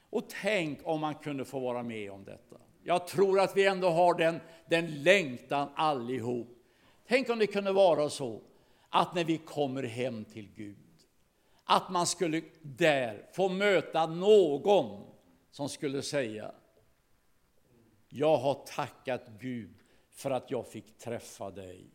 Och 0.10 0.30
tänk 0.42 0.80
om 0.84 1.02
man 1.02 1.16
kunde 1.16 1.46
få 1.46 1.60
vara 1.60 1.84
med 1.84 2.12
om 2.12 2.24
detta. 2.24 2.56
Jag 2.84 3.08
tror 3.08 3.40
att 3.40 3.58
vi 3.58 3.66
ändå 3.66 3.90
har 3.90 4.14
den, 4.14 4.40
den 4.70 5.04
längtan 5.04 5.70
allihop 5.76 6.60
Tänk 7.10 7.30
om 7.30 7.40
det 7.40 7.48
kunde 7.48 7.72
vara 7.72 8.10
så 8.10 8.42
att 8.90 9.16
när 9.16 9.24
vi 9.24 9.38
kommer 9.38 9.84
hem 9.84 10.26
till 10.26 10.50
Gud, 10.56 10.78
att 11.64 11.90
man 11.90 12.08
skulle 12.08 12.42
där 12.62 13.30
få 13.34 13.50
möta 13.50 14.06
någon 14.06 15.06
som 15.52 15.70
skulle 15.70 16.02
säga 16.02 16.52
Jag 18.10 18.38
har 18.38 18.54
tackat 18.54 19.28
Gud 19.40 19.76
för 20.10 20.32
att 20.32 20.52
jag 20.52 20.68
fick 20.68 20.98
träffa 20.98 21.52
dig 21.52 21.86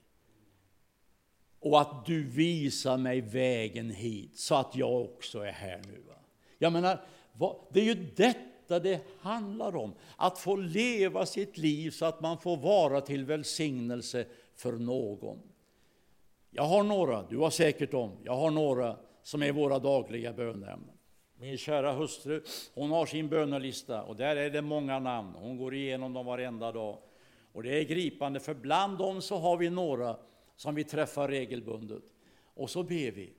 och 1.64 1.80
att 1.80 2.06
du 2.06 2.24
visar 2.24 2.96
mig 2.96 3.20
vägen 3.20 3.90
hit 3.90 4.38
så 4.38 4.54
att 4.54 4.76
jag 4.76 5.00
också 5.00 5.40
är 5.40 5.52
här 5.52 5.80
nu. 5.86 6.02
Jag 6.58 6.72
menar, 6.72 7.00
det 7.72 7.80
är 7.80 7.84
ju 7.84 8.06
detta 8.16 8.78
det 8.78 9.00
handlar 9.20 9.76
om, 9.76 9.94
att 10.16 10.38
få 10.38 10.56
leva 10.56 11.26
sitt 11.26 11.58
liv 11.58 11.90
så 11.90 12.04
att 12.04 12.20
man 12.20 12.38
får 12.38 12.56
vara 12.56 13.00
till 13.00 13.24
välsignelse 13.24 14.24
för 14.54 14.72
någon. 14.72 15.38
Jag 16.50 16.62
har 16.62 16.82
några, 16.82 17.22
du 17.22 17.38
har 17.38 17.50
säkert 17.50 17.90
dem, 17.90 18.12
jag 18.24 18.36
har 18.36 18.50
några 18.50 18.96
som 19.22 19.42
är 19.42 19.52
våra 19.52 19.78
dagliga 19.78 20.32
bönämnen. 20.32 20.96
Min 21.38 21.58
kära 21.58 21.92
hustru, 21.92 22.42
hon 22.74 22.90
har 22.90 23.06
sin 23.06 23.28
bönelista 23.28 24.02
och 24.02 24.16
där 24.16 24.36
är 24.36 24.50
det 24.50 24.62
många 24.62 24.98
namn. 24.98 25.34
Hon 25.34 25.56
går 25.56 25.74
igenom 25.74 26.12
dem 26.12 26.26
varenda 26.26 26.72
dag. 26.72 26.98
Och 27.52 27.62
det 27.62 27.78
är 27.78 27.84
gripande, 27.84 28.40
för 28.40 28.54
bland 28.54 28.98
dem 28.98 29.22
så 29.22 29.36
har 29.36 29.56
vi 29.56 29.70
några 29.70 30.16
som 30.56 30.74
vi 30.74 30.84
träffar 30.84 31.28
regelbundet. 31.28 32.02
Och 32.54 32.70
så 32.70 32.82
ber 32.82 33.10
vi. 33.10 33.32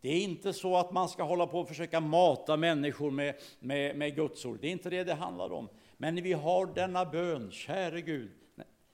Det 0.00 0.08
är 0.08 0.20
inte 0.20 0.52
så 0.52 0.76
att 0.76 0.92
man 0.92 1.08
ska 1.08 1.22
hålla 1.22 1.46
på 1.46 1.60
och 1.60 1.68
försöka 1.68 2.00
mata 2.00 2.56
människor 2.56 3.10
med, 3.10 3.34
med, 3.60 3.96
med 3.96 4.16
Guds 4.16 4.44
ord. 4.44 4.58
Det 4.60 4.68
är 4.68 4.72
inte 4.72 4.90
det 4.90 5.04
det 5.04 5.14
handlar 5.14 5.52
om. 5.52 5.68
Men 5.96 6.22
vi 6.22 6.32
har 6.32 6.66
denna 6.66 7.04
bön, 7.04 7.50
käre 7.50 8.00
Gud, 8.00 8.30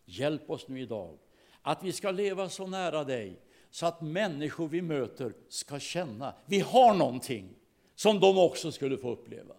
hjälp 0.04 0.50
oss 0.50 0.68
nu 0.68 0.80
idag 0.80 1.18
att 1.62 1.82
vi 1.82 1.92
ska 1.92 2.10
leva 2.10 2.48
så 2.48 2.66
nära 2.66 3.04
dig 3.04 3.40
så 3.70 3.86
att 3.86 4.00
människor 4.00 4.68
vi 4.68 4.82
möter 4.82 5.32
ska 5.48 5.78
känna 5.78 6.34
vi 6.46 6.60
har 6.60 6.94
någonting 6.94 7.54
som 7.94 8.20
de 8.20 8.38
också 8.38 8.72
skulle 8.72 8.96
få 8.96 9.10
uppleva. 9.10 9.54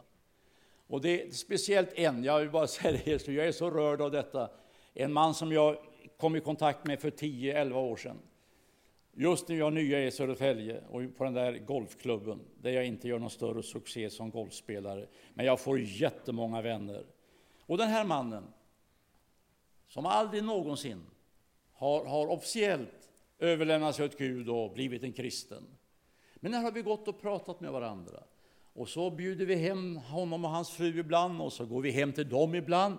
Och 0.88 1.02
det 1.02 1.24
är 1.24 1.32
speciellt 1.32 1.94
en, 1.94 2.24
jag 2.24 2.40
vill 2.40 2.50
bara 2.50 2.68
säga 2.68 3.00
det, 3.06 3.28
jag 3.28 3.48
är 3.48 3.52
så 3.52 3.70
rörd 3.70 4.02
av 4.02 4.12
detta. 4.12 4.50
En 4.94 5.14
man 5.14 5.34
som 5.34 5.52
jag 5.52 5.78
kom 6.24 6.36
i 6.36 6.40
kontakt 6.40 6.86
med 6.86 7.00
för 7.00 7.12
10-11 7.12 7.74
år 7.74 7.96
sedan. 7.96 8.18
Just 9.14 9.48
nu 9.48 9.56
är 9.56 9.60
jag 9.60 9.74
nya 9.74 10.04
i 10.04 10.12
Södertälje 10.12 10.84
och 10.90 11.02
på 11.18 11.24
den 11.24 11.34
där 11.34 11.58
golfklubben 11.58 12.40
där 12.62 12.72
jag 12.72 12.86
inte 12.86 13.08
gör 13.08 13.20
någon 13.20 13.30
större 13.30 13.64
succé 13.64 14.10
som 14.10 14.30
golfspelare. 14.30 15.08
Men 15.34 15.46
jag 15.46 15.60
får 15.60 15.80
jättemånga 15.80 16.62
vänner. 16.62 17.06
Och 17.60 17.78
den 17.78 17.88
här 17.88 18.06
mannen, 18.06 18.44
som 19.88 20.06
aldrig 20.06 20.44
någonsin 20.44 21.02
har, 21.74 22.06
har 22.06 22.28
officiellt 22.28 23.10
överlämnat 23.40 23.96
sig 23.96 24.06
åt 24.06 24.18
Gud 24.18 24.50
och 24.50 24.74
blivit 24.74 25.04
en 25.04 25.14
kristen. 25.14 25.64
Men 26.36 26.54
här 26.54 26.64
har 26.64 26.72
vi 26.72 26.82
gått 26.82 27.08
och 27.08 27.22
pratat 27.22 27.62
med 27.62 27.72
varandra. 27.72 28.24
Och 28.74 28.90
så 28.90 29.10
bjuder 29.10 29.46
vi 29.46 29.56
hem 29.56 29.96
honom 29.96 30.46
och 30.46 30.52
hans 30.52 30.70
fru 30.70 31.00
ibland 31.00 31.42
och 31.42 31.54
så 31.54 31.66
går 31.66 31.82
vi 31.82 31.92
hem 31.92 32.14
till 32.14 32.30
dem 32.30 32.56
ibland. 32.56 32.98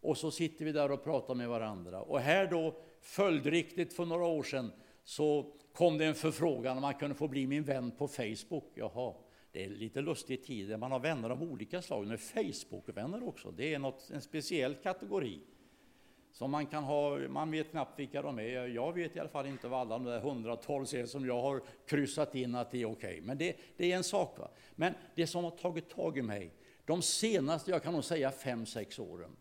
Och 0.00 0.16
så 0.16 0.30
sitter 0.30 0.64
vi 0.64 0.72
där 0.72 0.90
och 0.90 1.04
pratar 1.04 1.34
med 1.34 1.48
varandra. 1.48 2.02
Och 2.02 2.20
här 2.20 2.46
då, 2.46 2.76
följdriktigt 3.00 3.92
för 3.92 4.04
några 4.04 4.26
år 4.26 4.42
sedan, 4.42 4.72
så 5.04 5.52
kom 5.74 5.98
det 5.98 6.04
en 6.04 6.14
förfrågan 6.14 6.76
om 6.76 6.82
man 6.82 6.94
kunde 6.94 7.14
få 7.14 7.28
bli 7.28 7.46
min 7.46 7.62
vän 7.62 7.90
på 7.90 8.08
Facebook. 8.08 8.72
Jaha, 8.74 9.14
det 9.52 9.64
är 9.64 9.68
lite 9.68 10.00
lustig 10.00 10.44
tid 10.44 10.78
man 10.78 10.92
har 10.92 11.00
vänner 11.00 11.30
av 11.30 11.42
olika 11.42 11.82
slag, 11.82 12.06
men 12.06 12.18
Facebook-vänner 12.18 13.28
också. 13.28 13.50
Det 13.50 13.74
är 13.74 13.78
något, 13.78 14.10
en 14.10 14.20
speciell 14.20 14.74
kategori 14.74 15.40
som 16.32 16.50
man 16.50 16.66
kan 16.66 16.84
ha, 16.84 17.18
man 17.18 17.50
vet 17.50 17.70
knappt 17.70 17.98
vilka 17.98 18.22
de 18.22 18.38
är. 18.38 18.66
Jag 18.66 18.92
vet 18.92 19.16
i 19.16 19.20
alla 19.20 19.28
fall 19.28 19.46
inte 19.46 19.68
vad 19.68 19.80
alla 19.80 19.98
de 19.98 20.04
där 20.04 20.20
hundratals 20.20 20.94
är 20.94 21.06
som 21.06 21.26
jag 21.26 21.42
har 21.42 21.62
kryssat 21.86 22.34
in 22.34 22.54
att 22.54 22.70
det 22.70 22.82
är 22.82 22.90
okej. 22.90 23.10
Okay. 23.10 23.20
Men 23.20 23.38
det, 23.38 23.56
det, 23.76 23.92
är 23.92 23.96
en 23.96 24.04
sak. 24.04 24.38
Va? 24.38 24.50
Men 24.74 24.94
det 25.14 25.26
som 25.26 25.44
har 25.44 25.50
tagit 25.50 25.90
tag 25.90 26.18
i 26.18 26.22
mig, 26.22 26.54
de 26.84 27.02
senaste, 27.02 27.70
jag 27.70 27.82
kan 27.82 27.92
nog 27.92 28.04
säga 28.04 28.30
fem, 28.30 28.66
sex 28.66 28.98
åren, 28.98 29.36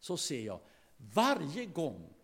så 0.00 0.16
ser 0.16 0.40
jag 0.40 0.60
varje 0.96 1.66
gång 1.66 2.14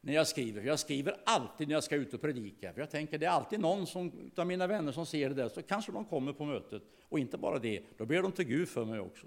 när 0.00 0.14
jag 0.14 0.28
skriver, 0.28 0.60
för 0.60 0.68
jag 0.68 0.78
skriver 0.78 1.16
alltid 1.24 1.68
när 1.68 1.74
jag 1.74 1.84
ska 1.84 1.96
ut 1.96 2.14
och 2.14 2.20
predika, 2.20 2.72
för 2.72 2.80
jag 2.80 2.90
tänker 2.90 3.18
det 3.18 3.26
är 3.26 3.30
alltid 3.30 3.60
någon 3.60 3.86
som, 3.86 4.30
av 4.36 4.46
mina 4.46 4.66
vänner 4.66 4.92
som 4.92 5.06
ser 5.06 5.28
det 5.28 5.34
där, 5.34 5.48
så 5.48 5.62
kanske 5.62 5.92
de 5.92 6.04
kommer 6.04 6.32
på 6.32 6.44
mötet. 6.44 6.82
Och 7.02 7.18
inte 7.18 7.38
bara 7.38 7.58
det, 7.58 7.82
då 7.98 8.06
ber 8.06 8.22
de 8.22 8.32
till 8.32 8.44
Gud 8.44 8.68
för 8.68 8.84
mig 8.84 9.00
också. 9.00 9.26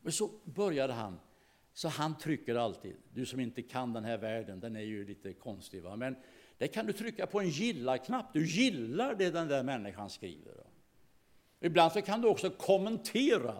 Men 0.00 0.12
så 0.12 0.30
började 0.44 0.92
han, 0.92 1.20
så 1.72 1.88
han 1.88 2.18
trycker 2.18 2.54
alltid, 2.54 2.96
du 3.14 3.26
som 3.26 3.40
inte 3.40 3.62
kan 3.62 3.92
den 3.92 4.04
här 4.04 4.18
världen, 4.18 4.60
den 4.60 4.76
är 4.76 4.80
ju 4.80 5.06
lite 5.06 5.32
konstig, 5.32 5.82
va? 5.82 5.96
men 5.96 6.16
där 6.58 6.66
kan 6.66 6.86
du 6.86 6.92
trycka 6.92 7.26
på 7.26 7.40
en 7.40 7.48
gilla-knapp, 7.48 8.32
du 8.32 8.46
gillar 8.46 9.14
det 9.14 9.30
den 9.30 9.48
där 9.48 9.62
människan 9.62 10.10
skriver. 10.10 10.54
Ibland 11.60 11.92
så 11.92 12.02
kan 12.02 12.20
du 12.20 12.28
också 12.28 12.50
kommentera. 12.50 13.54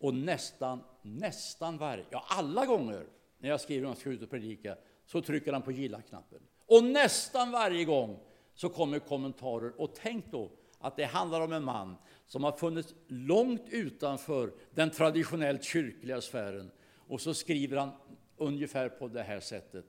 Och 0.00 0.14
nästan, 0.14 0.80
nästan 1.02 1.78
varje, 1.78 2.04
ja 2.10 2.24
alla 2.28 2.66
gånger 2.66 3.06
när 3.38 3.48
jag 3.48 3.60
skriver 3.60 3.84
om 3.84 3.90
jag 3.90 3.98
ska 3.98 4.10
ut 4.10 4.22
och 4.22 4.30
predika, 4.30 4.76
så 5.06 5.22
trycker 5.22 5.52
han 5.52 5.62
på 5.62 5.72
gilla-knappen. 5.72 6.38
Och 6.66 6.84
nästan 6.84 7.50
varje 7.50 7.84
gång 7.84 8.18
så 8.54 8.68
kommer 8.68 8.98
kommentarer. 8.98 9.80
Och 9.80 9.94
tänk 9.94 10.30
då 10.30 10.50
att 10.78 10.96
det 10.96 11.04
handlar 11.04 11.40
om 11.40 11.52
en 11.52 11.64
man 11.64 11.96
som 12.26 12.44
har 12.44 12.52
funnits 12.52 12.94
långt 13.08 13.62
utanför 13.70 14.52
den 14.74 14.90
traditionellt 14.90 15.64
kyrkliga 15.64 16.20
sfären. 16.20 16.70
Och 17.08 17.20
så 17.20 17.34
skriver 17.34 17.76
han 17.76 17.90
ungefär 18.36 18.88
på 18.88 19.08
det 19.08 19.22
här 19.22 19.40
sättet. 19.40 19.84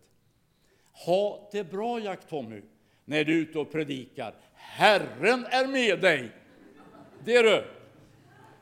Ha 1.06 1.50
det 1.52 1.64
bra, 1.64 2.00
Jack 2.00 2.28
Tommy, 2.28 2.62
när 3.06 3.24
du 3.24 3.38
är 3.38 3.42
ute 3.42 3.60
och 3.60 3.72
predikar. 3.72 4.36
Herren 4.54 5.46
är 5.46 5.68
med 5.68 6.02
dig. 6.02 6.32
Det 7.26 7.42
du! 7.42 7.64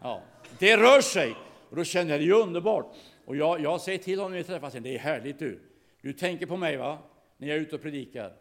ja, 0.02 0.22
det 0.60 0.78
rör 0.78 1.01
sig. 1.01 1.36
Och 1.70 1.76
då 1.76 1.84
känner 1.84 2.12
jag 2.12 2.20
det 2.20 2.28
är 2.28 2.43
underbart. 2.43 2.95
Och 3.26 3.36
jag, 3.36 3.62
jag 3.62 3.82
säger 3.82 3.97
till 3.97 4.20
honom 4.20 4.32
när 4.32 4.38
vi 4.38 4.43
träffas, 4.43 4.74
det 4.74 4.95
är 4.95 4.99
härligt 4.99 5.39
du. 5.39 5.60
Du 6.01 6.14
tänker 6.14 6.45
på 6.45 6.57
mig 6.57 6.78
va, 6.78 6.97
när 7.38 7.47
jag 7.47 7.57
är 7.57 7.62
ute 7.62 7.76
och 7.76 7.82
predikar. 7.82 8.34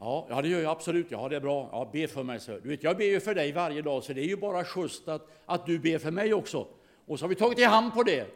Ja, 0.00 0.26
ja, 0.30 0.42
det 0.42 0.48
gör 0.48 0.60
jag 0.60 0.70
absolut. 0.70 1.06
Ja, 1.10 1.28
det 1.28 1.36
är 1.36 1.40
bra. 1.40 1.68
Ja, 1.72 1.90
be 1.92 2.08
för 2.08 2.22
mig. 2.22 2.40
Så. 2.40 2.58
Du 2.58 2.68
vet, 2.68 2.82
jag 2.82 2.96
ber 2.96 3.04
ju 3.04 3.20
för 3.20 3.34
dig 3.34 3.52
varje 3.52 3.82
dag, 3.82 4.04
så 4.04 4.12
det 4.12 4.20
är 4.20 4.28
ju 4.28 4.36
bara 4.36 4.64
schysst 4.64 5.08
att, 5.08 5.28
att 5.46 5.66
du 5.66 5.78
ber 5.78 5.98
för 5.98 6.10
mig 6.10 6.34
också. 6.34 6.66
Och 7.06 7.18
så 7.18 7.24
har 7.24 7.28
vi 7.28 7.34
tagit 7.34 7.58
i 7.58 7.64
hand 7.64 7.94
på 7.94 8.02
det. 8.02 8.26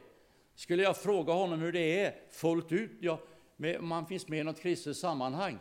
Skulle 0.54 0.82
jag 0.82 0.96
fråga 0.96 1.32
honom 1.32 1.60
hur 1.60 1.72
det 1.72 2.00
är 2.00 2.14
fullt 2.30 2.72
ut, 2.72 2.90
ja, 3.00 3.18
om 3.78 3.90
han 3.90 4.06
finns 4.06 4.28
med 4.28 4.38
i 4.38 4.44
något 4.44 4.60
kristet 4.60 4.96
sammanhang? 4.96 5.58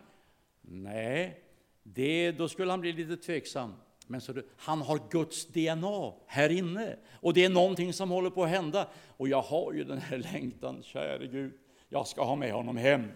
Nej, 0.61 1.43
det, 1.83 2.31
då 2.31 2.47
skulle 2.47 2.71
han 2.71 2.81
bli 2.81 2.93
lite 2.93 3.17
tveksam. 3.17 3.73
Men 4.11 4.21
så 4.21 4.33
du, 4.33 4.47
han 4.57 4.81
har 4.81 4.99
Guds 5.09 5.45
DNA 5.45 6.13
här 6.25 6.49
inne. 6.49 6.95
Och 7.13 7.33
det 7.33 7.45
är 7.45 7.49
någonting 7.49 7.93
som 7.93 8.09
håller 8.09 8.29
på 8.29 8.43
att 8.43 8.49
hända. 8.49 8.87
Och 9.17 9.27
jag 9.27 9.41
har 9.41 9.73
ju 9.73 9.83
den 9.83 9.97
här 9.97 10.17
längtan, 10.17 10.83
käre 10.83 11.27
Gud, 11.27 11.53
jag 11.89 12.07
ska 12.07 12.23
ha 12.23 12.35
med 12.35 12.53
honom 12.53 12.77
hem. 12.77 13.11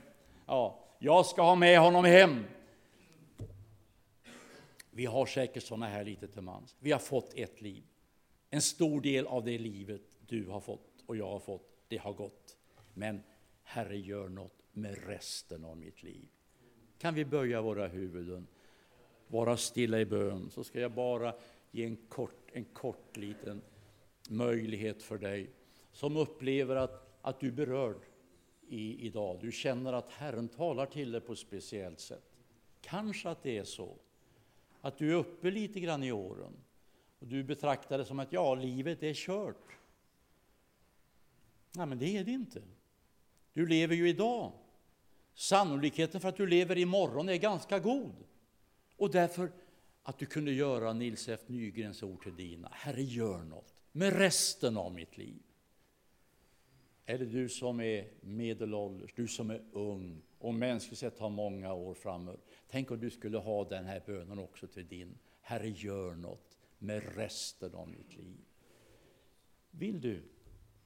Ja, 0.45 0.83
jag 0.99 1.25
ska 1.25 1.41
ha 1.41 1.55
med 1.55 1.79
honom 1.79 2.05
hem. 2.05 2.43
Vi 4.91 5.05
har 5.05 5.25
säkert 5.25 5.63
sådana 5.63 5.87
här 5.87 6.03
lite 6.03 6.27
till 6.27 6.41
mans. 6.41 6.75
Vi 6.79 6.91
har 6.91 6.99
fått 6.99 7.33
ett 7.33 7.61
liv. 7.61 7.83
En 8.49 8.61
stor 8.61 9.01
del 9.01 9.27
av 9.27 9.43
det 9.43 9.57
livet 9.57 10.01
du 10.27 10.47
har 10.47 10.59
fått 10.59 11.03
och 11.05 11.17
jag 11.17 11.27
har 11.27 11.39
fått, 11.39 11.69
det 11.87 11.97
har 11.97 12.13
gått. 12.13 12.57
Men 12.93 13.23
Herre, 13.63 13.97
gör 13.97 14.29
något 14.29 14.59
med 14.71 15.07
resten 15.07 15.65
av 15.65 15.77
mitt 15.77 16.03
liv. 16.03 16.27
Kan 16.97 17.13
vi 17.13 17.25
böja 17.25 17.61
våra 17.61 17.87
huvuden? 17.87 18.47
Vara 19.27 19.57
stilla 19.57 19.99
i 19.99 20.05
bön, 20.05 20.49
så 20.49 20.63
ska 20.63 20.79
jag 20.79 20.91
bara 20.91 21.33
ge 21.71 21.85
en 21.85 21.95
kort, 21.95 22.49
en 22.53 22.65
kort 22.65 23.17
liten 23.17 23.61
möjlighet 24.29 25.03
för 25.03 25.17
dig 25.17 25.49
som 25.91 26.17
upplever 26.17 26.75
att, 26.75 27.19
att 27.21 27.39
du 27.39 27.47
är 27.47 27.51
berörd 27.51 28.01
i, 28.67 29.05
idag. 29.07 29.37
Du 29.41 29.51
känner 29.51 29.93
att 29.93 30.09
Herren 30.09 30.47
talar 30.47 30.85
till 30.85 31.11
dig 31.11 31.21
på 31.21 31.33
ett 31.33 31.39
speciellt 31.39 31.99
sätt. 31.99 32.23
Kanske 32.81 33.29
att 33.29 33.43
det 33.43 33.57
är 33.57 33.63
så 33.63 33.97
att 34.81 34.97
du 34.97 35.11
är 35.11 35.15
uppe 35.15 35.51
lite 35.51 35.79
grann 35.79 36.03
i 36.03 36.11
åren 36.11 36.53
och 37.19 37.27
du 37.27 37.43
betraktar 37.43 37.97
det 37.97 38.05
som 38.05 38.19
att 38.19 38.33
ja, 38.33 38.55
livet 38.55 39.03
är 39.03 39.13
kört. 39.13 39.77
Nej, 41.71 41.85
men 41.85 41.99
det 41.99 42.17
är 42.17 42.23
det 42.23 42.31
inte. 42.31 42.61
Du 43.53 43.67
lever 43.67 43.95
ju 43.95 44.09
idag. 44.09 44.51
Sannolikheten 45.33 46.21
för 46.21 46.29
att 46.29 46.37
du 46.37 46.47
lever 46.47 46.77
imorgon 46.77 47.29
är 47.29 47.35
ganska 47.35 47.79
god. 47.79 48.15
Och 48.97 49.11
därför 49.11 49.51
att 50.03 50.19
du 50.19 50.25
kunde 50.25 50.51
göra 50.51 50.93
Nils 50.93 51.29
F 51.29 51.39
Nygrens 51.47 52.03
ord 52.03 52.23
till 52.23 52.35
dina. 52.35 52.69
Herre, 52.71 53.01
gör 53.01 53.43
något 53.43 53.73
med 53.91 54.17
resten 54.17 54.77
av 54.77 54.93
mitt 54.93 55.17
liv. 55.17 55.41
Eller 57.05 57.25
du 57.25 57.49
som 57.49 57.79
är 57.79 58.07
medelålders, 58.21 59.13
du 59.15 59.27
som 59.27 59.49
är 59.49 59.61
ung 59.71 60.21
och 60.39 60.53
mänskligt 60.53 60.99
sett 60.99 61.19
har 61.19 61.29
många 61.29 61.73
år 61.73 61.93
framöver. 61.93 62.39
Tänk 62.67 62.91
om 62.91 62.99
du 62.99 63.09
skulle 63.09 63.37
ha 63.37 63.69
den 63.69 63.85
här 63.85 64.03
bönen 64.05 64.39
också 64.39 64.67
till 64.67 64.87
din. 64.87 65.17
Herre, 65.41 65.69
gör 65.69 66.15
något 66.15 66.57
med 66.77 67.15
resten 67.15 67.75
av 67.75 67.89
mitt 67.89 68.15
liv. 68.15 68.37
Vill 69.71 70.01
du 70.01 70.23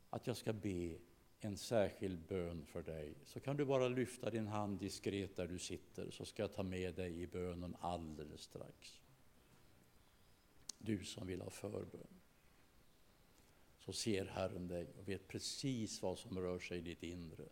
att 0.09 0.27
jag 0.27 0.37
ska 0.37 0.53
be 0.53 0.97
en 1.45 1.57
särskild 1.57 2.19
bön 2.27 2.65
för 2.65 2.83
dig 2.83 3.13
så 3.25 3.39
kan 3.39 3.57
du 3.57 3.65
bara 3.65 3.87
lyfta 3.87 4.29
din 4.29 4.47
hand 4.47 4.79
diskret 4.79 5.35
där 5.35 5.47
du 5.47 5.59
sitter 5.59 6.11
så 6.11 6.25
ska 6.25 6.43
jag 6.43 6.53
ta 6.53 6.63
med 6.63 6.95
dig 6.95 7.21
i 7.21 7.27
bönen 7.27 7.75
alldeles 7.79 8.41
strax. 8.41 8.99
Du 10.77 11.03
som 11.03 11.27
vill 11.27 11.41
ha 11.41 11.49
förbön. 11.49 12.07
Så 13.79 13.93
ser 13.93 14.25
Herren 14.25 14.67
dig 14.67 14.87
och 14.99 15.09
vet 15.09 15.27
precis 15.27 16.01
vad 16.01 16.17
som 16.17 16.39
rör 16.39 16.59
sig 16.59 16.77
i 16.77 16.81
ditt 16.81 17.03
inre. 17.03 17.45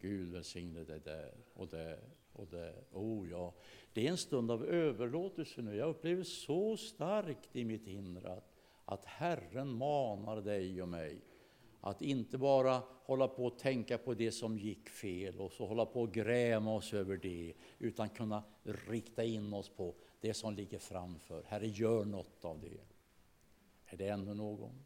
Gud 0.00 0.32
välsigne 0.32 0.84
dig 0.84 1.00
där 1.00 1.34
och 1.54 1.68
där 1.68 2.00
och 2.32 2.46
där. 2.46 2.84
Oh 2.92 3.30
ja, 3.30 3.54
det 3.92 4.06
är 4.06 4.10
en 4.10 4.16
stund 4.16 4.50
av 4.50 4.64
överlåtelse 4.64 5.62
nu. 5.62 5.76
Jag 5.76 5.88
upplever 5.88 6.22
så 6.22 6.76
starkt 6.76 7.56
i 7.56 7.64
mitt 7.64 7.86
inre 7.86 8.32
att, 8.32 8.52
att 8.84 9.04
Herren 9.04 9.68
manar 9.68 10.40
dig 10.40 10.82
och 10.82 10.88
mig 10.88 11.20
att 11.84 12.02
inte 12.02 12.38
bara 12.38 12.82
hålla 13.04 13.28
på 13.28 13.46
och 13.46 13.58
tänka 13.58 13.98
på 13.98 14.14
det 14.14 14.32
som 14.32 14.58
gick 14.58 14.88
fel 14.88 15.40
och 15.40 15.52
så 15.52 15.66
hålla 15.66 15.86
på 15.86 16.02
och 16.02 16.14
gräma 16.14 16.74
oss 16.74 16.94
över 16.94 17.16
det, 17.16 17.52
utan 17.78 18.08
kunna 18.08 18.42
rikta 18.62 19.24
in 19.24 19.52
oss 19.52 19.68
på 19.68 19.94
det 20.20 20.34
som 20.34 20.54
ligger 20.54 20.78
framför. 20.78 21.44
Herre, 21.46 21.66
gör 21.66 22.04
något 22.04 22.44
av 22.44 22.60
det. 22.60 22.80
Är 23.86 23.96
det 23.96 24.08
ännu 24.08 24.34
någon? 24.34 24.84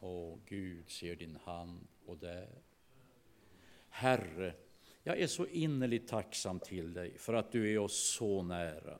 Åh, 0.00 0.38
Gud 0.46 0.90
ser 0.90 1.16
din 1.16 1.38
hand 1.44 1.86
och 2.06 2.18
där. 2.18 2.62
Herre, 3.88 4.54
jag 5.02 5.20
är 5.20 5.26
så 5.26 5.46
innerligt 5.46 6.08
tacksam 6.08 6.60
till 6.60 6.92
dig 6.92 7.18
för 7.18 7.34
att 7.34 7.52
du 7.52 7.72
är 7.72 7.78
oss 7.78 8.16
så 8.16 8.42
nära. 8.42 8.98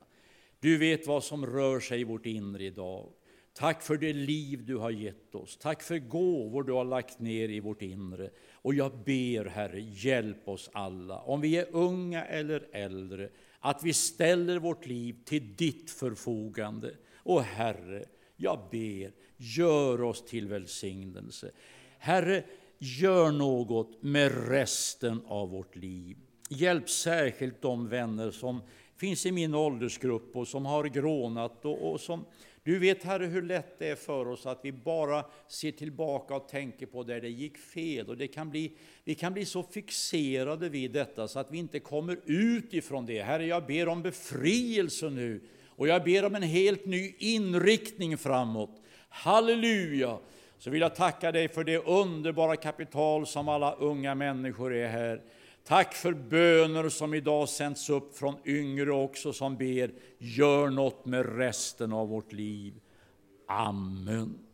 Du 0.59 0.77
vet 0.77 1.07
vad 1.07 1.23
som 1.23 1.45
rör 1.45 1.79
sig 1.79 2.01
i 2.01 2.03
vårt 2.03 2.25
inre 2.25 2.63
idag. 2.63 3.13
Tack 3.57 3.81
för 3.81 3.97
det 3.97 4.13
liv 4.13 4.65
du 4.65 4.77
har 4.77 4.91
gett 4.91 5.35
oss. 5.35 5.57
Tack 5.57 5.83
för 5.83 5.99
gåvor 5.99 6.63
du 6.63 6.73
har 6.73 6.85
lagt 6.85 7.19
ner 7.19 7.49
i 7.49 7.59
vårt 7.59 7.81
inre. 7.81 8.29
Och 8.53 8.73
jag 8.73 8.91
ber, 9.05 9.45
Herre, 9.45 9.79
hjälp 9.81 10.47
oss 10.47 10.69
alla, 10.73 11.19
om 11.19 11.41
vi 11.41 11.57
är 11.57 11.67
unga 11.71 12.25
eller 12.25 12.67
äldre, 12.71 13.29
att 13.59 13.83
vi 13.83 13.93
ställer 13.93 14.59
vårt 14.59 14.85
liv 14.85 15.15
till 15.25 15.55
ditt 15.55 15.91
förfogande. 15.91 16.91
Och 17.15 17.43
Herre, 17.43 18.05
jag 18.35 18.59
ber, 18.71 19.11
gör 19.37 20.01
oss 20.01 20.25
till 20.25 20.47
välsignelse. 20.47 21.51
Herre, 21.97 22.43
gör 22.77 23.31
något 23.31 24.03
med 24.03 24.49
resten 24.49 25.21
av 25.27 25.49
vårt 25.49 25.75
liv. 25.75 26.17
Hjälp 26.49 26.89
särskilt 26.89 27.61
de 27.61 27.87
vänner 27.89 28.31
som 28.31 28.61
finns 28.97 29.25
i 29.25 29.31
min 29.31 29.55
åldersgrupp 29.55 30.35
och 30.35 30.47
som 30.47 30.65
har 30.65 30.83
grånat 30.83 31.65
och, 31.65 31.91
och 31.91 32.01
som 32.01 32.25
du 32.65 32.79
vet 32.79 33.03
Herre 33.03 33.25
hur 33.25 33.41
lätt 33.41 33.79
det 33.79 33.87
är 33.87 33.95
för 33.95 34.27
oss 34.27 34.45
att 34.45 34.59
vi 34.63 34.71
bara 34.71 35.25
ser 35.47 35.71
tillbaka 35.71 36.35
och 36.35 36.47
tänker 36.47 36.85
på 36.85 37.03
där 37.03 37.21
det 37.21 37.29
gick 37.29 37.57
fel. 37.57 38.09
Och 38.09 38.17
det 38.17 38.27
kan 38.27 38.49
bli, 38.49 38.71
vi 39.03 39.15
kan 39.15 39.33
bli 39.33 39.45
så 39.45 39.63
fixerade 39.63 40.69
vid 40.69 40.91
detta 40.91 41.27
så 41.27 41.39
att 41.39 41.51
vi 41.51 41.57
inte 41.57 41.79
kommer 41.79 42.19
ut 42.25 42.73
ifrån 42.73 43.05
det. 43.05 43.21
Herre, 43.21 43.45
jag 43.45 43.65
ber 43.65 43.87
om 43.87 44.01
befrielse 44.01 45.09
nu 45.09 45.41
och 45.65 45.87
jag 45.87 46.03
ber 46.03 46.25
om 46.25 46.35
en 46.35 46.43
helt 46.43 46.85
ny 46.85 47.15
inriktning 47.17 48.17
framåt. 48.17 48.81
Halleluja! 49.09 50.17
Så 50.57 50.69
vill 50.69 50.81
jag 50.81 50.95
tacka 50.95 51.31
dig 51.31 51.47
för 51.47 51.63
det 51.63 51.77
underbara 51.77 52.55
kapital 52.55 53.27
som 53.27 53.49
alla 53.49 53.73
unga 53.73 54.15
människor 54.15 54.73
är 54.73 54.87
här. 54.87 55.21
Tack 55.67 55.93
för 55.93 56.13
böner 56.13 56.89
som 56.89 57.13
idag 57.13 57.49
sänds 57.49 57.89
upp 57.89 58.17
från 58.17 58.35
yngre 58.45 58.91
också 58.91 59.33
som 59.33 59.57
ber, 59.57 59.91
gör 60.17 60.69
något 60.69 61.05
med 61.05 61.37
resten 61.37 61.93
av 61.93 62.07
vårt 62.07 62.33
liv. 62.33 62.73
Amen. 63.47 64.44